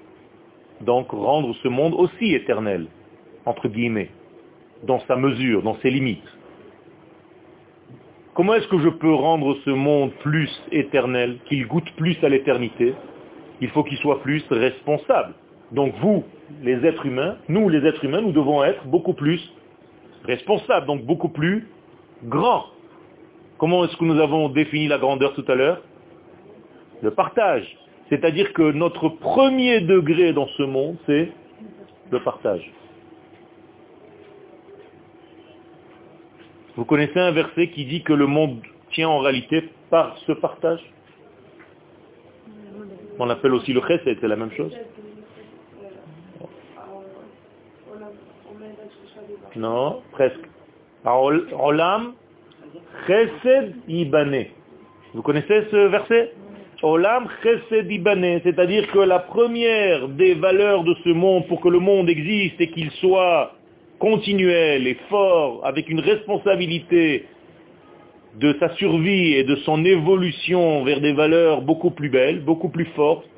Donc 0.81 1.11
rendre 1.11 1.55
ce 1.63 1.69
monde 1.69 1.95
aussi 1.95 2.35
éternel, 2.35 2.89
entre 3.45 3.69
guillemets, 3.69 4.11
dans 4.83 4.99
sa 5.07 5.15
mesure, 5.15 5.63
dans 5.63 5.77
ses 5.77 5.91
limites. 5.91 6.36
Comment 8.37 8.53
est-ce 8.53 8.69
que 8.69 8.79
je 8.79 8.91
peux 8.91 9.15
rendre 9.15 9.57
ce 9.65 9.71
monde 9.71 10.13
plus 10.21 10.51
éternel, 10.71 11.39
qu'il 11.47 11.67
goûte 11.67 11.91
plus 11.97 12.23
à 12.23 12.29
l'éternité? 12.29 12.95
Il 13.63 13.71
faut 13.71 13.83
qu'il 13.83 13.97
soit 13.97 14.21
plus 14.21 14.45
responsable. 14.51 15.33
Donc 15.73 15.95
vous, 16.03 16.23
les 16.63 16.85
êtres 16.85 17.07
humains, 17.07 17.37
nous 17.49 17.71
les 17.71 17.87
êtres 17.87 18.05
humains, 18.05 18.21
nous 18.21 18.33
devons 18.33 18.63
être 18.63 18.85
beaucoup 18.89 19.15
plus 19.15 19.41
responsables, 20.25 20.87
donc 20.87 21.07
beaucoup 21.07 21.31
plus 21.31 21.67
grands. 22.25 22.67
Comment 23.57 23.87
est-ce 23.87 23.97
que 23.97 24.05
nous 24.05 24.21
avons 24.21 24.51
défini 24.51 24.87
la 24.87 24.99
grandeur 24.99 25.33
tout 25.33 25.45
à 25.49 25.55
l'heure? 25.55 25.81
Le 27.01 27.13
partage. 27.13 27.75
C'est-à-dire 28.11 28.53
que 28.53 28.71
notre 28.71 29.09
premier 29.09 29.81
degré 29.81 30.35
dans 30.35 30.49
ce 30.59 30.63
monde, 30.63 30.97
c'est 31.07 31.33
le 32.11 32.21
partage. 32.21 32.71
Vous 36.77 36.85
connaissez 36.85 37.19
un 37.19 37.33
verset 37.33 37.69
qui 37.71 37.87
dit 37.87 38.03
que 38.03 38.13
le 38.13 38.27
monde 38.27 38.61
tient 38.93 39.09
en 39.09 39.19
réalité 39.21 39.71
par 39.91 40.17
ce 40.27 40.33
partage? 40.33 40.81
On 43.19 43.31
appelle 43.31 43.55
aussi 43.55 43.73
le 43.73 43.81
chesed, 43.81 44.19
c'est 44.21 44.29
la 44.29 44.37
même 44.37 44.53
chose 44.53 44.77
Non, 49.57 50.03
presque. 50.13 50.41
Olam 51.07 52.13
chesed 53.07 53.75
ibane. 53.89 54.45
Vous 55.15 55.23
connaissez 55.23 55.65
ce 55.71 55.89
verset? 55.89 56.33
Olam 56.83 57.27
chesed 57.43 57.91
ibane, 57.91 58.41
c'est-à-dire 58.43 58.87
que 58.93 58.99
la 58.99 59.21
première 59.21 60.09
des 60.09 60.35
valeurs 60.35 60.85
de 60.85 60.95
ce 61.05 61.09
monde 61.09 61.47
pour 61.47 61.63
que 61.63 61.71
le 61.71 61.79
monde 61.79 62.11
existe 62.11 62.61
et 62.61 62.71
qu'il 62.71 62.91
soit 62.93 63.56
continuel 63.99 64.87
et 64.87 64.97
fort, 65.09 65.65
avec 65.65 65.89
une 65.89 66.01
responsabilité 66.01 67.27
de 68.39 68.55
sa 68.61 68.75
survie 68.77 69.33
et 69.35 69.45
de 69.45 69.57
son 69.57 69.85
évolution 69.85 70.85
vers 70.85 71.01
des 71.01 71.13
valeurs 71.13 71.63
beaucoup 71.63 71.91
plus 71.91 72.11
belles, 72.11 72.41
beaucoup 72.45 72.69
plus 72.69 72.85
fortes, 72.97 73.29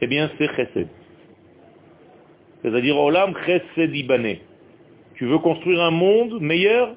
eh 0.00 0.06
bien 0.06 0.30
c'est 0.38 0.48
chesed. 0.54 0.88
C'est-à-dire 2.62 2.98
Olam 2.98 3.34
chesed 3.46 3.94
ibane. 3.94 4.36
Tu 5.14 5.26
veux 5.26 5.38
construire 5.38 5.80
un 5.82 5.90
monde 5.90 6.40
meilleur? 6.40 6.94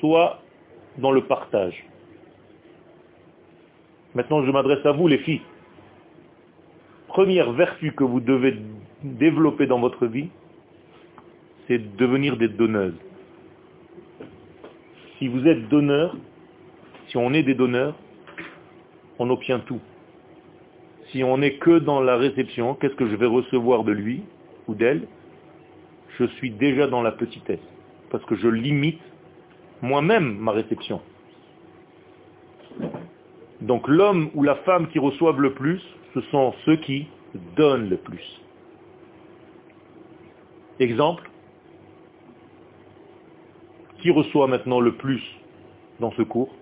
Sois 0.00 0.40
dans 0.98 1.10
le 1.10 1.24
partage. 1.24 1.84
Maintenant, 4.14 4.44
je 4.44 4.50
m'adresse 4.50 4.84
à 4.86 4.92
vous, 4.92 5.08
les 5.08 5.18
filles. 5.18 5.42
Première 7.08 7.52
vertu 7.52 7.92
que 7.92 8.04
vous 8.04 8.20
devez 8.20 8.56
développer 9.02 9.66
dans 9.66 9.80
votre 9.80 10.06
vie, 10.06 10.28
c'est 11.66 11.96
devenir 11.96 12.36
des 12.36 12.48
donneuses. 12.48 12.98
Si 15.18 15.28
vous 15.28 15.46
êtes 15.46 15.68
donneur, 15.68 16.16
si 17.08 17.16
on 17.16 17.32
est 17.32 17.42
des 17.42 17.54
donneurs, 17.54 17.94
on 19.18 19.30
obtient 19.30 19.60
tout. 19.60 19.80
Si 21.10 21.22
on 21.22 21.38
n'est 21.38 21.54
que 21.58 21.78
dans 21.78 22.00
la 22.00 22.16
réception, 22.16 22.74
qu'est-ce 22.74 22.96
que 22.96 23.08
je 23.08 23.16
vais 23.16 23.26
recevoir 23.26 23.84
de 23.84 23.92
lui 23.92 24.22
ou 24.66 24.74
d'elle? 24.74 25.06
Je 26.18 26.24
suis 26.38 26.50
déjà 26.50 26.86
dans 26.86 27.02
la 27.02 27.12
petitesse, 27.12 27.60
parce 28.10 28.24
que 28.24 28.36
je 28.36 28.48
limite 28.48 29.00
moi-même 29.82 30.36
ma 30.38 30.52
réception. 30.52 31.00
Donc 33.60 33.88
l'homme 33.88 34.30
ou 34.34 34.42
la 34.42 34.56
femme 34.56 34.88
qui 34.88 34.98
reçoivent 34.98 35.40
le 35.40 35.54
plus, 35.54 35.80
ce 36.14 36.20
sont 36.22 36.52
ceux 36.64 36.76
qui 36.76 37.06
donnent 37.56 37.88
le 37.88 37.96
plus. 37.96 38.40
Exemple, 40.80 41.30
qui 44.04 44.10
reçoit 44.10 44.46
maintenant 44.48 44.80
le 44.80 44.92
plus 44.92 45.22
dans 45.98 46.10
ce 46.12 46.20
cours 46.20 46.54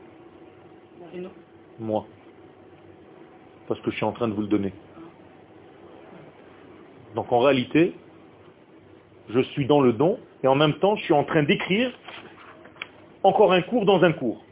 Moi. 1.81 2.07
Parce 3.67 3.81
que 3.81 3.91
je 3.91 3.97
suis 3.97 4.05
en 4.05 4.13
train 4.13 4.29
de 4.29 4.33
vous 4.33 4.43
le 4.43 4.47
donner. 4.47 4.73
Donc 7.17 7.33
en 7.33 7.41
réalité, 7.41 7.95
je 9.29 9.41
suis 9.41 9.67
dans 9.67 9.81
le 9.81 9.93
don 9.93 10.21
et 10.45 10.47
en 10.47 10.55
même 10.55 10.75
temps, 10.75 10.95
je 10.95 11.03
suis 11.03 11.15
en 11.15 11.25
train 11.25 11.43
d'écrire 11.43 11.91
encore 13.25 13.53
un 13.53 13.63
cours 13.63 13.87
dans 13.87 14.05
un 14.05 14.13
cours. 14.13 14.45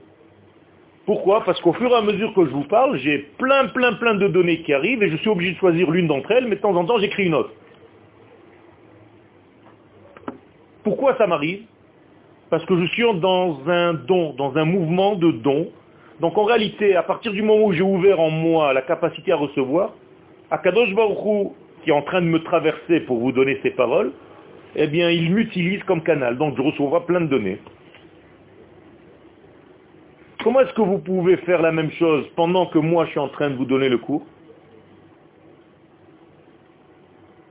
Pourquoi? 1.07 1.45
Parce 1.45 1.61
qu'au 1.61 1.73
fur 1.75 1.93
et 1.93 1.95
à 1.95 2.03
mesure 2.03 2.35
que 2.35 2.45
je 2.45 2.51
vous 2.51 2.65
parle, 2.65 2.99
j'ai 2.99 3.19
plein, 3.39 3.69
plein, 3.69 3.93
plein 3.95 4.17
de 4.17 4.27
données 4.27 4.63
qui 4.63 4.73
arrivent 4.73 5.05
et 5.05 5.11
je 5.11 5.17
suis 5.19 5.31
obligé 5.31 5.53
de 5.53 5.59
choisir 5.59 5.93
l'une 5.93 6.09
d'entre 6.09 6.33
elles, 6.33 6.49
mais 6.49 6.57
de 6.57 6.61
temps 6.61 6.75
en 6.75 6.85
temps, 6.85 6.99
j'écris 6.99 7.27
une 7.27 7.35
autre. 7.35 7.53
Pourquoi 10.83 11.17
ça 11.19 11.29
m'arrive? 11.29 11.67
Parce 12.51 12.65
que 12.67 12.79
je 12.79 12.87
suis 12.87 13.05
dans 13.21 13.61
un 13.69 13.95
don, 13.95 14.35
dans 14.35 14.57
un 14.57 14.65
mouvement 14.65 15.15
de 15.15 15.31
don. 15.31 15.69
Donc 16.21 16.37
en 16.37 16.45
réalité, 16.45 16.97
à 16.97 17.03
partir 17.03 17.33
du 17.33 17.43
moment 17.43 17.65
où 17.65 17.73
j'ai 17.73 17.83
ouvert 17.83 18.21
en 18.21 18.31
moi 18.31 18.73
la 18.73 18.83
capacité 18.83 19.33
à 19.33 19.37
recevoir, 19.37 19.95
Akadosh 20.51 20.93
Baruch 20.95 21.53
qui 21.83 21.91
est 21.91 21.95
en 21.95 22.03
train 22.03 22.21
de 22.21 22.27
me 22.27 22.43
traverser 22.43 23.01
pour 23.01 23.19
vous 23.19 23.33
donner 23.33 23.59
ces 23.63 23.71
paroles, 23.71 24.13
eh 24.75 24.87
bien 24.87 25.11
il 25.11 25.33
m'utilise 25.33 25.83
comme 25.85 26.03
canal, 26.03 26.37
donc 26.37 26.57
je 26.57 26.63
recevrai 26.63 27.01
plein 27.07 27.21
de 27.23 27.27
données. 27.27 27.59
Comment 30.43 30.61
est-ce 30.61 30.75
que 30.75 30.83
vous 30.83 30.99
pouvez 30.99 31.37
faire 31.39 31.63
la 31.63 31.73
même 31.73 31.91
chose 31.93 32.27
pendant 32.35 32.67
que 32.67 32.79
moi 32.79 33.05
je 33.07 33.11
suis 33.11 33.21
en 33.21 33.29
train 33.29 33.51
de 33.51 33.57
vous 33.57 33.65
donner 33.65 33.89
le 33.89 33.99
cours? 33.99 34.25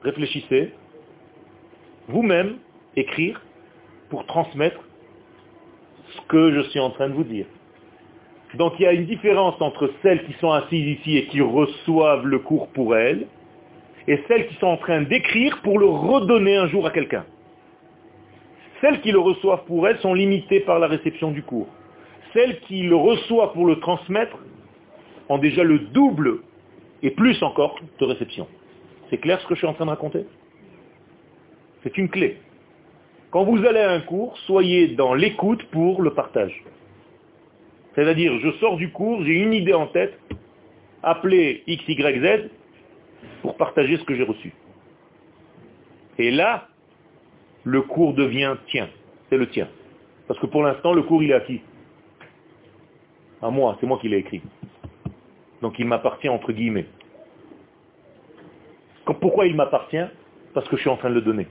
Réfléchissez. 0.04 0.74
Vous-même, 2.08 2.58
écrire 2.96 3.42
pour 4.10 4.26
transmettre 4.26 4.80
que 6.30 6.54
je 6.54 6.62
suis 6.70 6.80
en 6.80 6.92
train 6.92 7.10
de 7.10 7.14
vous 7.14 7.26
dire. 7.26 7.46
Donc 8.54 8.74
il 8.80 8.84
y 8.84 8.86
a 8.86 8.94
une 8.94 9.06
différence 9.06 9.62
entre 9.62 9.92
celles 10.02 10.24
qui 10.26 10.34
sont 10.40 10.52
assises 10.52 11.00
ici 11.00 11.18
et 11.18 11.26
qui 11.28 11.42
reçoivent 11.42 12.26
le 12.26 12.40
cours 12.40 12.70
pour 12.70 12.96
elles, 12.96 13.28
et 14.08 14.24
celles 14.28 14.48
qui 14.48 14.56
sont 14.56 14.68
en 14.68 14.78
train 14.78 15.02
d'écrire 15.02 15.62
pour 15.62 15.78
le 15.78 15.86
redonner 15.86 16.56
un 16.56 16.68
jour 16.68 16.86
à 16.86 16.92
quelqu'un. 16.92 17.26
Celles 18.82 19.02
qui 19.02 19.12
le 19.12 19.20
reçoivent 19.20 19.66
pour 19.66 19.88
elles 19.88 20.00
sont 20.00 20.14
limitées 20.14 20.62
par 20.62 20.80
la 20.80 20.88
réception 20.88 21.32
du 21.32 21.44
cours. 21.44 21.68
Celles 22.34 22.60
qui 22.62 22.84
le 22.84 22.96
reçoivent 22.96 23.54
pour 23.54 23.66
le 23.66 23.80
transmettre 23.80 24.38
ont 25.28 25.38
déjà 25.38 25.64
le 25.64 25.80
double 25.80 26.40
et 27.04 27.12
plus 27.12 27.42
encore 27.44 27.80
de 28.00 28.06
réception. 28.06 28.48
C'est 29.10 29.18
clair 29.18 29.40
ce 29.42 29.48
que 29.48 29.56
je 29.56 29.60
suis 29.60 29.68
en 29.68 29.74
train 29.74 29.86
de 29.86 29.90
raconter? 29.92 30.26
C'est 31.84 31.98
une 31.98 32.10
clé. 32.10 32.38
Quand 33.32 33.44
vous 33.44 33.64
allez 33.66 33.80
à 33.80 33.92
un 33.92 34.02
cours, 34.02 34.38
soyez 34.40 34.88
dans 34.88 35.14
l'écoute 35.14 35.64
pour 35.66 36.02
le 36.02 36.14
partage. 36.14 36.64
C'est-à-dire, 37.94 38.40
je 38.40 38.52
sors 38.54 38.78
du 38.78 38.92
cours, 38.92 39.24
j'ai 39.24 39.34
une 39.34 39.54
idée 39.54 39.74
en 39.74 39.88
tête, 39.88 40.18
appelez 41.04 41.64
X, 41.68 41.84
Y, 41.88 42.22
Z 42.22 42.50
pour 43.42 43.56
partager 43.56 43.98
ce 43.98 44.04
que 44.04 44.16
j'ai 44.16 44.24
reçu. 44.24 44.54
Et 46.18 46.32
là, 46.32 46.68
le 47.64 47.82
cours 47.82 48.14
devient 48.14 48.56
tien. 48.68 48.90
C'est 49.30 49.38
le 49.38 49.50
tien. 49.50 49.68
Parce 50.28 50.40
que 50.40 50.48
pour 50.48 50.64
l'instant, 50.64 50.94
le 50.94 51.04
cours, 51.04 51.22
il 51.22 51.32
est 51.32 51.36
à 51.36 51.42
qui 51.42 51.62
À 53.42 53.50
moi, 53.50 53.78
c'est 53.80 53.86
moi 53.86 54.00
qui 54.02 54.10
l'ai 54.10 54.18
écrit. 54.18 54.42
Donc 55.62 55.78
il 55.78 55.86
m'appartient 55.86 56.30
entre 56.30 56.52
guillemets. 56.52 56.86
Pourquoi 59.06 59.48
il 59.48 59.56
m'appartient? 59.56 60.06
Parce 60.54 60.68
que 60.68 60.76
je 60.78 60.82
suis 60.82 60.90
en 60.90 60.98
train 60.98 61.10
de 61.10 61.16
le 61.16 61.22
donner. 61.22 61.48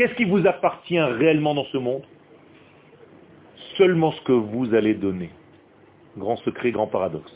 Qu'est-ce 0.00 0.14
qui 0.14 0.24
vous 0.24 0.46
appartient 0.46 0.98
réellement 0.98 1.52
dans 1.52 1.66
ce 1.66 1.76
monde? 1.76 2.04
Seulement 3.76 4.12
ce 4.12 4.22
que 4.22 4.32
vous 4.32 4.72
allez 4.72 4.94
donner. 4.94 5.28
Grand 6.16 6.36
secret, 6.36 6.70
grand 6.70 6.86
paradoxe. 6.86 7.30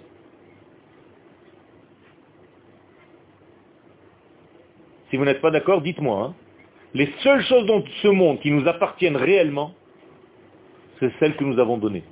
Si 5.11 5.19
vous 5.19 5.27
n'êtes 5.27 5.43
pas 5.43 5.51
d'accord, 5.51 5.83
dites-moi. 5.83 6.23
Hein. 6.25 6.35
Les 6.95 7.13
seules 7.23 7.43
choses 7.43 7.67
dans 7.67 7.85
ce 8.01 8.09
monde 8.09 8.41
qui 8.41 8.51
nous 8.51 8.67
appartiennent 8.67 9.19
réellement, 9.19 9.75
c'est 11.01 11.13
celles 11.21 11.37
que 11.37 11.45
nous 11.45 11.59
avons 11.59 11.77
données. 11.77 12.05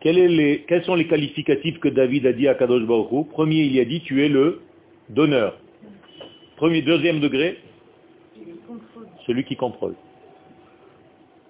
Quels 0.00 0.84
sont 0.84 0.94
les 0.94 1.06
qualificatifs 1.06 1.78
que 1.78 1.88
David 1.88 2.26
a 2.26 2.32
dit 2.32 2.48
à 2.48 2.54
Kadosh 2.54 2.84
Baruch 2.84 3.28
Premier, 3.28 3.62
il 3.62 3.78
a 3.78 3.84
dit, 3.84 4.00
tu 4.00 4.24
es 4.24 4.28
le 4.28 4.60
donneur. 5.08 5.56
Premier, 6.56 6.82
deuxième 6.82 7.20
degré, 7.20 7.58
celui 9.26 9.44
qui 9.44 9.56
contrôle. 9.56 9.94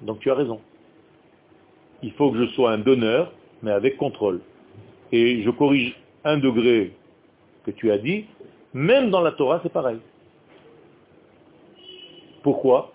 Donc 0.03 0.21
tu 0.21 0.31
as 0.31 0.35
raison. 0.35 0.61
Il 2.03 2.13
faut 2.13 2.31
que 2.31 2.39
je 2.39 2.47
sois 2.53 2.73
un 2.73 2.79
donneur, 2.79 3.33
mais 3.63 3.71
avec 3.71 3.97
contrôle. 3.97 4.41
Et 5.13 5.43
je 5.43 5.51
corrige 5.51 5.95
un 6.25 6.39
degré 6.39 6.93
que 7.65 7.71
tu 7.71 7.91
as 7.91 7.99
dit, 7.99 8.25
même 8.75 9.11
dans 9.11 9.21
la 9.21 9.33
Torah, 9.33 9.61
c'est 9.63 9.73
pareil. 9.73 9.99
Pourquoi? 12.43 12.93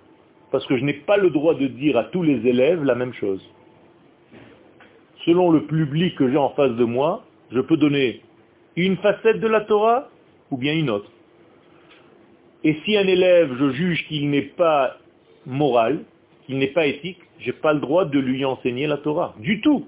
Parce 0.52 0.66
que 0.66 0.78
je 0.78 0.84
n'ai 0.84 0.93
pas 0.93 1.18
le 1.18 1.30
droit 1.30 1.56
de 1.56 1.68
dire 1.68 1.98
à 1.98 2.06
tous 2.06 2.24
les 2.24 2.48
élèves 2.48 2.84
la 2.84 2.95
même 2.95 3.14
chose. 3.14 3.41
Selon 5.26 5.52
le 5.52 5.66
public 5.66 6.16
que 6.16 6.30
j'ai 6.30 6.38
en 6.38 6.50
face 6.52 6.72
de 6.72 6.86
moi, 6.86 7.24
je 7.52 7.60
peux 7.60 7.78
donner 7.78 8.22
une 8.76 8.98
facette 8.98 9.39
de 9.39 9.48
la 9.48 9.62
Torah 9.62 10.10
ou 10.52 10.58
bien 10.58 10.74
une 10.74 10.89
autre. 10.89 11.12
Et 12.64 12.76
si 12.86 12.98
un 12.98 13.08
élève, 13.08 13.56
je 13.60 13.72
juge 13.72 14.08
qu'il 14.08 14.30
n'est 14.30 14.41
pas 14.41 14.98
moral, 15.45 16.04
qu'il 16.45 16.58
n'est 16.58 16.68
pas 16.68 16.88
éthique, 16.88 17.20
je 17.39 17.48
n'ai 17.48 17.54
pas 17.54 17.74
le 17.74 17.80
droit 17.80 18.06
de 18.06 18.20
lui 18.20 18.43
enseigner 18.45 18.88
la 18.88 18.98
Torah. 18.98 19.36
Du 19.39 19.62
tout. 19.62 19.86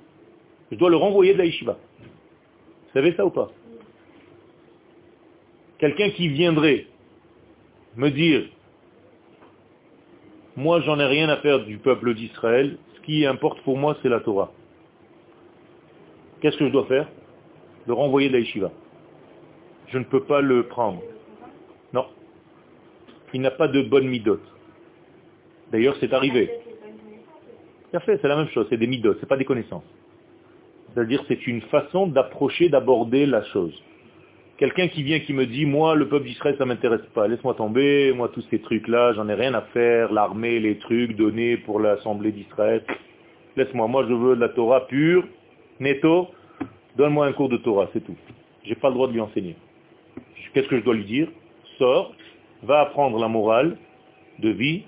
Je 0.72 0.78
dois 0.78 0.90
le 0.90 0.98
renvoyer 0.98 1.34
de 1.34 1.40
la 1.40 1.46
yeshiva. 1.46 1.78
Vous 2.00 2.94
savez 2.94 3.14
ça 3.14 3.26
ou 3.26 3.32
pas? 3.32 3.52
Quelqu'un 5.80 6.10
qui 6.12 6.28
viendrait 6.28 6.86
me 7.96 8.10
dire, 8.10 8.44
moi 10.60 10.82
j'en 10.82 11.00
ai 11.00 11.06
rien 11.06 11.30
à 11.30 11.38
faire 11.38 11.62
du 11.62 11.78
peuple 11.78 12.14
d'Israël, 12.14 12.78
ce 12.96 13.02
qui 13.02 13.26
importe 13.26 13.62
pour 13.62 13.78
moi 13.78 13.96
c'est 14.02 14.10
la 14.10 14.20
Torah. 14.20 14.52
Qu'est-ce 16.42 16.58
que 16.58 16.68
je 16.68 16.72
dois 16.72 16.86
faire? 16.86 17.08
Le 17.88 17.94
renvoyer 17.94 18.28
de 18.28 18.34
la 18.34 18.40
yeshiva. 18.40 18.70
Je 19.88 19.98
ne 19.98 20.04
peux 20.04 20.24
pas 20.24 20.42
le 20.42 20.68
prendre. 20.68 21.02
Non. 21.94 22.06
Il 23.34 23.40
n'a 23.40 23.52
pas 23.52 23.70
de 23.70 23.82
bonne 23.84 24.08
midote. 24.08 24.44
D'ailleurs, 25.72 25.96
c'est 26.02 26.14
arrivé. 26.14 26.52
c'est 27.92 28.24
la 28.24 28.36
même 28.36 28.50
chose, 28.50 28.68
c'est 28.70 28.78
des 28.78 28.88
midotes, 28.88 29.18
c'est 29.22 29.30
pas 29.30 29.38
des 29.38 29.46
connaissances. 29.46 29.84
C'est-à-dire 30.94 31.24
c'est 31.30 31.48
une 31.48 31.62
façon 31.64 32.08
d'approcher, 32.08 32.68
d'aborder 32.68 33.26
la 33.26 33.44
chose. 33.46 33.82
Quelqu'un 34.60 34.90
qui 34.90 35.04
vient 35.04 35.22
qui 35.22 35.32
me 35.32 35.46
dit, 35.46 35.66
moi, 35.66 35.96
le 35.96 36.10
peuple 36.10 36.26
d'Israël, 36.28 36.56
ça 36.58 36.66
m'intéresse 36.66 37.06
pas. 37.14 37.30
Laisse-moi 37.30 37.54
tomber, 37.54 38.12
moi, 38.12 38.28
tous 38.28 38.46
ces 38.52 38.60
trucs-là, 38.60 39.14
j'en 39.14 39.30
ai 39.30 39.34
rien 39.34 39.54
à 39.54 39.62
faire. 39.62 40.12
L'armée, 40.12 40.60
les 40.60 40.78
trucs 40.80 41.16
donnés 41.16 41.56
pour 41.56 41.80
l'Assemblée 41.80 42.34
d'Israël. 42.34 42.84
Laisse-moi, 43.56 43.88
moi, 43.88 44.06
je 44.10 44.14
veux 44.14 44.36
de 44.36 44.42
la 44.42 44.50
Torah 44.50 44.86
pure, 44.88 45.24
netto. 45.80 46.28
Donne-moi 46.98 47.28
un 47.28 47.32
cours 47.32 47.48
de 47.48 47.56
Torah, 47.56 47.88
c'est 47.94 48.04
tout. 48.04 48.18
J'ai 48.66 48.76
pas 48.76 48.90
le 48.90 48.96
droit 48.96 49.08
de 49.08 49.14
lui 49.14 49.22
enseigner. 49.22 49.56
Qu'est-ce 50.54 50.68
que 50.68 50.78
je 50.78 50.84
dois 50.84 50.96
lui 50.96 51.06
dire? 51.06 51.30
Sors, 51.78 52.14
va 52.64 52.82
apprendre 52.82 53.18
la 53.18 53.30
morale 53.30 53.78
de 54.40 54.50
vie, 54.50 54.84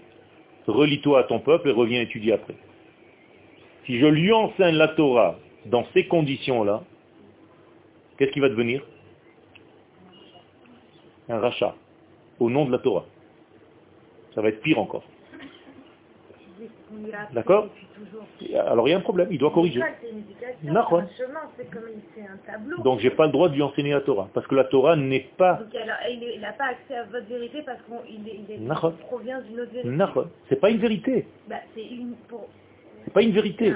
relis-toi 0.68 1.20
à 1.20 1.24
ton 1.24 1.40
peuple 1.40 1.70
et 1.70 1.72
reviens 1.72 2.02
étudier 2.02 2.34
après. 2.34 2.56
Si 3.86 4.00
je 4.00 4.06
lui 4.06 4.34
enseigne 4.34 4.76
la 4.76 4.90
Torah 4.90 5.38
dans 5.66 5.86
ces 5.94 6.08
conditions-là, 6.08 6.84
qu'est-ce 8.18 8.32
qui 8.32 8.42
va 8.42 8.50
devenir? 8.50 8.84
Un 11.32 11.40
rachat 11.40 11.76
au 12.40 12.50
nom 12.50 12.66
de 12.66 12.72
la 12.72 12.80
Torah. 12.80 13.06
Ça 14.36 14.42
va 14.42 14.50
être 14.50 14.62
pire 14.62 14.80
encore. 14.80 15.04
D'accord 17.34 17.70
Alors 18.68 18.88
il 18.88 18.92
y 18.92 18.94
a 18.94 18.98
un 18.98 19.02
problème, 19.02 19.28
il 19.32 19.38
doit 19.40 19.52
corriger. 19.52 19.82
Donc 22.84 23.00
j'ai 23.00 23.10
pas 23.10 23.26
le 23.26 23.32
droit 23.32 23.50
de 23.50 23.56
lui 23.56 23.62
enseigner 23.62 23.92
la 23.92 24.02
Torah, 24.02 24.30
parce 24.34 24.46
que 24.48 24.56
la 24.56 24.66
Torah 24.66 24.96
n'est 24.96 25.30
pas... 25.38 25.56
Donc, 25.56 25.74
il 26.10 26.42
n'a 26.42 26.54
pas 26.54 26.66
accès 26.66 26.96
à 26.96 27.04
votre 27.06 27.28
vérité 27.28 27.62
parce 27.64 27.80
qu'il 27.80 28.68
provient 29.08 29.42
d'une 29.42 29.60
autre 29.62 29.72
vérité. 29.72 30.30
C'est 30.50 30.60
pas 30.60 30.70
une 30.70 30.80
vérité. 30.80 31.28
Bah, 31.48 31.56
c'est 31.74 31.86
une... 31.86 32.16
pas 33.14 33.22
une 33.22 33.32
vérité. 33.32 33.74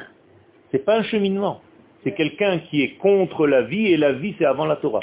C'est 0.72 0.84
pas 0.84 0.98
un 0.98 1.04
cheminement. 1.04 1.62
C'est 2.04 2.14
quelqu'un 2.14 2.60
qui 2.60 2.84
est 2.84 2.98
contre 2.98 3.48
la 3.48 3.64
vie 3.64 3.88
et 3.88 3.98
la 3.98 4.12
vie 4.12 4.36
c'est 4.38 4.46
avant 4.46 4.66
la 4.66 4.76
Torah. 4.76 5.02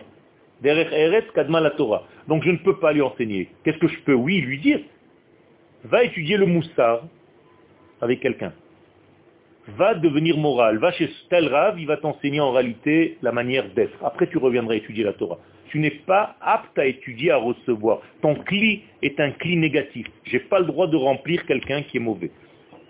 Kadma 1.34 1.60
la 1.60 1.70
Torah. 1.70 2.04
Donc 2.28 2.44
je 2.44 2.50
ne 2.50 2.58
peux 2.58 2.78
pas 2.78 2.92
lui 2.92 3.02
enseigner. 3.02 3.48
Qu'est-ce 3.64 3.78
que 3.78 3.88
je 3.88 3.98
peux, 4.00 4.14
oui, 4.14 4.40
lui 4.40 4.58
dire? 4.58 4.80
Va 5.84 6.04
étudier 6.04 6.36
le 6.36 6.46
moussard 6.46 7.02
avec 8.00 8.20
quelqu'un. 8.20 8.52
Va 9.76 9.94
devenir 9.94 10.36
moral. 10.36 10.78
Va 10.78 10.92
chez 10.92 11.08
tel 11.30 11.48
Rav, 11.48 11.78
il 11.78 11.86
va 11.86 11.96
t'enseigner 11.96 12.40
en 12.40 12.52
réalité 12.52 13.18
la 13.22 13.32
manière 13.32 13.68
d'être. 13.74 13.96
Après, 14.04 14.26
tu 14.26 14.38
reviendras 14.38 14.74
étudier 14.74 15.04
la 15.04 15.12
Torah. 15.12 15.38
Tu 15.68 15.78
n'es 15.78 15.90
pas 15.90 16.36
apte 16.40 16.78
à 16.78 16.86
étudier, 16.86 17.30
à 17.30 17.36
recevoir. 17.36 18.00
Ton 18.20 18.34
cli 18.34 18.82
est 19.02 19.18
un 19.20 19.30
cli 19.30 19.56
négatif. 19.56 20.06
Je 20.24 20.36
n'ai 20.36 20.42
pas 20.42 20.58
le 20.58 20.66
droit 20.66 20.86
de 20.86 20.96
remplir 20.96 21.46
quelqu'un 21.46 21.82
qui 21.82 21.96
est 21.96 22.00
mauvais. 22.00 22.30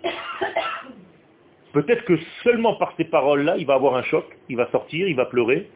Peut-être 1.73 2.05
que 2.05 2.19
seulement 2.43 2.75
par 2.75 2.93
ces 2.97 3.05
paroles-là, 3.05 3.55
il 3.57 3.65
va 3.65 3.75
avoir 3.75 3.95
un 3.95 4.03
choc, 4.03 4.25
il 4.49 4.57
va 4.57 4.69
sortir, 4.69 5.07
il 5.07 5.15
va 5.15 5.25
pleurer, 5.25 5.67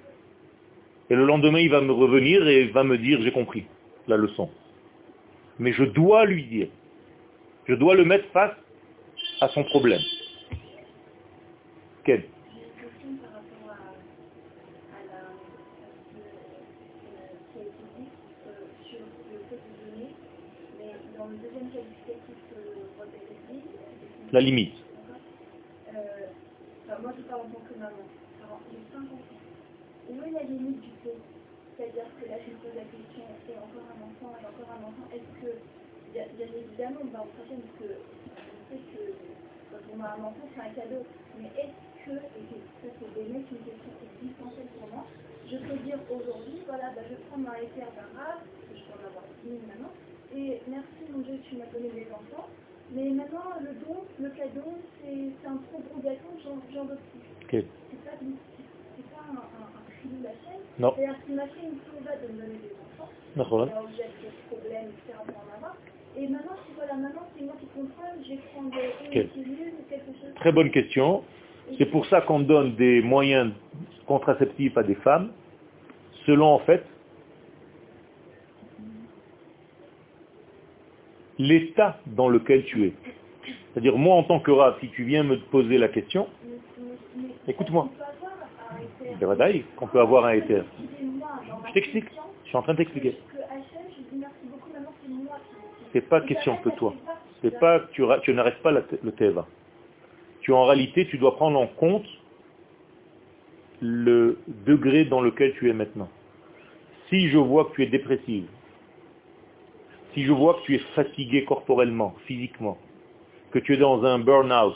et 1.09 1.15
le 1.15 1.25
lendemain, 1.25 1.59
il 1.59 1.69
va 1.69 1.81
me 1.81 1.93
revenir 1.93 2.47
et 2.47 2.65
va 2.65 2.83
me 2.83 2.97
dire, 2.97 3.21
j'ai 3.21 3.31
compris 3.31 3.65
la 4.07 4.17
leçon. 4.17 4.49
Mais 5.59 5.71
je 5.71 5.83
dois 5.83 6.25
lui 6.25 6.43
dire. 6.45 6.67
Je 7.65 7.75
dois 7.75 7.95
le 7.95 8.05
mettre 8.05 8.27
face 8.31 8.55
à 9.41 9.47
son 9.49 9.63
problème. 9.63 10.01
Quel 12.03 12.23
La 24.33 24.41
limite. 24.41 24.73
moi, 27.01 27.13
je 27.17 27.23
parle 27.23 27.41
en 27.41 27.43
tant 27.45 27.59
que 27.59 27.79
maman. 27.79 27.91
Alors, 28.43 28.59
j'ai 28.69 28.77
5 28.91 29.03
enfants 29.03 29.37
où 30.09 30.15
est 30.23 30.31
la 30.31 30.43
limite 30.43 30.81
du 30.81 30.93
fait? 31.03 31.19
C'est-à-dire 31.77 32.09
que 32.17 32.25
là, 32.25 32.37
je 32.41 32.49
me 32.49 32.57
pose 32.57 32.73
la 32.73 32.87
question, 32.89 33.25
et 33.45 33.55
encore 33.59 33.85
un 33.85 33.99
enfant, 34.01 34.33
et 34.33 34.45
encore 34.49 34.69
un 34.73 34.83
enfant, 34.89 35.05
est-ce 35.13 35.29
que, 35.37 35.51
bien, 36.13 36.25
évidemment, 36.41 37.05
on 37.05 37.11
va 37.13 37.21
en 37.21 37.29
prochaine, 37.37 37.61
parce 37.61 37.77
que 37.77 37.89
je 37.93 38.57
sais 38.71 38.81
que 38.89 39.03
quand 39.69 39.83
on 39.93 39.99
a 40.01 40.17
un 40.17 40.23
enfant, 40.25 40.47
c'est 40.57 40.65
un 40.65 40.73
cadeau, 40.73 41.05
mais 41.37 41.53
est-ce 41.53 41.77
que, 42.07 42.17
et 42.17 42.43
ça 42.81 42.89
c'est 42.97 43.21
une 43.21 43.45
question 43.45 43.93
existentielle 43.93 44.71
pour 44.73 44.89
moi, 44.89 45.05
je 45.45 45.57
peux 45.61 45.77
dire 45.85 45.99
aujourd'hui, 46.09 46.65
voilà, 46.65 46.91
bah, 46.97 47.05
je 47.05 47.15
prends 47.29 47.37
ma 47.37 47.61
FR 47.61 47.93
d'arabe, 47.93 48.41
parce 48.41 48.65
que 48.67 48.73
je 48.73 48.83
peux 48.89 48.97
en 48.97 49.05
avoir 49.05 49.23
10 49.45 49.53
000 49.53 49.61
maintenant, 49.69 49.93
et 50.33 50.59
merci 50.67 51.01
mon 51.13 51.21
Dieu, 51.21 51.37
tu 51.45 51.61
m'as 51.61 51.69
donné 51.69 51.93
des 51.93 52.09
enfants, 52.09 52.49
mais 52.89 53.11
maintenant, 53.11 53.53
le 53.61 53.75
don, 53.85 54.01
le 54.17 54.29
cadeau, 54.31 54.81
c'est 55.03 55.29
un 55.45 55.57
trop 55.69 55.77
gros 55.77 56.01
gâteau, 56.01 56.31
j'en 56.41 56.85
veux 56.89 56.97
plus. 57.11 57.21
Okay. 57.45 57.67
C'est 57.91 58.01
pas, 58.03 58.17
pas 58.17 59.23
un, 59.29 59.45
un 59.45 59.66
non. 60.79 60.93
Et 66.19 66.27
maintenant, 66.27 66.55
si 66.65 66.73
voilà, 66.75 66.95
maintenant 66.95 67.21
c'est 67.35 67.43
moi 67.43 67.53
qui 67.59 67.67
contrôle, 67.67 68.17
je 68.27 68.35
prendre 68.51 68.71
des 68.71 68.87
ou 69.07 69.83
quelque 69.89 70.05
chose. 70.05 70.33
Très 70.35 70.51
bonne 70.51 70.71
question. 70.71 71.23
C'est 71.77 71.85
pour 71.85 72.05
ça 72.07 72.21
qu'on 72.21 72.39
donne 72.39 72.75
des 72.75 73.01
moyens 73.01 73.51
contraceptifs 74.07 74.77
à 74.77 74.83
des 74.83 74.95
femmes, 74.95 75.31
selon 76.25 76.47
en 76.47 76.59
fait 76.59 76.83
l'état 81.37 81.99
dans 82.07 82.29
lequel 82.29 82.63
tu 82.65 82.85
es. 82.85 82.93
C'est-à-dire, 83.71 83.97
moi, 83.97 84.15
en 84.15 84.23
tant 84.23 84.39
que 84.39 84.49
rat, 84.49 84.77
si 84.79 84.89
tu 84.89 85.03
viens 85.03 85.23
me 85.23 85.37
poser 85.37 85.77
la 85.77 85.87
question, 85.89 86.27
écoute-moi. 87.47 87.89
Qu'on 89.75 89.87
peut 89.87 89.99
avoir 89.99 90.25
un 90.25 90.33
éther. 90.33 90.63
Je 91.67 91.73
t'explique. 91.73 92.05
Je 92.43 92.49
suis 92.49 92.57
en 92.57 92.61
train 92.61 92.73
de 92.73 92.77
t'expliquer. 92.77 93.17
C'est 95.93 96.01
pas 96.01 96.21
question 96.21 96.57
que 96.57 96.69
toi. 96.69 96.93
C'est 97.41 97.59
pas 97.59 97.79
que 97.79 97.91
tu, 97.91 98.03
tu 98.23 98.33
n'arrêtes 98.33 98.61
pas 98.61 98.71
le 98.71 99.11
Teva. 99.11 99.45
Tu 100.41 100.53
en 100.53 100.65
réalité, 100.65 101.07
tu 101.07 101.17
dois 101.17 101.35
prendre 101.35 101.59
en 101.59 101.67
compte 101.67 102.07
le 103.81 104.39
degré 104.65 105.05
dans 105.05 105.21
lequel 105.21 105.53
tu 105.55 105.69
es 105.69 105.73
maintenant. 105.73 106.09
Si 107.09 107.29
je 107.29 107.37
vois 107.37 107.65
que 107.65 107.75
tu 107.75 107.83
es 107.83 107.87
dépressive, 107.87 108.47
si 110.13 110.23
je 110.23 110.31
vois 110.31 110.55
que 110.55 110.61
tu 110.61 110.75
es 110.75 110.79
fatigué 110.95 111.45
corporellement, 111.45 112.15
physiquement, 112.25 112.77
que 113.51 113.59
tu 113.59 113.73
es 113.73 113.77
dans 113.77 114.03
un 114.03 114.19
burn-out, 114.19 114.75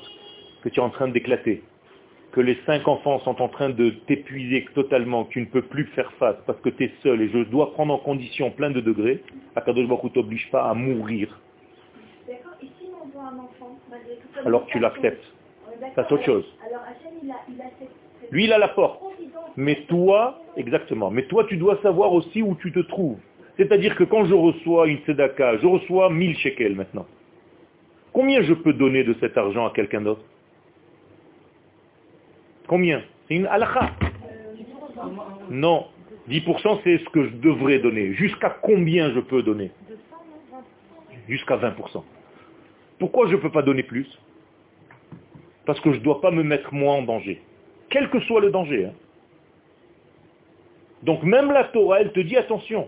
que 0.61 0.69
tu 0.69 0.79
es 0.79 0.83
en 0.83 0.89
train 0.89 1.07
d'éclater, 1.07 1.63
que 2.31 2.41
les 2.41 2.57
cinq 2.65 2.87
enfants 2.87 3.19
sont 3.19 3.41
en 3.41 3.49
train 3.49 3.69
de 3.69 3.89
t'épuiser 4.07 4.65
totalement, 4.73 5.25
que 5.25 5.33
tu 5.33 5.41
ne 5.41 5.45
peux 5.45 5.61
plus 5.61 5.85
faire 5.87 6.11
face 6.13 6.37
parce 6.45 6.59
que 6.61 6.69
tu 6.69 6.85
es 6.85 6.91
seul 7.03 7.21
et 7.21 7.29
je 7.29 7.39
dois 7.49 7.73
prendre 7.73 7.93
en 7.93 7.97
condition 7.97 8.51
plein 8.51 8.71
de 8.71 8.79
degrés, 8.79 9.21
Akadosh 9.55 9.87
Baruch 9.87 10.13
t'oblige 10.13 10.49
pas 10.49 10.69
à 10.69 10.73
mourir. 10.73 11.39
Alors 14.45 14.65
tu 14.67 14.79
l'acceptes. 14.79 15.25
C'est 15.95 16.11
autre 16.11 16.23
chose. 16.23 16.45
Lui, 18.31 18.45
il 18.45 18.53
a 18.53 18.57
la 18.57 18.69
porte. 18.69 19.01
Mais 19.57 19.83
toi, 19.87 20.39
exactement, 20.55 21.11
mais 21.11 21.23
toi, 21.23 21.43
tu 21.43 21.57
dois 21.57 21.77
savoir 21.81 22.13
aussi 22.13 22.41
où 22.41 22.55
tu 22.55 22.71
te 22.71 22.79
trouves. 22.79 23.19
C'est-à-dire 23.57 23.95
que 23.95 24.05
quand 24.05 24.25
je 24.25 24.33
reçois 24.33 24.87
une 24.87 24.99
tzedaka, 24.99 25.57
je 25.57 25.67
reçois 25.67 26.09
1000 26.09 26.37
shekels 26.37 26.75
maintenant. 26.75 27.05
Combien 28.13 28.41
je 28.41 28.53
peux 28.53 28.73
donner 28.73 29.03
de 29.03 29.13
cet 29.19 29.37
argent 29.37 29.67
à 29.67 29.71
quelqu'un 29.71 30.01
d'autre? 30.01 30.23
Combien 32.71 33.01
C'est 33.27 33.35
une 33.35 33.47
halakha. 33.47 33.91
Non. 35.49 35.87
10% 36.29 36.79
c'est 36.85 36.99
ce 36.99 37.09
que 37.09 37.25
je 37.25 37.35
devrais 37.35 37.79
donner. 37.79 38.13
Jusqu'à 38.13 38.49
combien 38.49 39.11
je 39.11 39.19
peux 39.19 39.43
donner 39.43 39.71
Jusqu'à 41.27 41.57
20%. 41.57 42.01
Pourquoi 42.97 43.27
je 43.27 43.33
ne 43.33 43.41
peux 43.41 43.49
pas 43.49 43.61
donner 43.61 43.83
plus 43.83 44.07
Parce 45.65 45.81
que 45.81 45.91
je 45.91 45.97
ne 45.97 46.03
dois 46.03 46.21
pas 46.21 46.31
me 46.31 46.43
mettre 46.43 46.73
moi 46.73 46.93
en 46.93 47.01
danger. 47.01 47.41
Quel 47.89 48.09
que 48.09 48.21
soit 48.21 48.39
le 48.39 48.51
danger. 48.51 48.85
Hein. 48.85 48.93
Donc 51.03 51.23
même 51.23 51.51
la 51.51 51.65
Torah, 51.65 51.99
elle 51.99 52.13
te 52.13 52.21
dit 52.21 52.37
attention. 52.37 52.87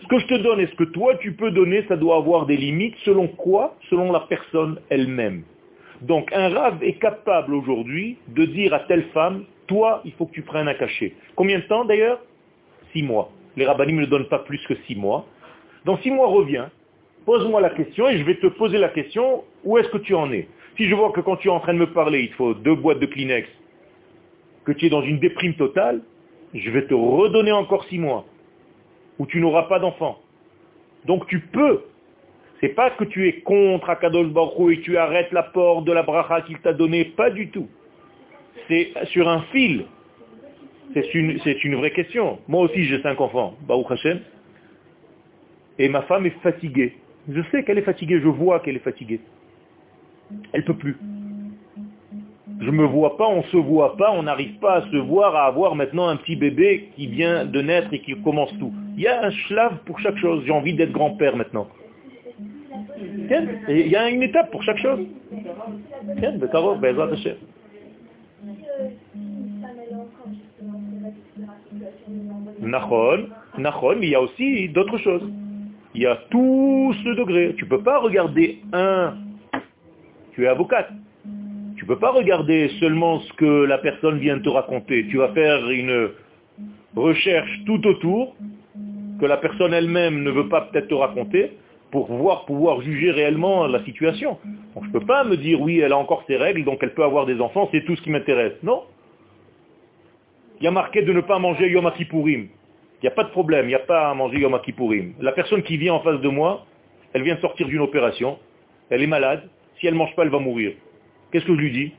Ce 0.00 0.06
que 0.06 0.20
je 0.20 0.26
te 0.28 0.34
donne 0.34 0.60
et 0.60 0.68
ce 0.68 0.76
que 0.76 0.84
toi 0.84 1.16
tu 1.16 1.32
peux 1.32 1.50
donner, 1.50 1.84
ça 1.88 1.96
doit 1.96 2.18
avoir 2.18 2.46
des 2.46 2.56
limites. 2.56 2.94
Selon 3.04 3.26
quoi? 3.26 3.74
Selon 3.90 4.12
la 4.12 4.20
personne 4.20 4.78
elle-même. 4.90 5.42
Donc 6.02 6.32
un 6.32 6.48
rave 6.48 6.82
est 6.82 6.98
capable 6.98 7.54
aujourd'hui 7.54 8.18
de 8.28 8.44
dire 8.44 8.74
à 8.74 8.80
telle 8.80 9.04
femme, 9.14 9.44
toi, 9.66 10.00
il 10.04 10.12
faut 10.12 10.26
que 10.26 10.32
tu 10.32 10.42
prennes 10.42 10.68
un 10.68 10.74
cachet. 10.74 11.14
Combien 11.34 11.58
de 11.58 11.64
temps 11.64 11.84
d'ailleurs? 11.84 12.20
Six 12.92 13.02
mois. 13.02 13.30
Les 13.56 13.66
rabbinim 13.66 14.00
ne 14.00 14.06
donnent 14.06 14.28
pas 14.28 14.40
plus 14.40 14.64
que 14.66 14.74
six 14.86 14.94
mois. 14.94 15.26
Dans 15.84 15.96
six 15.98 16.10
mois, 16.10 16.28
reviens, 16.28 16.70
pose-moi 17.24 17.60
la 17.60 17.70
question 17.70 18.08
et 18.08 18.18
je 18.18 18.24
vais 18.24 18.36
te 18.36 18.46
poser 18.46 18.78
la 18.78 18.88
question, 18.88 19.44
où 19.64 19.78
est-ce 19.78 19.88
que 19.88 19.98
tu 19.98 20.14
en 20.14 20.30
es? 20.32 20.48
Si 20.76 20.88
je 20.88 20.94
vois 20.94 21.10
que 21.12 21.20
quand 21.20 21.36
tu 21.36 21.48
es 21.48 21.50
en 21.50 21.60
train 21.60 21.74
de 21.74 21.78
me 21.78 21.92
parler, 21.92 22.20
il 22.20 22.30
te 22.30 22.34
faut 22.34 22.54
deux 22.54 22.74
boîtes 22.74 22.98
de 22.98 23.06
Kleenex, 23.06 23.48
que 24.64 24.72
tu 24.72 24.86
es 24.86 24.88
dans 24.90 25.02
une 25.02 25.18
déprime 25.18 25.54
totale, 25.54 26.02
je 26.54 26.70
vais 26.70 26.86
te 26.86 26.94
redonner 26.94 27.52
encore 27.52 27.84
six 27.84 27.98
mois, 27.98 28.26
où 29.18 29.26
tu 29.26 29.40
n'auras 29.40 29.64
pas 29.64 29.78
d'enfant. 29.78 30.18
Donc 31.06 31.26
tu 31.28 31.40
peux. 31.40 31.82
C'est 32.60 32.70
pas 32.70 32.90
que 32.90 33.04
tu 33.04 33.28
es 33.28 33.40
contre 33.40 33.90
Akadosh 33.90 34.28
Baruch 34.28 34.78
et 34.78 34.80
tu 34.80 34.96
arrêtes 34.96 35.32
la 35.32 35.42
porte 35.42 35.84
de 35.84 35.92
la 35.92 36.02
bracha 36.02 36.40
qu'il 36.42 36.58
t'a 36.58 36.72
donnée, 36.72 37.04
pas 37.04 37.30
du 37.30 37.50
tout. 37.50 37.68
C'est 38.68 38.92
sur 39.06 39.28
un 39.28 39.42
fil. 39.52 39.84
C'est 40.94 41.14
une, 41.14 41.38
une, 41.64 41.74
vraie 41.76 41.90
question. 41.90 42.38
Moi 42.48 42.62
aussi 42.62 42.84
j'ai 42.84 43.02
cinq 43.02 43.20
enfants, 43.20 43.54
Baruch 43.66 43.90
Hashem, 43.90 44.20
et 45.78 45.88
ma 45.88 46.02
femme 46.02 46.24
est 46.26 46.40
fatiguée. 46.42 46.94
Je 47.28 47.42
sais 47.50 47.64
qu'elle 47.64 47.78
est 47.78 47.82
fatiguée, 47.82 48.20
je 48.20 48.28
vois 48.28 48.60
qu'elle 48.60 48.76
est 48.76 48.84
fatiguée. 48.84 49.20
Elle 50.52 50.64
peut 50.64 50.76
plus. 50.76 50.96
Je 52.60 52.70
me 52.70 52.84
vois 52.84 53.18
pas, 53.18 53.28
on 53.28 53.42
se 53.44 53.56
voit 53.56 53.96
pas, 53.96 54.12
on 54.12 54.22
n'arrive 54.22 54.58
pas 54.58 54.76
à 54.76 54.82
se 54.90 54.96
voir, 54.96 55.36
à 55.36 55.44
avoir 55.44 55.74
maintenant 55.74 56.08
un 56.08 56.16
petit 56.16 56.36
bébé 56.36 56.88
qui 56.96 57.06
vient 57.06 57.44
de 57.44 57.60
naître 57.60 57.92
et 57.92 58.00
qui 58.00 58.14
commence 58.22 58.56
tout. 58.58 58.72
Il 58.96 59.02
y 59.02 59.08
a 59.08 59.24
un 59.24 59.30
schlave 59.30 59.78
pour 59.84 60.00
chaque 60.00 60.16
chose. 60.16 60.42
J'ai 60.46 60.52
envie 60.52 60.72
d'être 60.72 60.92
grand-père 60.92 61.36
maintenant. 61.36 61.68
Il 63.68 63.88
y 63.88 63.96
a 63.96 64.08
une 64.08 64.22
étape 64.22 64.50
pour 64.50 64.62
chaque 64.62 64.78
chose. 64.78 65.00
Nachon, 72.60 73.28
Nachon, 73.58 73.96
mais 73.98 74.06
il 74.06 74.10
y 74.10 74.14
a 74.14 74.20
aussi 74.20 74.68
d'autres 74.70 74.98
choses. 74.98 75.30
Il 75.94 76.02
y 76.02 76.06
a 76.06 76.16
tout 76.30 76.94
ce 77.04 77.08
degré. 77.10 77.54
Tu 77.56 77.64
ne 77.64 77.70
peux 77.70 77.82
pas 77.82 77.98
regarder 77.98 78.60
un. 78.72 79.14
Tu 80.32 80.44
es 80.44 80.48
avocate. 80.48 80.90
Tu 81.76 81.84
ne 81.84 81.88
peux 81.88 81.98
pas 81.98 82.10
regarder 82.10 82.70
seulement 82.80 83.20
ce 83.20 83.32
que 83.34 83.64
la 83.64 83.78
personne 83.78 84.18
vient 84.18 84.38
te 84.38 84.48
raconter. 84.48 85.06
Tu 85.08 85.18
vas 85.18 85.28
faire 85.28 85.68
une 85.70 86.10
recherche 86.94 87.60
tout 87.66 87.86
autour 87.86 88.34
que 89.20 89.26
la 89.26 89.36
personne 89.36 89.72
elle-même 89.72 90.22
ne 90.22 90.30
veut 90.30 90.48
pas 90.48 90.62
peut-être 90.62 90.88
te 90.88 90.94
raconter 90.94 91.52
pour 92.04 92.14
voir, 92.14 92.44
pouvoir 92.44 92.82
juger 92.82 93.10
réellement 93.10 93.66
la 93.66 93.82
situation. 93.84 94.38
je 94.44 94.86
ne 94.86 94.92
peux 94.92 95.06
pas 95.06 95.24
me 95.24 95.38
dire, 95.38 95.58
oui, 95.62 95.78
elle 95.78 95.92
a 95.92 95.96
encore 95.96 96.24
ses 96.26 96.36
règles, 96.36 96.62
donc 96.62 96.80
elle 96.82 96.92
peut 96.92 97.04
avoir 97.04 97.24
des 97.24 97.40
enfants, 97.40 97.70
c'est 97.72 97.86
tout 97.86 97.96
ce 97.96 98.02
qui 98.02 98.10
m'intéresse. 98.10 98.52
Non. 98.62 98.82
Il 100.60 100.64
y 100.64 100.66
a 100.66 100.70
marqué 100.70 101.00
de 101.00 101.12
ne 101.14 101.22
pas 101.22 101.38
manger 101.38 101.70
Yom 101.70 101.90
Kippourim. 101.96 102.48
Il 103.00 103.04
n'y 103.04 103.08
a 103.08 103.12
pas 103.12 103.24
de 103.24 103.30
problème, 103.30 103.64
il 103.64 103.68
n'y 103.68 103.74
a 103.74 103.78
pas 103.78 104.10
à 104.10 104.14
manger 104.14 104.40
Yom 104.40 104.60
Kippourim. 104.62 105.14
La 105.20 105.32
personne 105.32 105.62
qui 105.62 105.78
vient 105.78 105.94
en 105.94 106.00
face 106.00 106.20
de 106.20 106.28
moi, 106.28 106.66
elle 107.14 107.22
vient 107.22 107.36
de 107.36 107.40
sortir 107.40 107.66
d'une 107.66 107.80
opération, 107.80 108.38
elle 108.90 109.02
est 109.02 109.06
malade, 109.06 109.48
si 109.80 109.86
elle 109.86 109.94
ne 109.94 109.98
mange 109.98 110.14
pas, 110.14 110.24
elle 110.24 110.30
va 110.30 110.38
mourir. 110.38 110.72
Qu'est-ce 111.32 111.46
que 111.46 111.54
je 111.54 111.58
lui 111.58 111.72
dis? 111.72 111.92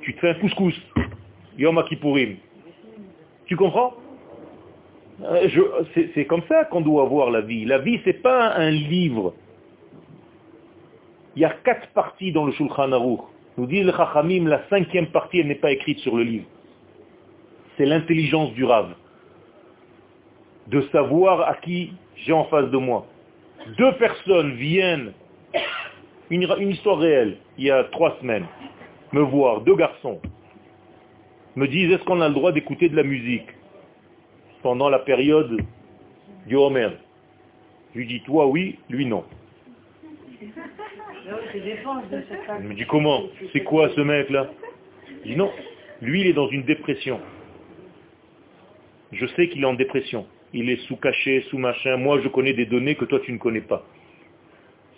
Tu 0.00 0.14
te 0.14 0.18
fais 0.18 0.30
un 0.30 0.34
couscous. 0.34 0.74
Yom 1.58 1.80
Kippourim. 1.88 2.38
Tu 3.46 3.54
comprends? 3.54 3.94
C'est 6.14 6.26
comme 6.26 6.42
ça 6.48 6.64
qu'on 6.66 6.80
doit 6.80 7.04
voir 7.04 7.30
la 7.30 7.40
vie. 7.40 7.64
La 7.64 7.78
vie, 7.78 7.98
ce 8.04 8.06
n'est 8.06 8.12
pas 8.14 8.54
un 8.54 8.70
livre. 8.70 9.34
Il 11.34 11.42
y 11.42 11.44
a 11.44 11.50
quatre 11.50 11.88
parties 11.88 12.32
dans 12.32 12.44
le 12.44 12.52
Shulchan 12.52 12.92
Aruch. 12.92 13.20
Nous 13.56 13.66
dit 13.66 13.82
le 13.82 13.92
Chachamim, 13.92 14.46
la 14.48 14.62
cinquième 14.68 15.08
partie, 15.08 15.40
elle 15.40 15.48
n'est 15.48 15.56
pas 15.56 15.72
écrite 15.72 15.98
sur 15.98 16.16
le 16.16 16.22
livre. 16.22 16.46
C'est 17.76 17.86
l'intelligence 17.86 18.52
du 18.52 18.64
Rav. 18.64 18.94
De 20.68 20.82
savoir 20.92 21.48
à 21.48 21.54
qui 21.54 21.92
j'ai 22.16 22.32
en 22.32 22.44
face 22.44 22.70
de 22.70 22.76
moi. 22.76 23.06
Deux 23.76 23.92
personnes 23.96 24.54
viennent 24.54 25.12
une, 26.30 26.70
histoire 26.70 26.98
réelle, 26.98 27.38
il 27.56 27.64
y 27.64 27.70
a 27.70 27.84
trois 27.84 28.16
semaines, 28.20 28.46
me 29.12 29.20
voir, 29.20 29.62
deux 29.62 29.76
garçons, 29.76 30.20
me 31.56 31.66
disent 31.66 31.92
est-ce 31.92 32.04
qu'on 32.04 32.20
a 32.20 32.28
le 32.28 32.34
droit 32.34 32.52
d'écouter 32.52 32.88
de 32.88 32.96
la 32.96 33.02
musique? 33.02 33.48
Pendant 34.68 34.90
la 34.90 34.98
période 34.98 35.62
du 36.46 36.54
Homer 36.54 36.90
Je 37.94 38.00
lui 38.00 38.06
dis 38.06 38.20
toi 38.20 38.46
oui, 38.46 38.78
lui 38.90 39.06
non. 39.06 39.24
Il 40.42 40.48
me 42.68 42.74
dit 42.74 42.84
comment 42.84 43.22
C'est 43.54 43.64
quoi 43.64 43.88
ce 43.96 44.02
mec-là 44.02 44.50
Je 45.24 45.30
dis 45.30 45.36
non, 45.36 45.50
lui 46.02 46.20
il 46.20 46.26
est 46.26 46.34
dans 46.34 46.48
une 46.48 46.64
dépression. 46.64 47.18
Je 49.12 49.24
sais 49.36 49.48
qu'il 49.48 49.62
est 49.62 49.66
en 49.66 49.72
dépression. 49.72 50.26
Il 50.52 50.68
est 50.68 50.86
sous 50.86 50.96
cachet, 50.96 51.46
sous 51.48 51.56
machin. 51.56 51.96
Moi 51.96 52.20
je 52.20 52.28
connais 52.28 52.52
des 52.52 52.66
données 52.66 52.94
que 52.94 53.06
toi 53.06 53.20
tu 53.20 53.32
ne 53.32 53.38
connais 53.38 53.62
pas. 53.62 53.86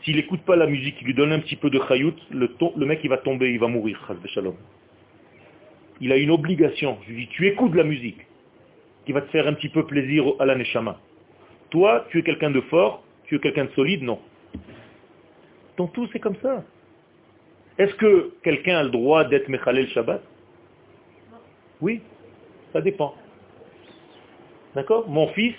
S'il 0.02 0.16
n'écoute 0.16 0.40
pas 0.40 0.56
la 0.56 0.66
musique, 0.66 0.96
il 1.00 1.06
lui 1.06 1.14
donne 1.14 1.30
un 1.30 1.38
petit 1.38 1.54
peu 1.54 1.70
de 1.70 1.80
chayout, 1.86 2.16
le, 2.30 2.52
le, 2.76 2.86
mec 2.86 3.02
il 3.04 3.08
va 3.08 3.18
tomber, 3.18 3.52
il 3.52 3.60
va 3.60 3.68
mourir, 3.68 4.00
Il 6.00 6.10
a 6.10 6.16
une 6.16 6.32
obligation. 6.32 6.98
Je 7.06 7.12
lui 7.12 7.26
dis, 7.26 7.28
tu 7.28 7.46
écoutes 7.46 7.76
la 7.76 7.84
musique, 7.84 8.26
qui 9.10 9.14
va 9.14 9.22
te 9.22 9.30
faire 9.30 9.48
un 9.48 9.54
petit 9.54 9.68
peu 9.68 9.84
plaisir 9.86 10.24
à 10.38 10.46
la 10.46 10.54
neshama. 10.54 10.96
Toi, 11.70 12.06
tu 12.10 12.20
es 12.20 12.22
quelqu'un 12.22 12.52
de 12.52 12.60
fort, 12.60 13.02
tu 13.24 13.34
es 13.34 13.38
quelqu'un 13.40 13.64
de 13.64 13.70
solide, 13.70 14.04
non. 14.04 14.20
Dans 15.76 15.88
tout, 15.88 16.08
c'est 16.12 16.20
comme 16.20 16.36
ça. 16.36 16.62
Est-ce 17.76 17.92
que 17.96 18.32
quelqu'un 18.44 18.76
a 18.76 18.84
le 18.84 18.90
droit 18.90 19.24
d'être 19.24 19.48
Mechalel 19.48 19.88
Shabbat? 19.88 20.22
Oui, 21.80 22.02
ça 22.72 22.80
dépend. 22.80 23.16
D'accord? 24.76 25.08
Mon 25.08 25.26
fils, 25.30 25.56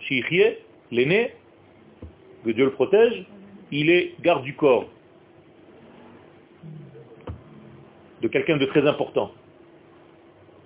Shichie, 0.00 0.58
l'aîné, 0.90 1.32
que 2.44 2.50
Dieu 2.50 2.66
le 2.66 2.72
protège, 2.72 3.24
il 3.70 3.88
est 3.88 4.20
garde 4.20 4.44
du 4.44 4.54
corps 4.54 4.90
de 8.20 8.28
quelqu'un 8.28 8.58
de 8.58 8.66
très 8.66 8.86
important. 8.86 9.32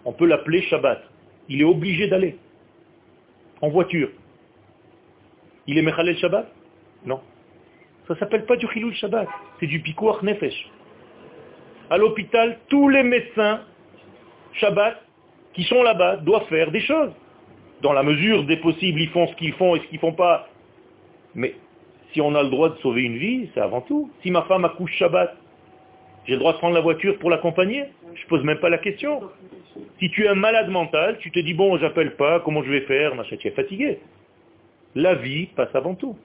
On 0.04 0.12
peut 0.12 0.26
l'appeler 0.26 0.62
Shabbat. 0.62 1.04
Il 1.48 1.60
est 1.60 1.64
obligé 1.64 2.08
d'aller 2.08 2.36
en 3.60 3.68
voiture. 3.68 4.10
Il 5.66 5.78
est 5.78 5.82
Mechalel 5.82 6.16
Shabbat? 6.18 6.50
Non. 7.04 7.20
Ça 8.06 8.16
s'appelle 8.18 8.46
pas 8.46 8.56
du 8.56 8.66
Chilul 8.72 8.94
Shabbat, 8.94 9.28
c'est 9.60 9.66
du 9.66 9.80
Pikuach 9.80 10.22
Nefesh. 10.22 10.70
À 11.90 11.98
l'hôpital, 11.98 12.58
tous 12.68 12.88
les 12.88 13.02
médecins 13.02 13.60
Shabbat 14.54 15.02
qui 15.52 15.64
sont 15.64 15.82
là-bas 15.82 16.16
doivent 16.18 16.46
faire 16.48 16.70
des 16.70 16.80
choses. 16.80 17.12
Dans 17.82 17.92
la 17.92 18.02
mesure 18.02 18.44
des 18.44 18.56
possibles, 18.56 19.00
ils 19.00 19.10
font 19.10 19.26
ce 19.28 19.34
qu'ils 19.36 19.52
font 19.54 19.76
et 19.76 19.80
ce 19.80 19.86
qu'ils 19.86 19.98
font 19.98 20.12
pas. 20.12 20.48
Mais 21.34 21.54
si 22.12 22.20
on 22.20 22.34
a 22.34 22.42
le 22.42 22.48
droit 22.48 22.70
de 22.70 22.76
sauver 22.78 23.02
une 23.02 23.18
vie, 23.18 23.50
c'est 23.54 23.60
avant 23.60 23.82
tout. 23.82 24.10
Si 24.22 24.30
ma 24.30 24.42
femme 24.42 24.64
accouche 24.64 24.92
Shabbat, 24.94 25.36
j'ai 26.28 26.34
le 26.34 26.40
droit 26.40 26.52
de 26.52 26.58
prendre 26.58 26.74
la 26.74 26.82
voiture 26.82 27.18
pour 27.18 27.30
l'accompagner? 27.30 27.86
Je 28.14 28.26
pose 28.26 28.44
même 28.44 28.58
pas 28.58 28.68
la 28.68 28.76
question. 28.76 29.22
Si 29.98 30.10
tu 30.10 30.24
es 30.26 30.28
un 30.28 30.34
malade 30.34 30.68
mental, 30.68 31.16
tu 31.20 31.30
te 31.30 31.38
dis, 31.38 31.54
bon, 31.54 31.78
j'appelle 31.78 32.16
pas, 32.16 32.40
comment 32.40 32.62
je 32.62 32.70
vais 32.70 32.82
faire 32.82 33.14
Machin, 33.14 33.36
tu 33.38 33.48
es 33.48 33.50
fatigué. 33.52 33.98
La 34.94 35.14
vie 35.14 35.46
passe 35.56 35.74
avant 35.74 35.94
tout. 35.94 36.18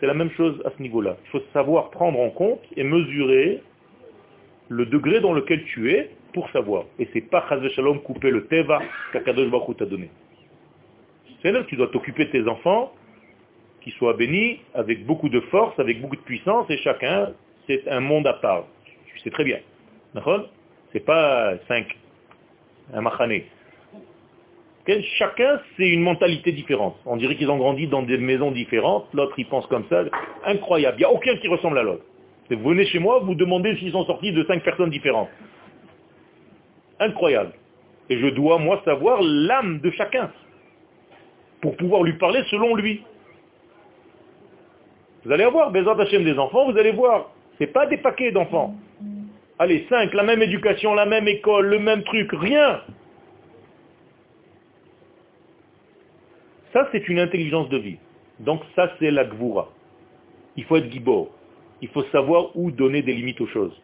C'est 0.00 0.06
la 0.06 0.14
même 0.14 0.30
chose 0.32 0.60
à 0.64 0.72
ce 0.76 0.82
niveau-là. 0.82 1.16
Il 1.26 1.30
faut 1.30 1.42
savoir 1.52 1.90
prendre 1.90 2.18
en 2.18 2.30
compte 2.30 2.62
et 2.76 2.82
mesurer 2.82 3.62
le 4.70 4.86
degré 4.86 5.20
dans 5.20 5.32
lequel 5.32 5.62
tu 5.66 5.92
es 5.92 6.10
pour 6.32 6.50
savoir. 6.50 6.86
Et 6.98 7.08
c'est 7.12 7.20
pas 7.20 7.46
Chazve 7.48 7.68
Shalom 7.70 8.00
couper 8.00 8.32
le 8.32 8.46
Teva 8.46 8.82
qu'Akadosh 9.12 9.50
Baruch 9.50 9.76
t'a 9.76 9.86
donné. 9.86 10.10
C'est 11.42 11.52
là 11.52 11.62
que 11.62 11.68
tu 11.68 11.76
dois 11.76 11.88
t'occuper 11.88 12.24
de 12.24 12.30
tes 12.30 12.48
enfants, 12.48 12.92
qu'ils 13.82 13.92
soient 13.92 14.14
bénis, 14.14 14.58
avec 14.74 15.06
beaucoup 15.06 15.28
de 15.28 15.38
force, 15.40 15.78
avec 15.78 16.00
beaucoup 16.00 16.16
de 16.16 16.22
puissance, 16.22 16.68
et 16.70 16.78
chacun, 16.78 17.30
c'est 17.68 17.86
un 17.86 18.00
monde 18.00 18.26
à 18.26 18.32
part. 18.32 18.64
Tu 19.14 19.20
sais 19.20 19.30
très 19.30 19.44
bien. 19.44 19.58
C'est 20.92 21.04
pas 21.04 21.54
cinq, 21.68 21.86
un 22.92 23.00
machané. 23.00 23.46
Chacun, 25.16 25.60
c'est 25.76 25.88
une 25.88 26.02
mentalité 26.02 26.52
différente. 26.52 26.96
On 27.06 27.16
dirait 27.16 27.36
qu'ils 27.36 27.50
ont 27.50 27.56
grandi 27.56 27.86
dans 27.86 28.02
des 28.02 28.18
maisons 28.18 28.50
différentes, 28.50 29.06
l'autre 29.14 29.34
il 29.38 29.46
pense 29.46 29.66
comme 29.68 29.84
ça. 29.88 30.04
Incroyable, 30.44 30.96
il 30.98 31.00
n'y 31.00 31.04
a 31.06 31.10
aucun 31.10 31.36
qui 31.38 31.48
ressemble 31.48 31.78
à 31.78 31.82
l'autre. 31.82 32.04
Vous 32.50 32.68
venez 32.68 32.84
chez 32.86 32.98
moi, 32.98 33.20
vous 33.20 33.34
demandez 33.34 33.76
s'ils 33.76 33.92
sont 33.92 34.04
sortis 34.04 34.32
de 34.32 34.44
cinq 34.44 34.62
personnes 34.62 34.90
différentes. 34.90 35.30
Incroyable. 37.00 37.52
Et 38.10 38.18
je 38.18 38.26
dois, 38.28 38.58
moi, 38.58 38.82
savoir 38.84 39.20
l'âme 39.22 39.80
de 39.80 39.90
chacun 39.90 40.30
pour 41.62 41.76
pouvoir 41.76 42.02
lui 42.02 42.12
parler 42.18 42.42
selon 42.50 42.74
lui. 42.74 43.02
Vous 45.24 45.32
allez 45.32 45.44
avoir 45.44 45.70
Bézat 45.70 45.96
Hachem 45.98 46.24
des 46.24 46.38
enfants, 46.38 46.70
vous 46.70 46.76
allez 46.76 46.92
voir. 46.92 47.30
Ce 47.58 47.64
n'est 47.64 47.70
pas 47.70 47.86
des 47.86 47.96
paquets 47.96 48.30
d'enfants. 48.30 48.74
Allez, 49.58 49.86
cinq, 49.88 50.12
la 50.14 50.24
même 50.24 50.42
éducation, 50.42 50.94
la 50.94 51.06
même 51.06 51.28
école, 51.28 51.66
le 51.66 51.78
même 51.78 52.02
truc, 52.02 52.30
rien. 52.32 52.82
Ça, 56.72 56.88
c'est 56.90 57.08
une 57.08 57.20
intelligence 57.20 57.68
de 57.68 57.78
vie. 57.78 57.98
Donc 58.40 58.62
ça, 58.74 58.92
c'est 58.98 59.12
la 59.12 59.24
gvoura. 59.24 59.70
Il 60.56 60.64
faut 60.64 60.76
être 60.76 60.90
gibor. 60.90 61.30
Il 61.80 61.88
faut 61.88 62.02
savoir 62.04 62.56
où 62.56 62.70
donner 62.70 63.02
des 63.02 63.12
limites 63.12 63.40
aux 63.40 63.46
choses. 63.46 63.80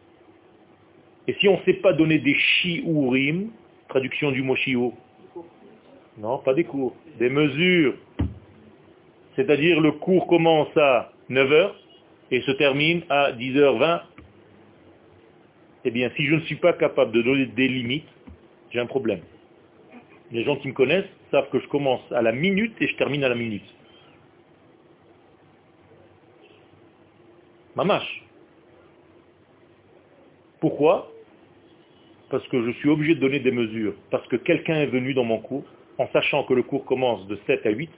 Et 1.27 1.33
si 1.39 1.47
on 1.47 1.57
ne 1.57 1.63
sait 1.63 1.73
pas 1.73 1.93
donner 1.93 2.19
des 2.19 2.33
shiurim, 2.33 3.51
traduction 3.87 4.31
du 4.31 4.41
mot 4.41 4.55
shiur, 4.55 4.91
non, 6.17 6.39
pas 6.39 6.53
des 6.53 6.65
cours, 6.65 6.95
des 7.19 7.29
mesures. 7.29 7.95
C'est-à-dire 9.35 9.79
le 9.79 9.93
cours 9.93 10.27
commence 10.27 10.75
à 10.75 11.11
9h 11.29 11.71
et 12.31 12.41
se 12.41 12.51
termine 12.51 13.03
à 13.09 13.31
10h20. 13.31 14.01
Eh 15.83 15.91
bien, 15.91 16.11
si 16.15 16.25
je 16.25 16.35
ne 16.35 16.41
suis 16.41 16.55
pas 16.55 16.73
capable 16.73 17.11
de 17.11 17.21
donner 17.21 17.45
des 17.47 17.67
limites, 17.67 18.07
j'ai 18.71 18.79
un 18.79 18.85
problème. 18.85 19.21
Les 20.31 20.43
gens 20.43 20.55
qui 20.57 20.67
me 20.67 20.73
connaissent 20.73 21.09
savent 21.31 21.49
que 21.49 21.59
je 21.59 21.67
commence 21.67 22.01
à 22.11 22.21
la 22.21 22.31
minute 22.31 22.73
et 22.79 22.87
je 22.87 22.95
termine 22.95 23.23
à 23.23 23.29
la 23.29 23.35
minute. 23.35 23.65
Mamache. 27.75 28.23
Pourquoi? 30.59 31.11
Parce 32.29 32.47
que 32.49 32.63
je 32.65 32.71
suis 32.77 32.89
obligé 32.89 33.15
de 33.15 33.19
donner 33.19 33.39
des 33.39 33.51
mesures. 33.51 33.95
Parce 34.11 34.25
que 34.27 34.35
quelqu'un 34.35 34.75
est 34.75 34.87
venu 34.87 35.13
dans 35.13 35.23
mon 35.23 35.39
cours 35.39 35.65
en 35.97 36.07
sachant 36.13 36.43
que 36.43 36.53
le 36.53 36.63
cours 36.63 36.85
commence 36.85 37.27
de 37.27 37.37
7 37.47 37.65
à 37.65 37.71
8 37.71 37.89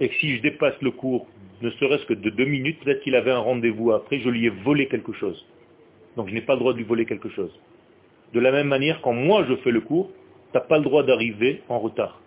et 0.00 0.08
que 0.08 0.14
si 0.16 0.36
je 0.36 0.42
dépasse 0.42 0.80
le 0.82 0.90
cours 0.90 1.26
ne 1.62 1.70
serait-ce 1.70 2.04
que 2.06 2.14
de 2.14 2.30
deux 2.30 2.44
minutes, 2.44 2.80
peut-être 2.84 3.00
qu'il 3.02 3.14
avait 3.14 3.30
un 3.30 3.38
rendez-vous 3.38 3.92
après, 3.92 4.20
je 4.20 4.28
lui 4.28 4.46
ai 4.46 4.50
volé 4.50 4.86
quelque 4.88 5.12
chose. 5.12 5.46
Donc 6.16 6.28
je 6.28 6.34
n'ai 6.34 6.42
pas 6.42 6.54
le 6.54 6.60
droit 6.60 6.72
de 6.72 6.78
lui 6.78 6.84
voler 6.84 7.06
quelque 7.06 7.28
chose. 7.28 7.52
De 8.32 8.40
la 8.40 8.52
même 8.52 8.68
manière, 8.68 9.00
quand 9.02 9.12
moi 9.12 9.44
je 9.48 9.54
fais 9.56 9.70
le 9.70 9.80
cours, 9.80 10.10
tu 10.52 10.58
n'as 10.58 10.60
pas 10.60 10.78
le 10.78 10.84
droit 10.84 11.02
d'arriver 11.02 11.62
en 11.68 11.78
retard. 11.78 12.20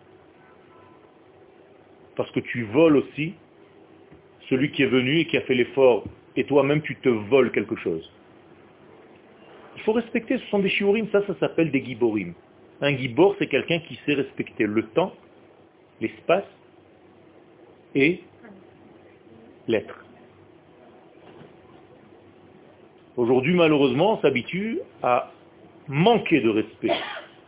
Parce 2.16 2.32
que 2.32 2.40
tu 2.40 2.64
voles 2.64 2.98
aussi 2.98 3.34
celui 4.50 4.72
qui 4.72 4.84
est 4.84 4.88
venu 4.88 5.20
et 5.20 5.26
qui 5.26 5.38
a 5.38 5.42
fait 5.42 5.56
l'effort, 5.56 6.06
et 6.36 6.46
toi-même 6.46 6.82
tu 6.82 6.96
te 6.96 7.10
voles 7.10 7.52
quelque 7.52 7.76
chose. 7.76 8.10
Il 9.76 9.82
faut 9.84 9.94
respecter, 9.94 10.38
ce 10.38 10.46
sont 10.48 10.60
des 10.60 10.70
shiurim, 10.70 11.08
ça, 11.12 11.26
ça 11.28 11.36
s'appelle 11.40 11.72
des 11.72 11.84
giborim. 11.84 12.34
Un 12.82 12.96
gibor, 12.96 13.36
c'est 13.40 13.48
quelqu'un 13.48 13.80
qui 13.80 14.00
sait 14.06 14.14
respecter 14.14 14.66
le 14.66 14.84
temps, 14.88 15.14
l'espace 16.00 16.46
et 17.96 18.22
l'être. 19.68 20.07
Aujourd'hui, 23.18 23.56
malheureusement, 23.56 24.14
on 24.14 24.22
s'habitue 24.22 24.80
à 25.02 25.32
manquer 25.88 26.40
de 26.40 26.50
respect. 26.50 26.94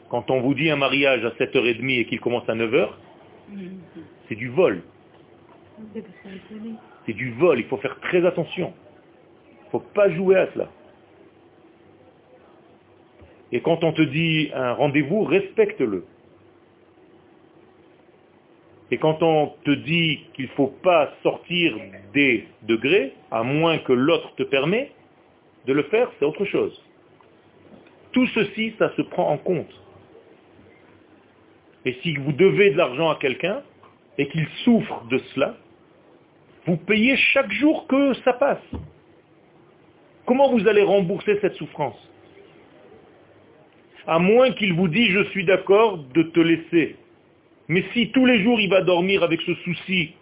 Quand 0.10 0.32
on 0.32 0.42
vous 0.42 0.56
dit 0.56 0.72
un 0.72 0.76
mariage 0.76 1.24
à 1.24 1.30
7h30 1.30 2.00
et 2.00 2.06
qu'il 2.06 2.20
commence 2.20 2.50
à 2.50 2.56
9h, 2.56 2.90
c'est 4.28 4.36
du 4.36 4.50
vol. 4.50 4.82
C'est 7.06 7.14
du 7.14 7.32
vol, 7.34 7.60
il 7.60 7.66
faut 7.66 7.78
faire 7.78 8.00
très 8.00 8.26
attention. 8.26 8.74
Il 9.52 9.66
ne 9.66 9.70
faut 9.70 9.86
pas 9.94 10.10
jouer 10.10 10.38
à 10.38 10.52
cela. 10.54 10.70
Et 13.52 13.62
quand 13.62 13.84
on 13.84 13.94
te 13.94 14.02
dit 14.02 14.50
un 14.56 14.74
rendez-vous, 14.74 15.24
respecte-le. 15.24 16.04
Et 18.90 18.98
quand 18.98 19.22
on 19.22 19.54
te 19.64 19.72
dit 19.72 20.22
qu'il 20.34 20.46
ne 20.46 20.52
faut 20.52 20.74
pas 20.82 21.14
sortir 21.22 21.78
des 22.16 22.48
degrés, 22.64 23.14
à 23.30 23.44
moins 23.44 23.78
que 23.78 23.94
l'autre 23.94 24.34
te 24.36 24.42
permet 24.42 24.92
de 25.70 25.74
le 25.74 25.84
faire, 25.84 26.12
c'est 26.18 26.26
autre 26.26 26.46
chose. 26.46 26.74
Tout 28.12 28.28
ceci, 28.28 28.74
ça 28.78 28.92
se 28.98 29.02
prend 29.04 29.30
en 29.30 29.38
compte. 29.38 29.74
Et 31.86 31.94
si 32.02 32.16
vous 32.18 32.34
devez 32.34 32.72
de 32.72 32.78
l'argent 32.78 33.10
à 33.10 33.16
quelqu'un, 33.16 33.62
et 34.18 34.28
qu'il 34.28 34.46
souffre 34.66 35.06
de 35.10 35.18
cela, 35.34 35.56
vous 36.66 36.76
payez 36.76 37.16
chaque 37.16 37.52
jour 37.54 37.88
que 37.88 38.14
ça 38.26 38.34
passe. 38.34 38.70
Comment 40.26 40.52
vous 40.52 40.68
allez 40.68 40.84
rembourser 40.84 41.40
cette 41.40 41.56
souffrance? 41.56 41.98
À 44.06 44.20
moins 44.20 44.52
qu'il 44.52 44.74
vous 44.74 44.90
dise 44.90 45.12
je 45.12 45.24
suis 45.30 45.46
d'accord 45.46 46.00
de 46.00 46.24
te 46.24 46.40
laisser 46.42 46.98
mais 47.70 47.86
si 47.94 48.10
tous 48.10 48.26
les 48.26 48.44
jours 48.44 48.60
il 48.60 48.70
va 48.70 48.82
dormir 48.82 49.24
avec 49.24 49.42
ce 49.44 49.54
souci 49.64 50.14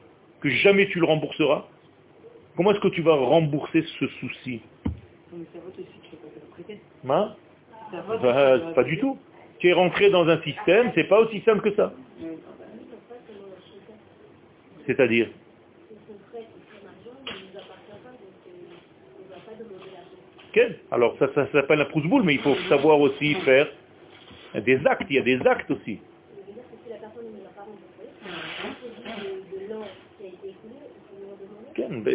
que 0.41 0.49
jamais 0.49 0.87
tu 0.89 0.99
le 0.99 1.05
rembourseras, 1.05 1.65
comment 2.55 2.71
est-ce 2.71 2.81
que 2.81 2.89
tu 2.89 3.01
vas 3.01 3.15
rembourser 3.15 3.83
ce 3.99 4.07
souci? 4.19 4.61
Hein 7.09 7.35
bah, 8.21 8.59
Pas 8.75 8.83
du 8.83 8.99
tout. 8.99 9.17
Tu 9.59 9.69
es 9.69 9.73
rentré 9.73 10.09
dans 10.09 10.27
un 10.27 10.41
système, 10.41 10.91
c'est 10.93 11.05
pas 11.05 11.19
aussi 11.19 11.41
simple 11.41 11.61
que 11.61 11.75
ça. 11.75 11.93
C'est-à-dire 14.85 15.27
Alors 20.91 21.15
ça, 21.19 21.27
ça 21.33 21.47
s'appelle 21.51 21.81
un 21.81 21.85
pouce-boule, 21.85 22.23
mais 22.23 22.35
il 22.35 22.39
faut 22.39 22.55
savoir 22.69 22.99
aussi 22.99 23.35
faire 23.35 23.67
des 24.55 24.79
actes. 24.85 25.05
Il 25.09 25.15
y 25.15 25.19
a 25.19 25.21
des 25.21 25.39
actes 25.45 25.69
aussi. 25.71 25.99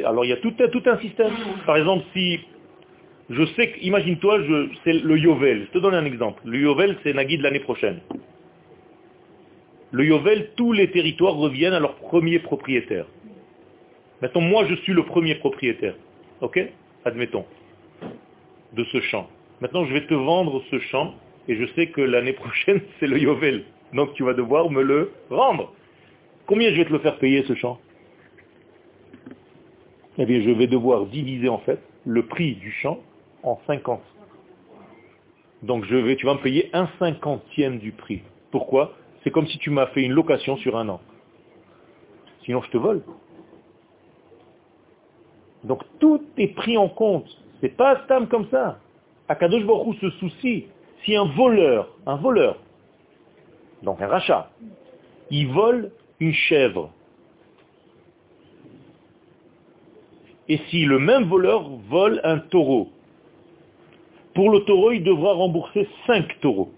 Alors 0.04 0.24
il 0.24 0.28
y 0.28 0.32
a 0.32 0.36
tout, 0.38 0.50
tout 0.50 0.82
un 0.86 0.98
système. 0.98 1.32
Par 1.66 1.76
exemple, 1.76 2.04
si 2.12 2.40
je 3.32 3.44
sais 3.54 3.70
que, 3.70 3.80
imagine-toi, 3.80 4.40
c'est 4.84 4.92
le 4.92 5.18
Yovel. 5.18 5.66
Je 5.66 5.72
te 5.72 5.78
donne 5.78 5.94
un 5.94 6.04
exemple. 6.04 6.42
Le 6.44 6.58
Yovel, 6.58 6.96
c'est 7.02 7.12
Nagui 7.14 7.38
de 7.38 7.42
l'année 7.42 7.60
prochaine. 7.60 8.00
Le 9.90 10.04
Yovel, 10.04 10.50
tous 10.56 10.72
les 10.72 10.90
territoires 10.90 11.34
reviennent 11.34 11.72
à 11.72 11.80
leur 11.80 11.96
premier 11.96 12.38
propriétaire. 12.38 13.06
Maintenant, 14.20 14.42
moi, 14.42 14.66
je 14.68 14.74
suis 14.76 14.92
le 14.92 15.04
premier 15.04 15.34
propriétaire. 15.36 15.94
Ok? 16.40 16.60
Admettons. 17.04 17.46
De 18.74 18.84
ce 18.84 19.00
champ. 19.00 19.28
Maintenant, 19.60 19.84
je 19.84 19.92
vais 19.92 20.06
te 20.06 20.14
vendre 20.14 20.62
ce 20.70 20.78
champ 20.78 21.14
et 21.48 21.56
je 21.56 21.66
sais 21.74 21.88
que 21.88 22.00
l'année 22.00 22.32
prochaine, 22.34 22.80
c'est 23.00 23.06
le 23.06 23.18
Yovel. 23.18 23.64
Donc, 23.92 24.14
tu 24.14 24.24
vas 24.24 24.34
devoir 24.34 24.70
me 24.70 24.82
le 24.82 25.10
rendre. 25.30 25.72
Combien 26.46 26.70
je 26.70 26.76
vais 26.76 26.84
te 26.84 26.92
le 26.92 26.98
faire 26.98 27.18
payer, 27.18 27.44
ce 27.44 27.54
champ? 27.54 27.78
Eh 30.18 30.26
bien 30.26 30.42
je 30.42 30.50
vais 30.50 30.66
devoir 30.66 31.06
diviser 31.06 31.48
en 31.48 31.58
fait 31.58 31.78
le 32.04 32.26
prix 32.26 32.54
du 32.56 32.70
champ 32.70 33.00
en 33.42 33.58
50. 33.66 34.00
Donc 35.62 35.84
je 35.84 35.96
vais, 35.96 36.16
tu 36.16 36.26
vas 36.26 36.34
me 36.34 36.40
payer 36.40 36.70
un 36.72 36.88
cinquantième 36.98 37.78
du 37.78 37.92
prix. 37.92 38.22
Pourquoi? 38.50 38.94
C'est 39.22 39.30
comme 39.30 39.46
si 39.46 39.58
tu 39.58 39.70
m'as 39.70 39.86
fait 39.88 40.02
une 40.02 40.12
location 40.12 40.56
sur 40.56 40.76
un 40.76 40.88
an. 40.88 41.00
Sinon 42.44 42.62
je 42.62 42.70
te 42.70 42.78
vole. 42.78 43.02
Donc 45.64 45.82
tout 46.00 46.22
est 46.36 46.54
pris 46.54 46.76
en 46.76 46.88
compte. 46.88 47.28
C'est 47.60 47.76
pas 47.76 48.02
Stam 48.04 48.26
comme 48.28 48.48
ça. 48.48 48.78
Akadosh 49.28 49.64
Baruch 49.64 49.98
se 50.00 50.10
soucie. 50.10 50.66
Si 51.04 51.16
un 51.16 51.24
voleur, 51.24 51.96
un 52.06 52.16
voleur, 52.16 52.58
donc 53.82 54.00
un 54.00 54.08
rachat, 54.08 54.50
il 55.30 55.48
vole 55.48 55.90
une 56.20 56.32
chèvre, 56.32 56.90
et 60.48 60.58
si 60.68 60.84
le 60.84 60.98
même 60.98 61.24
voleur 61.24 61.68
vole 61.88 62.20
un 62.24 62.38
taureau, 62.38 62.90
pour 64.34 64.50
le 64.50 64.60
taureau, 64.60 64.92
il 64.92 65.02
devra 65.02 65.34
rembourser 65.34 65.88
5 66.06 66.40
taureaux. 66.40 66.72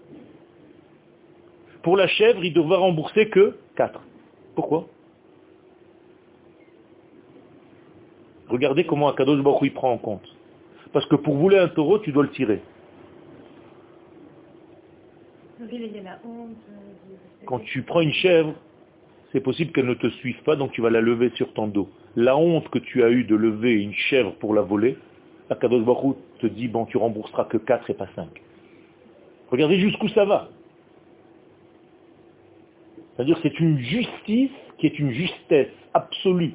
Pour 1.83 1.97
la 1.97 2.07
chèvre, 2.07 2.43
il 2.43 2.53
devra 2.53 2.77
rembourser 2.77 3.29
que 3.29 3.55
4. 3.75 4.01
Pourquoi? 4.55 4.87
Regardez 8.49 8.85
comment 8.85 9.07
Akadosh 9.09 9.41
Baruch 9.41 9.61
il 9.63 9.73
prend 9.73 9.91
en 9.91 9.97
compte. 9.97 10.27
Parce 10.93 11.05
que 11.07 11.15
pour 11.15 11.35
voler 11.35 11.57
un 11.57 11.67
taureau, 11.67 11.99
tu 11.99 12.11
dois 12.11 12.23
le 12.23 12.31
tirer. 12.31 12.61
Quand 17.45 17.59
tu 17.59 17.81
prends 17.83 18.01
une 18.01 18.13
chèvre, 18.13 18.53
c'est 19.31 19.41
possible 19.41 19.71
qu'elle 19.71 19.87
ne 19.87 19.93
te 19.93 20.09
suive 20.09 20.41
pas, 20.43 20.55
donc 20.55 20.71
tu 20.71 20.81
vas 20.81 20.89
la 20.89 21.01
lever 21.01 21.31
sur 21.35 21.53
ton 21.53 21.67
dos. 21.67 21.89
La 22.15 22.37
honte 22.37 22.69
que 22.69 22.79
tu 22.79 23.03
as 23.03 23.09
eue 23.09 23.23
de 23.25 23.35
lever 23.35 23.73
une 23.73 23.93
chèvre 23.93 24.33
pour 24.35 24.53
la 24.53 24.61
voler, 24.61 24.97
Akadosh 25.49 25.83
Baruch 25.83 26.17
te 26.39 26.47
dit, 26.47 26.67
bon, 26.67 26.85
tu 26.85 26.97
rembourseras 26.97 27.45
que 27.45 27.57
4 27.57 27.89
et 27.89 27.93
pas 27.93 28.07
5. 28.15 28.27
Regardez 29.51 29.79
jusqu'où 29.79 30.07
ça 30.09 30.25
va. 30.25 30.49
C'est-à-dire 33.15 33.37
c'est 33.43 33.59
une 33.59 33.79
justice 33.79 34.51
qui 34.77 34.87
est 34.87 34.99
une 34.99 35.11
justesse 35.11 35.71
absolue. 35.93 36.53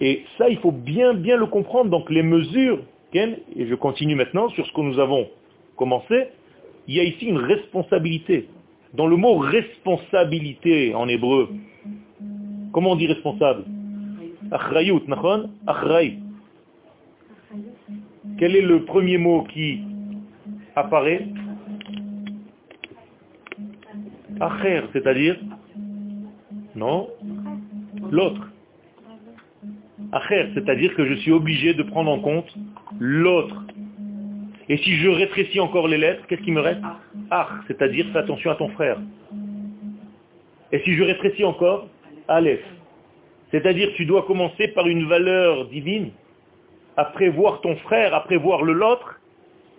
Et 0.00 0.24
ça, 0.38 0.48
il 0.48 0.58
faut 0.58 0.72
bien, 0.72 1.14
bien 1.14 1.36
le 1.36 1.46
comprendre. 1.46 1.90
Donc 1.90 2.10
les 2.10 2.22
mesures, 2.22 2.80
et 3.14 3.66
je 3.66 3.74
continue 3.76 4.16
maintenant 4.16 4.48
sur 4.50 4.66
ce 4.66 4.72
que 4.72 4.80
nous 4.80 4.98
avons 4.98 5.28
commencé, 5.76 6.28
il 6.88 6.94
y 6.96 7.00
a 7.00 7.04
ici 7.04 7.26
une 7.26 7.38
responsabilité. 7.38 8.48
Dans 8.92 9.06
le 9.06 9.16
mot 9.16 9.38
responsabilité 9.38 10.94
en 10.94 11.08
hébreu, 11.08 11.48
comment 12.72 12.92
on 12.92 12.96
dit 12.96 13.06
responsable? 13.06 13.64
Quel 18.38 18.56
est 18.56 18.62
le 18.62 18.84
premier 18.84 19.18
mot 19.18 19.42
qui 19.44 19.82
apparaît? 20.74 21.26
Acher, 24.40 24.82
c'est-à-dire? 24.92 25.36
Non? 26.74 27.08
L'autre. 28.10 28.50
Acher, 30.12 30.50
c'est-à-dire 30.54 30.94
que 30.94 31.06
je 31.06 31.14
suis 31.14 31.32
obligé 31.32 31.74
de 31.74 31.82
prendre 31.82 32.10
en 32.10 32.20
compte 32.20 32.52
l'autre. 32.98 33.64
Et 34.68 34.76
si 34.78 34.96
je 34.96 35.08
rétrécis 35.08 35.60
encore 35.60 35.88
les 35.88 35.98
lettres, 35.98 36.26
qu'est-ce 36.26 36.42
qui 36.42 36.52
me 36.52 36.60
reste? 36.60 36.80
Ach, 37.30 37.48
c'est-à-dire 37.68 38.06
fais 38.12 38.18
attention 38.18 38.50
à 38.50 38.54
ton 38.56 38.68
frère. 38.70 38.98
Et 40.72 40.80
si 40.80 40.94
je 40.94 41.02
rétrécis 41.02 41.44
encore 41.44 41.88
Aleph, 42.28 42.64
c'est-à-dire 43.54 43.92
tu 43.94 44.04
dois 44.04 44.24
commencer 44.24 44.66
par 44.66 44.88
une 44.88 45.06
valeur 45.06 45.66
divine, 45.66 46.10
après 46.96 47.28
voir 47.28 47.60
ton 47.60 47.76
frère, 47.76 48.12
après 48.12 48.36
voir 48.36 48.62
le 48.62 48.72
l'autre, 48.72 49.20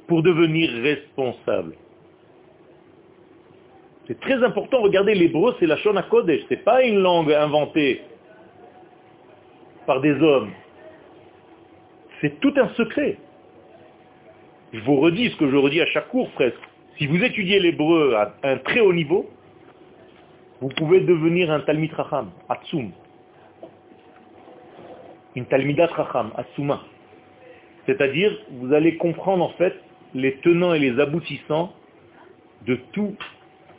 pour 0.07 0.23
devenir 0.23 0.71
responsable. 0.81 1.73
C'est 4.07 4.17
très 4.21 4.41
important, 4.45 4.81
regardez, 4.81 5.13
l'hébreu 5.13 5.57
c'est 5.59 5.65
la 5.65 5.75
Shona 5.75 6.03
Kodesh, 6.03 6.39
c'est 6.47 6.63
pas 6.63 6.83
une 6.83 6.99
langue 6.99 7.33
inventée 7.33 7.99
par 9.85 9.99
des 9.99 10.13
hommes. 10.21 10.51
C'est 12.21 12.39
tout 12.39 12.53
un 12.55 12.69
secret. 12.75 13.17
Je 14.71 14.79
vous 14.79 15.01
redis 15.01 15.31
ce 15.31 15.35
que 15.35 15.49
je 15.51 15.55
redis 15.57 15.81
à 15.81 15.85
chaque 15.87 16.07
cours 16.07 16.29
presque. 16.31 16.55
Si 16.97 17.07
vous 17.07 17.21
étudiez 17.21 17.59
l'hébreu 17.59 18.15
à 18.15 18.35
un 18.43 18.57
très 18.59 18.79
haut 18.79 18.93
niveau, 18.93 19.29
vous 20.61 20.69
pouvez 20.69 21.01
devenir 21.01 21.51
un 21.51 21.59
Talmid 21.59 21.91
Racham, 21.91 22.31
Atsum. 22.47 22.93
Une 25.35 25.45
Talmidat 25.45 25.87
Racham, 25.87 26.31
Atsuma. 26.35 26.81
C'est-à-dire, 27.85 28.31
vous 28.51 28.73
allez 28.73 28.97
comprendre 28.97 29.43
en 29.43 29.49
fait 29.49 29.75
les 30.13 30.35
tenants 30.37 30.73
et 30.73 30.79
les 30.79 30.99
aboutissants 30.99 31.73
de 32.65 32.75
tout 32.93 33.15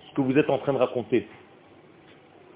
ce 0.08 0.14
que 0.14 0.20
vous 0.20 0.38
êtes 0.38 0.50
en 0.50 0.58
train 0.58 0.72
de 0.72 0.78
raconter. 0.78 1.26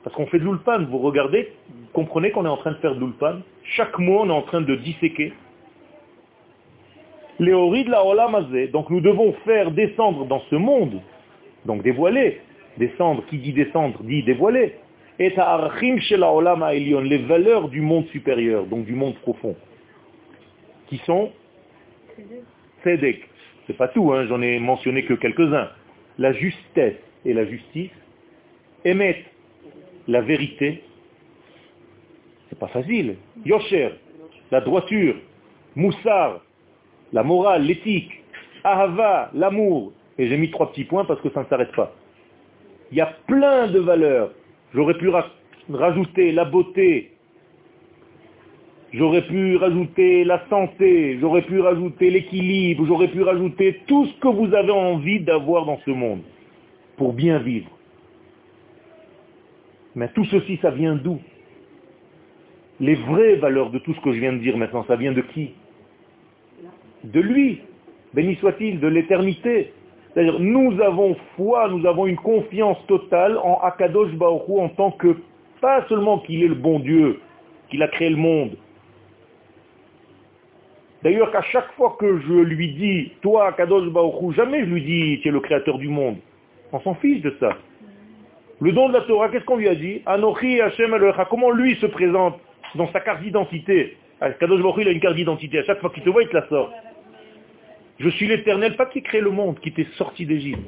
Parce 0.04 0.14
qu'on 0.16 0.26
fait 0.26 0.38
de 0.38 0.44
l'ulpan, 0.44 0.84
vous 0.84 0.98
regardez, 0.98 1.52
vous 1.68 1.88
comprenez 1.92 2.30
qu'on 2.30 2.46
est 2.46 2.50
en 2.50 2.56
train 2.56 2.72
de 2.72 2.76
faire 2.76 2.94
de 2.94 3.00
l'ulpan. 3.00 3.40
Chaque 3.64 3.98
mot, 3.98 4.20
on 4.20 4.28
est 4.28 4.32
en 4.32 4.42
train 4.42 4.60
de 4.60 4.74
disséquer. 4.76 5.32
Léori 7.38 7.84
de 7.84 7.90
la 7.90 8.04
olamazé, 8.04 8.68
donc 8.68 8.90
nous 8.90 9.00
devons 9.00 9.32
faire 9.44 9.70
descendre 9.70 10.26
dans 10.26 10.42
ce 10.50 10.56
monde, 10.56 11.00
donc 11.64 11.82
dévoiler, 11.82 12.40
descendre, 12.76 13.24
qui 13.30 13.38
dit 13.38 13.54
descendre, 13.54 14.02
dit 14.02 14.22
dévoiler, 14.22 14.74
et 15.20 15.34
chez 16.00 16.16
la 16.16 16.32
olama 16.32 16.72
les 16.72 17.18
valeurs 17.18 17.68
du 17.68 17.82
monde 17.82 18.06
supérieur, 18.06 18.64
donc 18.64 18.86
du 18.86 18.94
monde 18.94 19.14
profond, 19.16 19.54
qui 20.88 20.96
sont 21.04 21.30
Tzedek. 22.82 23.28
C'est 23.66 23.76
pas 23.76 23.88
tout, 23.88 24.12
hein, 24.12 24.26
j'en 24.26 24.40
ai 24.40 24.58
mentionné 24.58 25.04
que 25.04 25.14
quelques-uns. 25.14 25.68
La 26.18 26.32
justesse 26.32 26.96
et 27.24 27.34
la 27.34 27.44
justice, 27.44 27.90
émettent 28.84 29.26
la 30.08 30.22
vérité, 30.22 30.82
c'est 32.48 32.58
pas 32.58 32.68
facile. 32.68 33.16
Yosher, 33.44 33.90
la 34.50 34.62
droiture, 34.62 35.16
Moussar, 35.76 36.40
la 37.12 37.22
morale, 37.22 37.62
l'éthique, 37.64 38.24
Ahava, 38.64 39.30
l'amour, 39.34 39.92
et 40.18 40.28
j'ai 40.28 40.36
mis 40.38 40.50
trois 40.50 40.70
petits 40.72 40.84
points 40.84 41.04
parce 41.04 41.20
que 41.20 41.30
ça 41.30 41.42
ne 41.42 41.46
s'arrête 41.46 41.72
pas. 41.72 41.92
Il 42.90 42.98
y 42.98 43.00
a 43.02 43.14
plein 43.26 43.68
de 43.68 43.78
valeurs. 43.78 44.32
J'aurais 44.74 44.98
pu 44.98 45.08
rajouter 45.68 46.32
la 46.32 46.44
beauté, 46.44 47.10
j'aurais 48.92 49.26
pu 49.26 49.56
rajouter 49.56 50.24
la 50.24 50.46
santé, 50.48 51.18
j'aurais 51.20 51.42
pu 51.42 51.60
rajouter 51.60 52.10
l'équilibre, 52.10 52.86
j'aurais 52.86 53.08
pu 53.08 53.22
rajouter 53.22 53.80
tout 53.86 54.06
ce 54.06 54.20
que 54.20 54.28
vous 54.28 54.54
avez 54.54 54.70
envie 54.70 55.20
d'avoir 55.20 55.66
dans 55.66 55.78
ce 55.84 55.90
monde 55.90 56.22
pour 56.96 57.12
bien 57.12 57.38
vivre. 57.38 57.70
Mais 59.96 60.08
tout 60.12 60.24
ceci, 60.26 60.58
ça 60.62 60.70
vient 60.70 60.94
d'où? 60.94 61.20
Les 62.78 62.94
vraies 62.94 63.36
valeurs 63.36 63.70
de 63.70 63.78
tout 63.80 63.92
ce 63.92 64.00
que 64.00 64.12
je 64.12 64.20
viens 64.20 64.32
de 64.32 64.38
dire 64.38 64.56
maintenant, 64.56 64.84
ça 64.84 64.96
vient 64.96 65.12
de 65.12 65.20
qui? 65.20 65.50
De 67.02 67.20
lui, 67.20 67.60
béni 68.14 68.36
soit-il, 68.36 68.78
de 68.78 68.86
l'éternité. 68.86 69.72
C'est-à-dire, 70.12 70.40
nous 70.40 70.80
avons 70.80 71.16
foi, 71.36 71.68
nous 71.68 71.86
avons 71.86 72.06
une 72.06 72.16
confiance 72.16 72.78
totale 72.86 73.38
en 73.38 73.60
Akadosh 73.62 74.12
Baruch 74.14 74.48
en 74.48 74.68
tant 74.70 74.90
que, 74.90 75.16
pas 75.60 75.86
seulement 75.88 76.18
qu'il 76.18 76.42
est 76.42 76.48
le 76.48 76.54
bon 76.54 76.80
Dieu, 76.80 77.20
qu'il 77.68 77.82
a 77.82 77.88
créé 77.88 78.10
le 78.10 78.16
monde. 78.16 78.56
D'ailleurs, 81.02 81.30
qu'à 81.30 81.42
chaque 81.42 81.70
fois 81.72 81.96
que 81.98 82.18
je 82.18 82.32
lui 82.32 82.72
dis, 82.74 83.12
toi, 83.22 83.48
Akadosh 83.48 83.88
Baruch 83.90 84.34
jamais 84.34 84.60
je 84.60 84.70
lui 84.70 84.82
dis, 84.82 85.20
tu 85.22 85.28
es 85.28 85.30
le 85.30 85.40
créateur 85.40 85.78
du 85.78 85.88
monde. 85.88 86.16
On 86.72 86.80
s'en 86.80 86.94
fiche 86.96 87.22
de 87.22 87.34
ça. 87.38 87.56
Le 88.60 88.72
don 88.72 88.88
de 88.88 88.94
la 88.94 89.00
Torah, 89.02 89.28
qu'est-ce 89.28 89.44
qu'on 89.44 89.56
lui 89.56 89.68
a 89.68 89.74
dit? 89.74 90.02
Anochi 90.06 90.60
Hashem 90.60 90.94
Comment 91.30 91.50
lui 91.50 91.76
se 91.76 91.86
présente 91.86 92.38
dans 92.74 92.90
sa 92.92 93.00
carte 93.00 93.22
d'identité? 93.22 93.96
Ah, 94.20 94.30
Kadosh 94.32 94.60
Baruch 94.60 94.76
il 94.80 94.88
a 94.88 94.90
une 94.90 95.00
carte 95.00 95.16
d'identité. 95.16 95.60
À 95.60 95.64
chaque 95.64 95.80
fois 95.80 95.90
qu'il 95.90 96.02
te 96.02 96.10
voit, 96.10 96.22
il 96.22 96.28
te 96.28 96.36
la 96.36 96.46
sort. 96.48 96.70
Je 98.00 98.08
suis 98.08 98.26
l'éternel, 98.26 98.76
pas 98.76 98.86
qui 98.86 99.02
crée 99.02 99.20
le 99.20 99.30
monde, 99.30 99.60
qui 99.60 99.72
t'est 99.72 99.86
sorti 99.96 100.24
d'Égypte. 100.24 100.58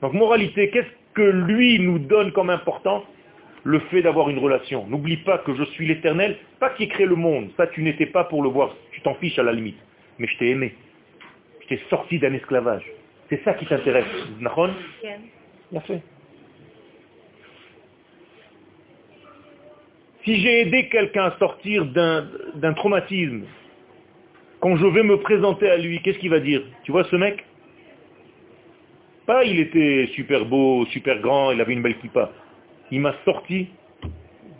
Donc 0.00 0.14
moralité, 0.14 0.70
qu'est-ce 0.70 0.88
que 1.12 1.22
lui 1.22 1.78
nous 1.78 1.98
donne 1.98 2.32
comme 2.32 2.48
important 2.48 3.04
Le 3.62 3.78
fait 3.90 4.00
d'avoir 4.00 4.30
une 4.30 4.38
relation. 4.38 4.86
N'oublie 4.86 5.18
pas 5.18 5.36
que 5.38 5.54
je 5.54 5.64
suis 5.64 5.86
l'éternel, 5.86 6.38
pas 6.58 6.70
qui 6.70 6.88
crée 6.88 7.04
le 7.04 7.14
monde. 7.14 7.50
Ça, 7.58 7.66
tu 7.66 7.82
n'étais 7.82 8.06
pas 8.06 8.24
pour 8.24 8.42
le 8.42 8.48
voir. 8.48 8.74
Tu 8.92 9.02
t'en 9.02 9.14
fiches 9.16 9.38
à 9.38 9.42
la 9.42 9.52
limite. 9.52 9.78
Mais 10.18 10.26
je 10.26 10.38
t'ai 10.38 10.48
aimé. 10.48 10.74
Je 11.60 11.68
t'ai 11.68 11.80
sorti 11.90 12.18
d'un 12.18 12.32
esclavage. 12.32 12.86
C'est 13.28 13.44
ça 13.44 13.52
qui 13.52 13.66
t'intéresse. 13.66 14.06
Nahon? 14.40 14.70
Bien 15.70 15.80
fait. 15.82 16.00
Si 20.24 20.40
j'ai 20.40 20.60
aidé 20.60 20.88
quelqu'un 20.88 21.24
à 21.24 21.38
sortir 21.38 21.84
d'un 21.84 22.72
traumatisme, 22.74 23.44
quand 24.60 24.76
je 24.76 24.86
vais 24.86 25.02
me 25.02 25.16
présenter 25.18 25.68
à 25.70 25.76
lui, 25.76 26.00
qu'est-ce 26.02 26.18
qu'il 26.18 26.30
va 26.30 26.40
dire 26.40 26.62
Tu 26.84 26.92
vois 26.92 27.04
ce 27.04 27.16
mec 27.16 27.44
Pas 29.26 29.44
il 29.44 29.58
était 29.58 30.08
super 30.14 30.44
beau, 30.44 30.84
super 30.86 31.18
grand, 31.20 31.50
il 31.50 31.60
avait 31.60 31.72
une 31.72 31.82
belle 31.82 31.98
kippa. 31.98 32.30
Il 32.90 33.00
m'a 33.00 33.14
sorti 33.24 33.68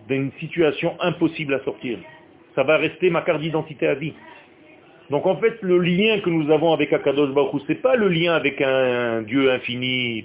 d'une 0.09 0.32
situation 0.40 0.97
impossible 1.01 1.55
à 1.55 1.60
sortir. 1.60 1.98
Ça 2.55 2.62
va 2.62 2.78
rester 2.78 3.10
ma 3.10 3.22
carte 3.22 3.40
d'identité 3.40 3.86
à 3.86 3.94
vie. 3.94 4.14
Donc 5.10 5.27
en 5.27 5.36
fait, 5.36 5.60
le 5.60 5.78
lien 5.78 6.20
que 6.20 6.31
nous 6.31 6.51
avons 6.51 6.72
avec 6.72 6.93
Akadosh 6.93 7.31
Baruch 7.31 7.62
ce 7.66 7.72
n'est 7.72 7.78
pas 7.78 7.97
le 7.97 8.09
lien 8.09 8.35
avec 8.35 8.60
un, 8.62 9.22
Dieu 9.22 9.51
infini 9.51 10.24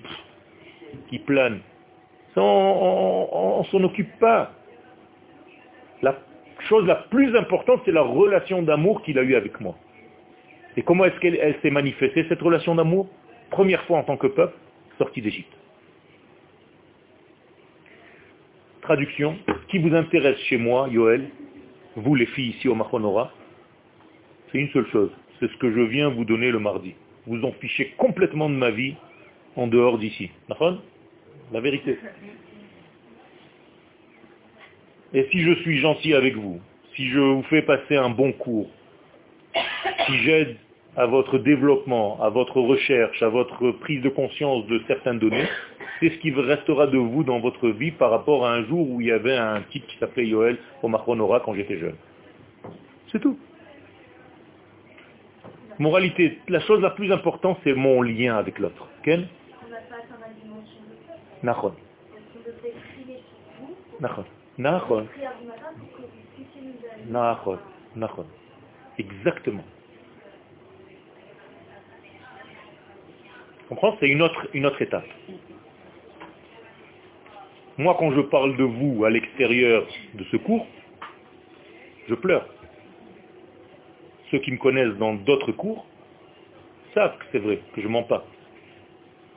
qui 1.10 1.20
plane. 1.20 1.60
On 2.38 3.62
ne 3.64 3.66
s'en 3.66 3.84
occupe 3.84 4.20
pas. 4.20 4.52
La 6.66 6.70
chose 6.70 6.88
la 6.88 6.96
plus 6.96 7.36
importante, 7.36 7.84
c'est 7.86 7.92
la 7.92 8.02
relation 8.02 8.64
d'amour 8.64 9.04
qu'il 9.04 9.20
a 9.20 9.22
eue 9.22 9.36
avec 9.36 9.62
moi. 9.62 9.76
Et 10.76 10.82
comment 10.82 11.06
est-ce 11.06 11.20
qu'elle 11.20 11.56
s'est 11.62 11.70
manifestée, 11.70 12.26
cette 12.28 12.42
relation 12.42 12.74
d'amour? 12.74 13.08
Première 13.52 13.84
fois 13.84 14.00
en 14.00 14.04
tant 14.04 14.18
que 14.18 14.26
peuple, 14.26 14.58
sorti 14.98 15.22
d'Égypte. 15.22 15.54
Traduction, 18.82 19.38
qui 19.68 19.78
vous 19.78 19.94
intéresse 19.94 20.40
chez 20.50 20.58
moi, 20.58 20.88
Yoel, 20.90 21.30
vous 21.98 22.16
les 22.16 22.26
filles 22.26 22.50
ici 22.50 22.68
au 22.68 22.74
Machonora, 22.74 23.32
c'est 24.52 24.58
une 24.58 24.70
seule 24.70 24.88
chose, 24.88 25.12
c'est 25.40 25.52
ce 25.52 25.58
que 25.58 25.72
je 25.72 25.82
viens 25.82 26.10
vous 26.10 26.26
donner 26.26 26.50
le 26.50 26.58
mardi. 26.58 26.96
Vous 27.28 27.44
en 27.44 27.52
fichez 27.52 27.94
complètement 27.98 28.50
de 28.50 28.56
ma 28.56 28.72
vie 28.72 28.96
en 29.56 29.68
dehors 29.68 30.00
d'ici. 30.00 30.32
La 31.52 31.60
vérité. 31.60 32.00
Et 35.14 35.28
si 35.32 35.42
je 35.42 35.54
suis 35.62 35.78
gentil 35.80 36.14
avec 36.14 36.36
vous, 36.36 36.60
si 36.96 37.10
je 37.10 37.20
vous 37.20 37.44
fais 37.44 37.62
passer 37.62 37.96
un 37.96 38.10
bon 38.10 38.32
cours, 38.32 38.70
si 40.06 40.18
j'aide 40.20 40.58
à 40.98 41.06
votre 41.06 41.38
développement, 41.38 42.22
à 42.22 42.30
votre 42.30 42.60
recherche, 42.62 43.22
à 43.22 43.30
votre 43.30 43.72
prise 43.72 44.02
de 44.02 44.10
conscience 44.10 44.66
de 44.68 44.82
certaines 44.88 45.20
données, 45.20 45.48
c'est 46.00 46.10
ce 46.10 46.18
qui 46.20 46.32
restera 46.32 46.88
de 46.88 46.98
vous 46.98 47.24
dans 47.24 47.40
votre 47.40 47.70
vie 47.70 47.92
par 47.92 48.12
rapport 48.12 48.46
à 48.46 48.54
un 48.54 48.66
jour 48.66 48.90
où 48.90 49.02
il 49.02 49.08
y 49.08 49.12
avait 49.12 49.36
un 49.36 49.62
type 49.72 49.86
qui 49.88 49.98
s'appelait 49.98 50.28
Yoel 50.28 50.58
au 50.82 50.88
Machronora 50.88 51.42
quand 51.42 51.54
j'étais 51.54 51.78
jeune. 51.78 51.96
C'est 53.12 53.20
tout. 53.20 53.38
Moralité, 55.80 56.40
la 56.48 56.62
chose 56.62 56.82
la 56.82 56.92
plus 56.92 57.12
importante, 57.12 57.58
c'est 57.64 57.74
mon 57.74 58.02
lien 58.02 58.38
avec 58.38 58.60
l'autre. 58.60 58.88
Nachon. 61.44 61.74
Nachon. 64.00 64.24
Nachon. 64.58 65.08
Nachon. 67.10 67.60
Nachon. 67.96 68.26
Exactement. 68.98 69.64
comprends? 73.70 73.98
C'est 74.00 74.08
une 74.08 74.22
autre, 74.22 74.48
une 74.54 74.66
autre 74.66 74.82
étape. 74.82 75.08
Moi, 77.78 77.96
quand 78.00 78.12
je 78.14 78.22
parle 78.22 78.56
de 78.56 78.64
vous 78.64 79.04
à 79.04 79.10
l'extérieur 79.10 79.86
de 80.14 80.24
ce 80.26 80.38
cours, 80.38 80.66
je 82.08 82.16
pleure. 82.16 82.48
Ceux 84.32 84.40
qui 84.40 84.52
me 84.52 84.58
connaissent 84.58 84.96
dans 84.98 85.14
d'autres 85.14 85.52
cours 85.52 85.86
savent 86.94 87.18
que 87.18 87.26
c'est 87.32 87.40
vrai, 87.40 87.60
que 87.74 87.82
je 87.82 87.88
mens 87.88 88.04
pas. 88.04 88.26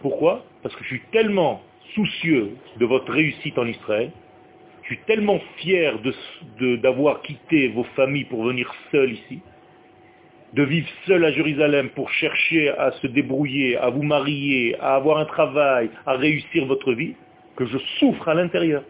Pourquoi? 0.00 0.44
Parce 0.62 0.74
que 0.76 0.84
je 0.84 0.88
suis 0.88 1.02
tellement 1.10 1.62
soucieux 1.94 2.52
de 2.76 2.86
votre 2.86 3.12
réussite 3.12 3.58
en 3.58 3.66
Israël, 3.66 4.12
je 4.88 4.94
suis 4.94 5.04
tellement 5.04 5.38
fier 5.58 6.00
d'avoir 6.58 7.20
quitté 7.20 7.68
vos 7.68 7.84
familles 7.94 8.24
pour 8.24 8.42
venir 8.44 8.74
seul 8.90 9.12
ici, 9.12 9.40
de 10.54 10.62
vivre 10.62 10.88
seul 11.06 11.26
à 11.26 11.30
Jérusalem 11.30 11.90
pour 11.90 12.08
chercher 12.08 12.70
à 12.70 12.92
se 12.92 13.06
débrouiller, 13.06 13.76
à 13.76 13.90
vous 13.90 14.02
marier, 14.02 14.76
à 14.80 14.94
avoir 14.94 15.18
un 15.18 15.26
travail, 15.26 15.90
à 16.06 16.14
réussir 16.14 16.64
votre 16.64 16.94
vie, 16.94 17.14
que 17.54 17.66
je 17.66 17.76
souffre 17.98 18.28
à 18.28 18.34
l'intérieur. 18.34 18.82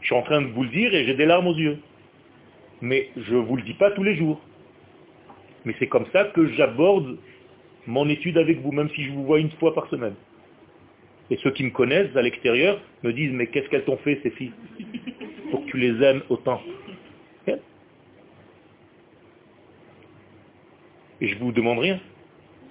Je 0.00 0.06
suis 0.06 0.16
en 0.16 0.22
train 0.22 0.42
de 0.42 0.48
vous 0.48 0.64
le 0.64 0.70
dire 0.70 0.92
et 0.92 1.04
j'ai 1.04 1.14
des 1.14 1.26
larmes 1.26 1.46
aux 1.46 1.56
yeux. 1.56 1.78
Mais 2.80 3.10
je 3.16 3.36
ne 3.36 3.42
vous 3.42 3.54
le 3.54 3.62
dis 3.62 3.74
pas 3.74 3.92
tous 3.92 4.02
les 4.02 4.16
jours. 4.16 4.40
Mais 5.64 5.76
c'est 5.78 5.86
comme 5.86 6.06
ça 6.12 6.24
que 6.24 6.48
j'aborde 6.54 7.16
mon 7.86 8.08
étude 8.08 8.38
avec 8.38 8.60
vous, 8.60 8.72
même 8.72 8.90
si 8.90 9.04
je 9.04 9.12
vous 9.12 9.24
vois 9.24 9.38
une 9.38 9.52
fois 9.52 9.72
par 9.72 9.86
semaine. 9.88 10.14
Et 11.32 11.38
ceux 11.38 11.50
qui 11.50 11.64
me 11.64 11.70
connaissent 11.70 12.14
à 12.14 12.20
l'extérieur 12.20 12.78
me 13.02 13.10
disent, 13.10 13.32
mais 13.32 13.46
qu'est-ce 13.46 13.66
qu'elles 13.70 13.86
t'ont 13.86 13.96
fait, 13.96 14.20
ces 14.22 14.28
filles, 14.32 14.52
pour 15.50 15.64
que 15.64 15.70
tu 15.70 15.78
les 15.78 16.04
aimes 16.04 16.20
autant 16.28 16.60
Et 21.22 21.28
je 21.28 21.38
vous 21.38 21.52
demande 21.52 21.78
rien. 21.78 22.00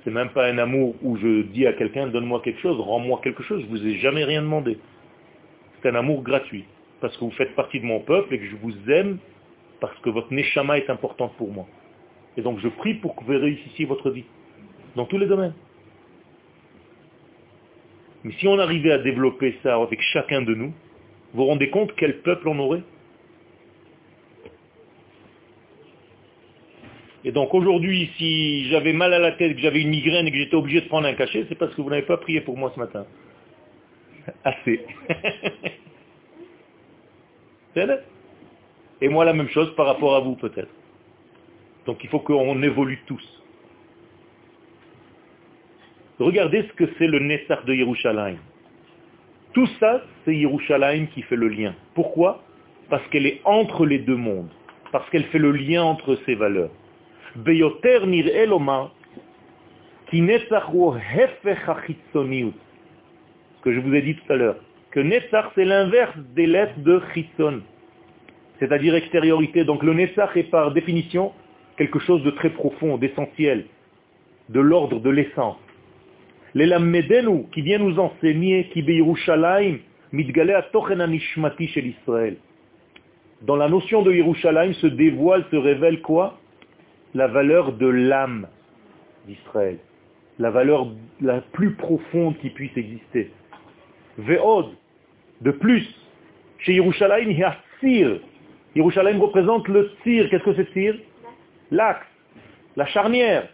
C'est 0.03 0.11
même 0.11 0.29
pas 0.29 0.45
un 0.45 0.59
amour 0.59 0.93
où 1.01 1.17
je 1.17 1.41
dis 1.41 1.65
à 1.65 1.73
quelqu'un, 1.73 2.05
donne-moi 2.07 2.41
quelque 2.43 2.59
chose, 2.59 2.79
rends-moi 2.79 3.19
quelque 3.23 3.41
chose. 3.41 3.61
Je 3.61 3.67
vous 3.67 3.83
ai 3.83 3.95
jamais 3.95 4.25
rien 4.25 4.43
demandé. 4.43 4.77
C'est 5.81 5.89
un 5.89 5.95
amour 5.95 6.21
gratuit. 6.21 6.65
Parce 6.99 7.17
que 7.17 7.23
vous 7.23 7.31
faites 7.31 7.55
partie 7.55 7.79
de 7.79 7.85
mon 7.85 8.01
peuple 8.01 8.35
et 8.35 8.39
que 8.39 8.45
je 8.45 8.57
vous 8.57 8.91
aime 8.91 9.17
parce 9.79 9.97
que 10.01 10.11
votre 10.11 10.31
neshama 10.31 10.77
est 10.77 10.89
importante 10.91 11.33
pour 11.37 11.51
moi. 11.51 11.65
Et 12.37 12.43
donc 12.43 12.59
je 12.59 12.67
prie 12.67 12.93
pour 12.93 13.15
que 13.15 13.23
vous 13.23 13.31
réussissiez 13.31 13.85
votre 13.85 14.11
vie. 14.11 14.25
Dans 14.95 15.05
tous 15.05 15.17
les 15.17 15.25
domaines. 15.25 15.53
Mais 18.23 18.33
si 18.33 18.47
on 18.47 18.59
arrivait 18.59 18.91
à 18.91 18.99
développer 18.99 19.57
ça 19.63 19.75
avec 19.75 20.01
chacun 20.01 20.41
de 20.41 20.53
nous, 20.53 20.73
vous 21.33 21.43
vous 21.43 21.45
rendez 21.45 21.69
compte 21.69 21.93
quel 21.95 22.21
peuple 22.21 22.49
on 22.49 22.59
aurait? 22.59 22.83
Et 27.23 27.31
donc 27.31 27.53
aujourd'hui, 27.53 28.09
si 28.17 28.67
j'avais 28.69 28.93
mal 28.93 29.13
à 29.13 29.19
la 29.19 29.31
tête, 29.33 29.55
que 29.55 29.61
j'avais 29.61 29.81
une 29.81 29.89
migraine 29.89 30.27
et 30.27 30.31
que 30.31 30.37
j'étais 30.37 30.55
obligé 30.55 30.81
de 30.81 30.87
prendre 30.87 31.07
un 31.07 31.13
cachet, 31.13 31.45
c'est 31.49 31.55
parce 31.55 31.73
que 31.75 31.81
vous 31.81 31.89
n'avez 31.89 32.01
pas 32.01 32.17
prié 32.17 32.41
pour 32.41 32.57
moi 32.57 32.71
ce 32.73 32.79
matin. 32.79 33.05
Assez. 34.43 34.85
et 39.01 39.07
moi 39.07 39.23
la 39.23 39.33
même 39.33 39.49
chose 39.49 39.73
par 39.75 39.85
rapport 39.85 40.15
à 40.15 40.19
vous 40.19 40.35
peut-être. 40.35 40.71
Donc 41.85 42.03
il 42.03 42.09
faut 42.09 42.19
qu'on 42.19 42.61
évolue 42.61 43.01
tous. 43.05 43.40
Regardez 46.21 46.63
ce 46.63 46.73
que 46.73 46.85
c'est 46.97 47.07
le 47.07 47.17
Nessar 47.19 47.65
de 47.65 47.73
Yerushalayim. 47.73 48.37
Tout 49.53 49.67
ça, 49.79 50.03
c'est 50.23 50.35
Yerushalayim 50.35 51.07
qui 51.07 51.23
fait 51.23 51.35
le 51.35 51.47
lien. 51.47 51.73
Pourquoi? 51.95 52.43
Parce 52.89 53.05
qu'elle 53.07 53.25
est 53.25 53.41
entre 53.43 53.87
les 53.87 53.97
deux 53.97 54.15
mondes. 54.15 54.51
Parce 54.91 55.09
qu'elle 55.09 55.23
fait 55.25 55.39
le 55.39 55.51
lien 55.51 55.81
entre 55.83 56.17
ces 56.25 56.35
valeurs. 56.35 56.69
Beyoter 57.35 57.99
Ce 58.01 58.07
que 63.63 63.73
je 63.73 63.79
vous 63.79 63.95
ai 63.95 64.01
dit 64.01 64.15
tout 64.15 64.31
à 64.33 64.35
l'heure. 64.35 64.57
Que 64.91 64.99
Netzach, 64.99 65.45
c'est 65.55 65.65
l'inverse 65.65 66.15
des 66.35 66.45
lettres 66.45 66.77
de 66.79 67.01
Chitson. 67.13 67.61
C'est-à-dire 68.59 68.93
extériorité. 68.93 69.63
Donc 69.63 69.81
le 69.81 69.93
Netzach 69.93 70.37
est 70.37 70.51
par 70.51 70.71
définition 70.71 71.31
quelque 71.77 71.97
chose 71.99 72.21
de 72.23 72.29
très 72.31 72.51
profond, 72.51 72.97
d'essentiel, 72.97 73.65
de 74.49 74.59
l'ordre 74.59 74.99
de 74.99 75.09
l'essence. 75.09 75.57
Qui 76.53 77.61
vient 77.61 77.79
nous 77.79 77.99
enseigner, 77.99 78.69
qui. 78.73 78.83
Dans 83.41 83.55
la 83.55 83.69
notion 83.69 84.01
de 84.01 84.11
Yerushalayim 84.11 84.73
se 84.73 84.87
dévoile, 84.87 85.45
se 85.49 85.55
révèle 85.55 86.01
quoi? 86.01 86.37
La 87.13 87.27
valeur 87.27 87.73
de 87.73 87.87
l'âme 87.87 88.47
d'Israël, 89.27 89.77
la 90.39 90.49
valeur 90.49 90.87
la 91.21 91.41
plus 91.41 91.73
profonde 91.73 92.37
qui 92.39 92.49
puisse 92.49 92.75
exister. 92.75 93.31
Ve'od, 94.17 94.67
de 95.41 95.51
plus, 95.51 95.87
chez 96.59 96.73
Yerushalayim, 96.73 97.31
il 97.31 97.39
y 97.39 97.43
a. 97.43 97.57
Yerushalayim 98.75 99.19
représente 99.19 99.67
le 99.67 99.89
Sir. 100.03 100.29
Qu'est-ce 100.29 100.43
que 100.43 100.53
c'est 100.55 100.71
Sir 100.73 100.95
L'axe, 101.71 102.05
la 102.75 102.85
charnière. 102.85 103.47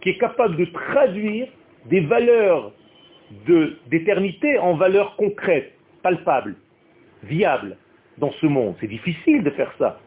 Qui 0.00 0.10
est 0.10 0.18
capable 0.18 0.56
de 0.56 0.64
traduire 0.66 1.48
des 1.86 2.00
valeurs 2.00 2.72
d'éternité 3.86 4.58
en 4.58 4.74
valeurs 4.74 5.16
concrètes, 5.16 5.72
palpables 6.02 6.56
viable 7.24 7.76
dans 8.18 8.32
ce 8.32 8.46
monde. 8.46 8.74
C'est 8.80 8.88
difficile 8.88 9.42
de 9.42 9.50
faire 9.50 9.72
ça. 9.78 10.00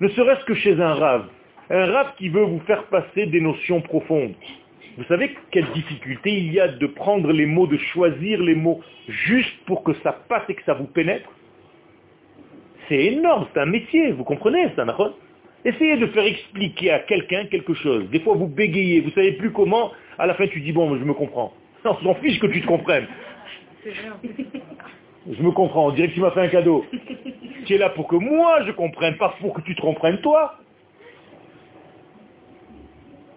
Ne 0.00 0.08
serait-ce 0.08 0.44
que 0.44 0.54
chez 0.54 0.80
un 0.80 0.94
rave. 0.94 1.26
Un 1.70 1.86
rave 1.86 2.12
qui 2.16 2.28
veut 2.28 2.44
vous 2.44 2.60
faire 2.60 2.84
passer 2.84 3.26
des 3.26 3.40
notions 3.40 3.80
profondes. 3.80 4.34
Vous 4.96 5.04
savez 5.04 5.36
quelle 5.50 5.70
difficulté 5.72 6.32
il 6.32 6.52
y 6.52 6.60
a 6.60 6.68
de 6.68 6.86
prendre 6.86 7.30
les 7.32 7.46
mots, 7.46 7.66
de 7.66 7.76
choisir 7.76 8.42
les 8.42 8.54
mots 8.54 8.80
juste 9.08 9.64
pour 9.66 9.84
que 9.84 9.92
ça 10.02 10.12
passe 10.12 10.44
et 10.48 10.54
que 10.54 10.64
ça 10.64 10.74
vous 10.74 10.86
pénètre? 10.86 11.28
C'est 12.88 13.04
énorme, 13.04 13.46
c'est 13.52 13.60
un 13.60 13.66
métier, 13.66 14.12
vous 14.12 14.24
comprenez 14.24 14.70
ça, 14.74 14.84
Essayez 15.64 15.96
de 15.96 16.06
faire 16.06 16.24
expliquer 16.24 16.92
à 16.92 17.00
quelqu'un 17.00 17.46
quelque 17.46 17.74
chose. 17.74 18.08
Des 18.10 18.20
fois 18.20 18.34
vous 18.34 18.46
bégayez, 18.46 19.00
vous 19.00 19.10
savez 19.10 19.32
plus 19.32 19.50
comment, 19.52 19.90
à 20.18 20.26
la 20.26 20.34
fin 20.34 20.46
tu 20.46 20.60
dis 20.60 20.72
bon, 20.72 20.96
je 20.96 21.04
me 21.04 21.12
comprends. 21.12 21.52
On 21.84 21.96
s'en 21.96 22.14
fiche 22.14 22.38
que 22.38 22.46
tu 22.46 22.60
te 22.62 22.66
comprennes. 22.66 23.06
Je 23.84 25.42
me 25.42 25.50
comprends, 25.50 25.88
on 25.88 25.90
dirait 25.90 26.08
que 26.08 26.14
tu 26.14 26.20
m'as 26.20 26.30
fait 26.30 26.40
un 26.40 26.48
cadeau. 26.48 26.86
tu 27.66 27.74
es 27.74 27.78
là 27.78 27.90
pour 27.90 28.08
que 28.08 28.16
moi 28.16 28.62
je 28.64 28.72
comprenne, 28.72 29.16
pas 29.16 29.34
pour 29.40 29.52
que 29.52 29.60
tu 29.60 29.74
te 29.74 29.80
comprennes 29.80 30.20
toi. 30.20 30.54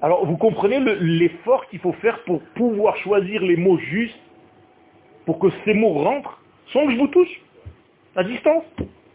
Alors 0.01 0.25
vous 0.25 0.37
comprenez 0.37 0.79
l'effort 0.99 1.67
qu'il 1.67 1.79
faut 1.79 1.93
faire 1.93 2.23
pour 2.23 2.41
pouvoir 2.55 2.95
choisir 2.97 3.41
les 3.41 3.57
mots 3.57 3.77
justes, 3.77 4.19
pour 5.25 5.37
que 5.39 5.47
ces 5.65 5.73
mots 5.73 5.93
rentrent, 5.93 6.41
sans 6.71 6.85
que 6.85 6.93
je 6.93 6.97
vous 6.97 7.07
touche, 7.07 7.41
à 8.15 8.23
distance. 8.23 8.63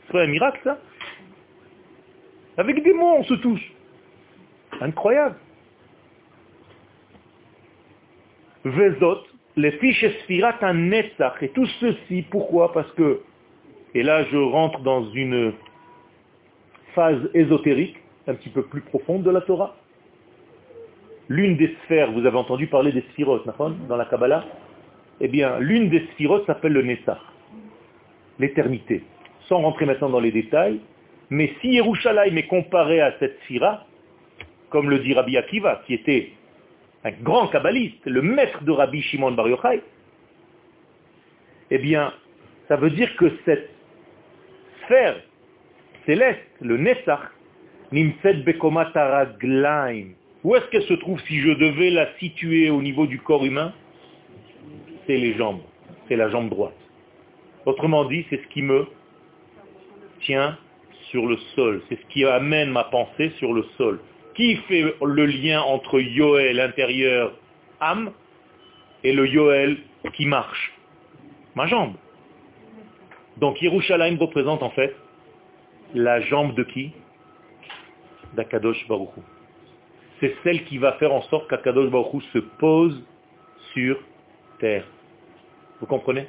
Ce 0.06 0.12
serait 0.12 0.24
un 0.24 0.28
miracle 0.28 0.60
ça. 0.64 0.78
Avec 2.56 2.82
des 2.82 2.92
mots 2.92 3.16
on 3.18 3.24
se 3.24 3.34
touche. 3.34 3.72
Incroyable. 4.80 5.36
Vezot, 8.64 9.22
les 9.56 9.72
fiches 9.72 10.08
spirat 10.22 10.56
un 10.62 10.74
netzach. 10.74 11.42
Et 11.42 11.50
tout 11.50 11.66
ceci, 11.80 12.22
pourquoi? 12.30 12.72
Parce 12.72 12.90
que, 12.92 13.20
et 13.94 14.02
là 14.02 14.24
je 14.24 14.36
rentre 14.36 14.80
dans 14.80 15.10
une 15.12 15.52
phase 16.94 17.30
ésotérique, 17.34 17.96
un 18.26 18.34
petit 18.34 18.48
peu 18.48 18.62
plus 18.62 18.80
profonde 18.80 19.22
de 19.22 19.30
la 19.30 19.40
Torah. 19.42 19.76
L'une 21.28 21.56
des 21.56 21.76
sphères, 21.84 22.12
vous 22.12 22.24
avez 22.24 22.36
entendu 22.36 22.68
parler 22.68 22.92
des 22.92 23.02
sphirotes, 23.12 23.44
dans 23.88 23.96
la 23.96 24.04
Kabbalah? 24.04 24.44
Eh 25.20 25.28
bien, 25.28 25.58
l'une 25.58 25.88
des 25.88 26.06
sphirotes 26.12 26.46
s'appelle 26.46 26.72
le 26.72 26.82
Netzach, 26.82 27.18
l'éternité. 28.38 29.02
Sans 29.48 29.60
rentrer 29.60 29.86
maintenant 29.86 30.10
dans 30.10 30.20
les 30.20 30.32
détails, 30.32 30.80
mais 31.30 31.52
si 31.60 31.68
Yerushalayim 31.68 32.36
est 32.36 32.46
comparé 32.46 33.00
à 33.00 33.14
cette 33.18 33.38
sphira, 33.42 33.86
comme 34.70 34.90
le 34.90 34.98
dit 35.00 35.14
Rabbi 35.14 35.36
Akiva, 35.36 35.82
qui 35.86 35.94
était 35.94 36.32
un 37.04 37.12
grand 37.22 37.48
kabbaliste, 37.48 38.04
le 38.06 38.22
maître 38.22 38.62
de 38.64 38.72
Rabbi 38.72 39.02
Shimon 39.02 39.32
Bar 39.32 39.48
Yochai, 39.48 39.82
eh 41.70 41.78
bien, 41.78 42.12
ça 42.68 42.76
veut 42.76 42.90
dire 42.90 43.14
que 43.16 43.30
cette 43.44 43.70
sphère 44.84 45.16
céleste, 46.04 46.40
le 46.60 46.76
Nessach, 46.76 47.20
Nimset 47.92 48.34
Bekomat 48.44 48.92
Où 50.44 50.56
est-ce 50.56 50.66
qu'elle 50.66 50.82
se 50.82 50.94
trouve 50.94 51.20
si 51.22 51.40
je 51.40 51.50
devais 51.50 51.90
la 51.90 52.12
situer 52.18 52.70
au 52.70 52.82
niveau 52.82 53.06
du 53.06 53.20
corps 53.20 53.44
humain? 53.44 53.72
C'est 55.06 55.16
les 55.16 55.34
jambes, 55.34 55.60
c'est 56.08 56.16
la 56.16 56.28
jambe 56.28 56.48
droite. 56.48 56.74
Autrement 57.64 58.04
dit, 58.04 58.24
c'est 58.30 58.42
ce 58.42 58.46
qui 58.48 58.62
me 58.62 58.86
sur 61.10 61.26
le 61.26 61.36
sol, 61.54 61.82
c'est 61.88 62.00
ce 62.00 62.06
qui 62.06 62.24
amène 62.24 62.70
ma 62.70 62.84
pensée 62.84 63.30
sur 63.38 63.52
le 63.52 63.64
sol. 63.76 64.00
Qui 64.34 64.56
fait 64.68 64.94
le 65.02 65.26
lien 65.26 65.62
entre 65.62 66.00
Yoel 66.00 66.60
intérieur, 66.60 67.32
âme, 67.80 68.12
et 69.02 69.12
le 69.12 69.26
Yoel 69.26 69.78
qui 70.14 70.26
marche? 70.26 70.72
Ma 71.54 71.66
jambe. 71.66 71.94
Donc 73.38 73.60
Yerushalayim 73.62 74.18
représente 74.18 74.62
en 74.62 74.70
fait 74.70 74.94
la 75.94 76.20
jambe 76.20 76.54
de 76.54 76.64
qui? 76.64 76.92
D'Akadosh 78.34 78.86
Baruchou. 78.88 79.22
C'est 80.20 80.34
celle 80.42 80.64
qui 80.64 80.78
va 80.78 80.92
faire 80.94 81.12
en 81.12 81.22
sorte 81.22 81.48
qu'Akadosh 81.48 81.90
Baruchou 81.90 82.20
se 82.32 82.38
pose 82.38 83.02
sur 83.72 83.98
terre. 84.58 84.84
Vous 85.80 85.86
comprenez? 85.86 86.26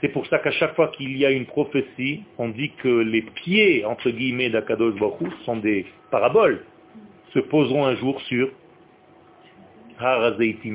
C'est 0.00 0.08
pour 0.08 0.26
ça 0.26 0.38
qu'à 0.38 0.50
chaque 0.50 0.74
fois 0.74 0.88
qu'il 0.88 1.16
y 1.16 1.24
a 1.24 1.30
une 1.30 1.46
prophétie, 1.46 2.22
on 2.38 2.48
dit 2.48 2.70
que 2.82 2.88
les 2.88 3.22
pieds, 3.22 3.84
entre 3.84 4.10
guillemets, 4.10 4.50
d'Akadosh 4.50 4.94
Baruchou 4.98 5.30
sont 5.44 5.56
des 5.56 5.86
paraboles 6.10 6.64
se 7.36 7.40
poseront 7.40 7.84
un 7.84 7.96
jour 7.96 8.20
sur 8.22 8.48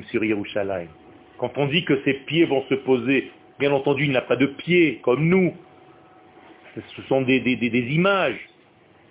sur 0.09 0.23
Yerushalayim. 0.23 0.89
Quand 1.37 1.57
on 1.57 1.67
dit 1.67 1.85
que 1.85 2.01
ses 2.03 2.13
pieds 2.25 2.45
vont 2.45 2.63
se 2.69 2.75
poser, 2.75 3.31
bien 3.59 3.71
entendu, 3.71 4.05
il 4.05 4.11
n'a 4.11 4.21
pas 4.21 4.35
de 4.35 4.47
pieds 4.47 4.99
comme 5.03 5.27
nous. 5.27 5.53
Ce 6.75 7.01
sont 7.03 7.21
des, 7.21 7.39
des 7.39 7.93
images 7.93 8.39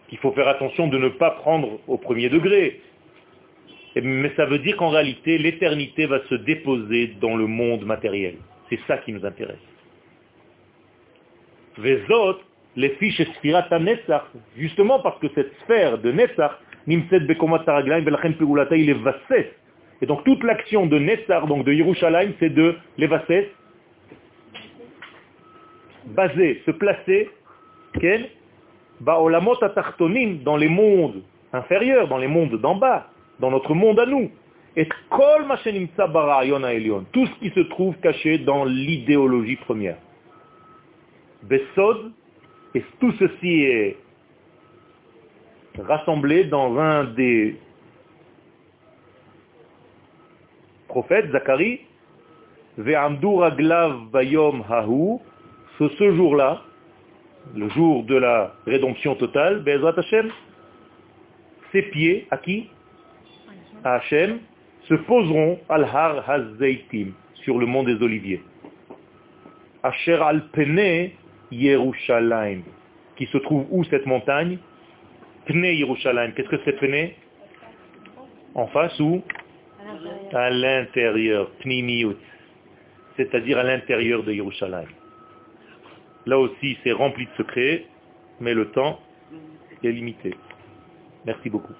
qu'il 0.08 0.18
faut 0.18 0.32
faire 0.32 0.48
attention 0.48 0.88
de 0.88 0.98
ne 0.98 1.08
pas 1.08 1.30
prendre 1.32 1.80
au 1.86 1.96
premier 1.96 2.28
degré. 2.28 2.80
Mais 3.96 4.32
ça 4.36 4.46
veut 4.46 4.58
dire 4.58 4.76
qu'en 4.76 4.90
réalité, 4.90 5.38
l'éternité 5.38 6.06
va 6.06 6.20
se 6.28 6.34
déposer 6.36 7.14
dans 7.20 7.36
le 7.36 7.46
monde 7.46 7.84
matériel. 7.84 8.36
C'est 8.68 8.80
ça 8.86 8.98
qui 8.98 9.12
nous 9.12 9.24
intéresse. 9.24 9.69
Vezot, 11.80 12.38
les 12.76 12.90
fiches 12.90 13.22
Spirata 13.36 13.78
Netzach, 13.78 14.24
justement 14.56 15.00
parce 15.00 15.18
que 15.20 15.28
cette 15.34 15.52
sphère 15.62 15.98
de 15.98 16.12
Netzach 16.12 16.52
et 20.02 20.06
donc 20.06 20.24
toute 20.24 20.42
l'action 20.42 20.86
de 20.86 20.98
Nessar, 20.98 21.46
donc 21.46 21.64
de 21.64 21.72
Yerushalayim, 21.72 22.32
c'est 22.40 22.50
de 22.50 22.74
l'Evasses, 22.96 23.46
baser, 26.06 26.62
se 26.64 26.70
placer, 26.70 27.30
dans 29.00 30.56
les 30.56 30.68
mondes 30.68 31.22
inférieurs, 31.52 32.08
dans 32.08 32.18
les 32.18 32.28
mondes 32.28 32.60
d'en 32.60 32.76
bas, 32.76 33.08
dans 33.40 33.50
notre 33.50 33.74
monde 33.74 34.00
à 34.00 34.06
nous. 34.06 34.30
Et 34.76 34.88
tout 37.12 37.26
ce 37.26 37.38
qui 37.40 37.50
se 37.50 37.60
trouve 37.68 37.94
caché 37.96 38.38
dans 38.38 38.64
l'idéologie 38.64 39.56
première. 39.56 39.96
Besod, 41.42 42.12
et 42.74 42.84
tout 43.00 43.12
ceci 43.18 43.62
est 43.62 43.96
rassemblés 45.78 46.44
dans 46.44 46.78
un 46.78 47.04
des 47.04 47.56
prophètes, 50.88 51.30
Zacharie, 51.32 51.80
Bayom 52.76 54.64
Hahu, 54.68 55.18
ce 55.78 56.14
jour-là, 56.14 56.62
le 57.54 57.68
jour 57.70 58.04
de 58.04 58.16
la 58.16 58.54
rédemption 58.66 59.14
totale, 59.14 59.60
Bezrat 59.60 59.94
Hashem, 59.96 60.30
ses 61.72 61.82
pieds, 61.82 62.26
à 62.30 62.36
qui? 62.36 62.68
À 63.82 63.94
Hashem, 63.94 64.40
se 64.82 64.94
poseront 64.94 65.58
al-Har 65.68 66.28
Hazeitim, 66.28 67.12
sur 67.34 67.58
le 67.58 67.66
mont 67.66 67.82
des 67.82 68.02
Oliviers. 68.02 68.42
Asher 69.82 70.18
Yerushalayim, 71.50 72.62
qui 73.16 73.26
se 73.26 73.38
trouve 73.38 73.66
où 73.70 73.84
cette 73.84 74.06
montagne? 74.06 74.58
Qu'est-ce 75.46 76.48
que 76.48 76.60
c'est 76.64 76.78
Pne 76.78 77.10
En 78.54 78.66
face 78.68 78.98
ou 79.00 79.22
À 80.32 80.50
l'intérieur. 80.50 81.50
Pnimiut. 81.60 82.16
C'est-à-dire 83.16 83.58
à, 83.58 83.64
l'intérieur 83.64 84.22
de 84.22 84.32
Yerushalayim. 84.32 84.88
Là 86.26 86.38
aussi, 86.38 86.78
c'est 86.84 86.92
rempli 86.92 87.26
de 87.26 87.30
secrets, 87.36 87.86
mais 88.40 88.54
le 88.54 88.70
temps 88.70 89.00
est 89.82 89.90
limité. 89.90 90.34
Merci 91.24 91.50
beaucoup. 91.50 91.74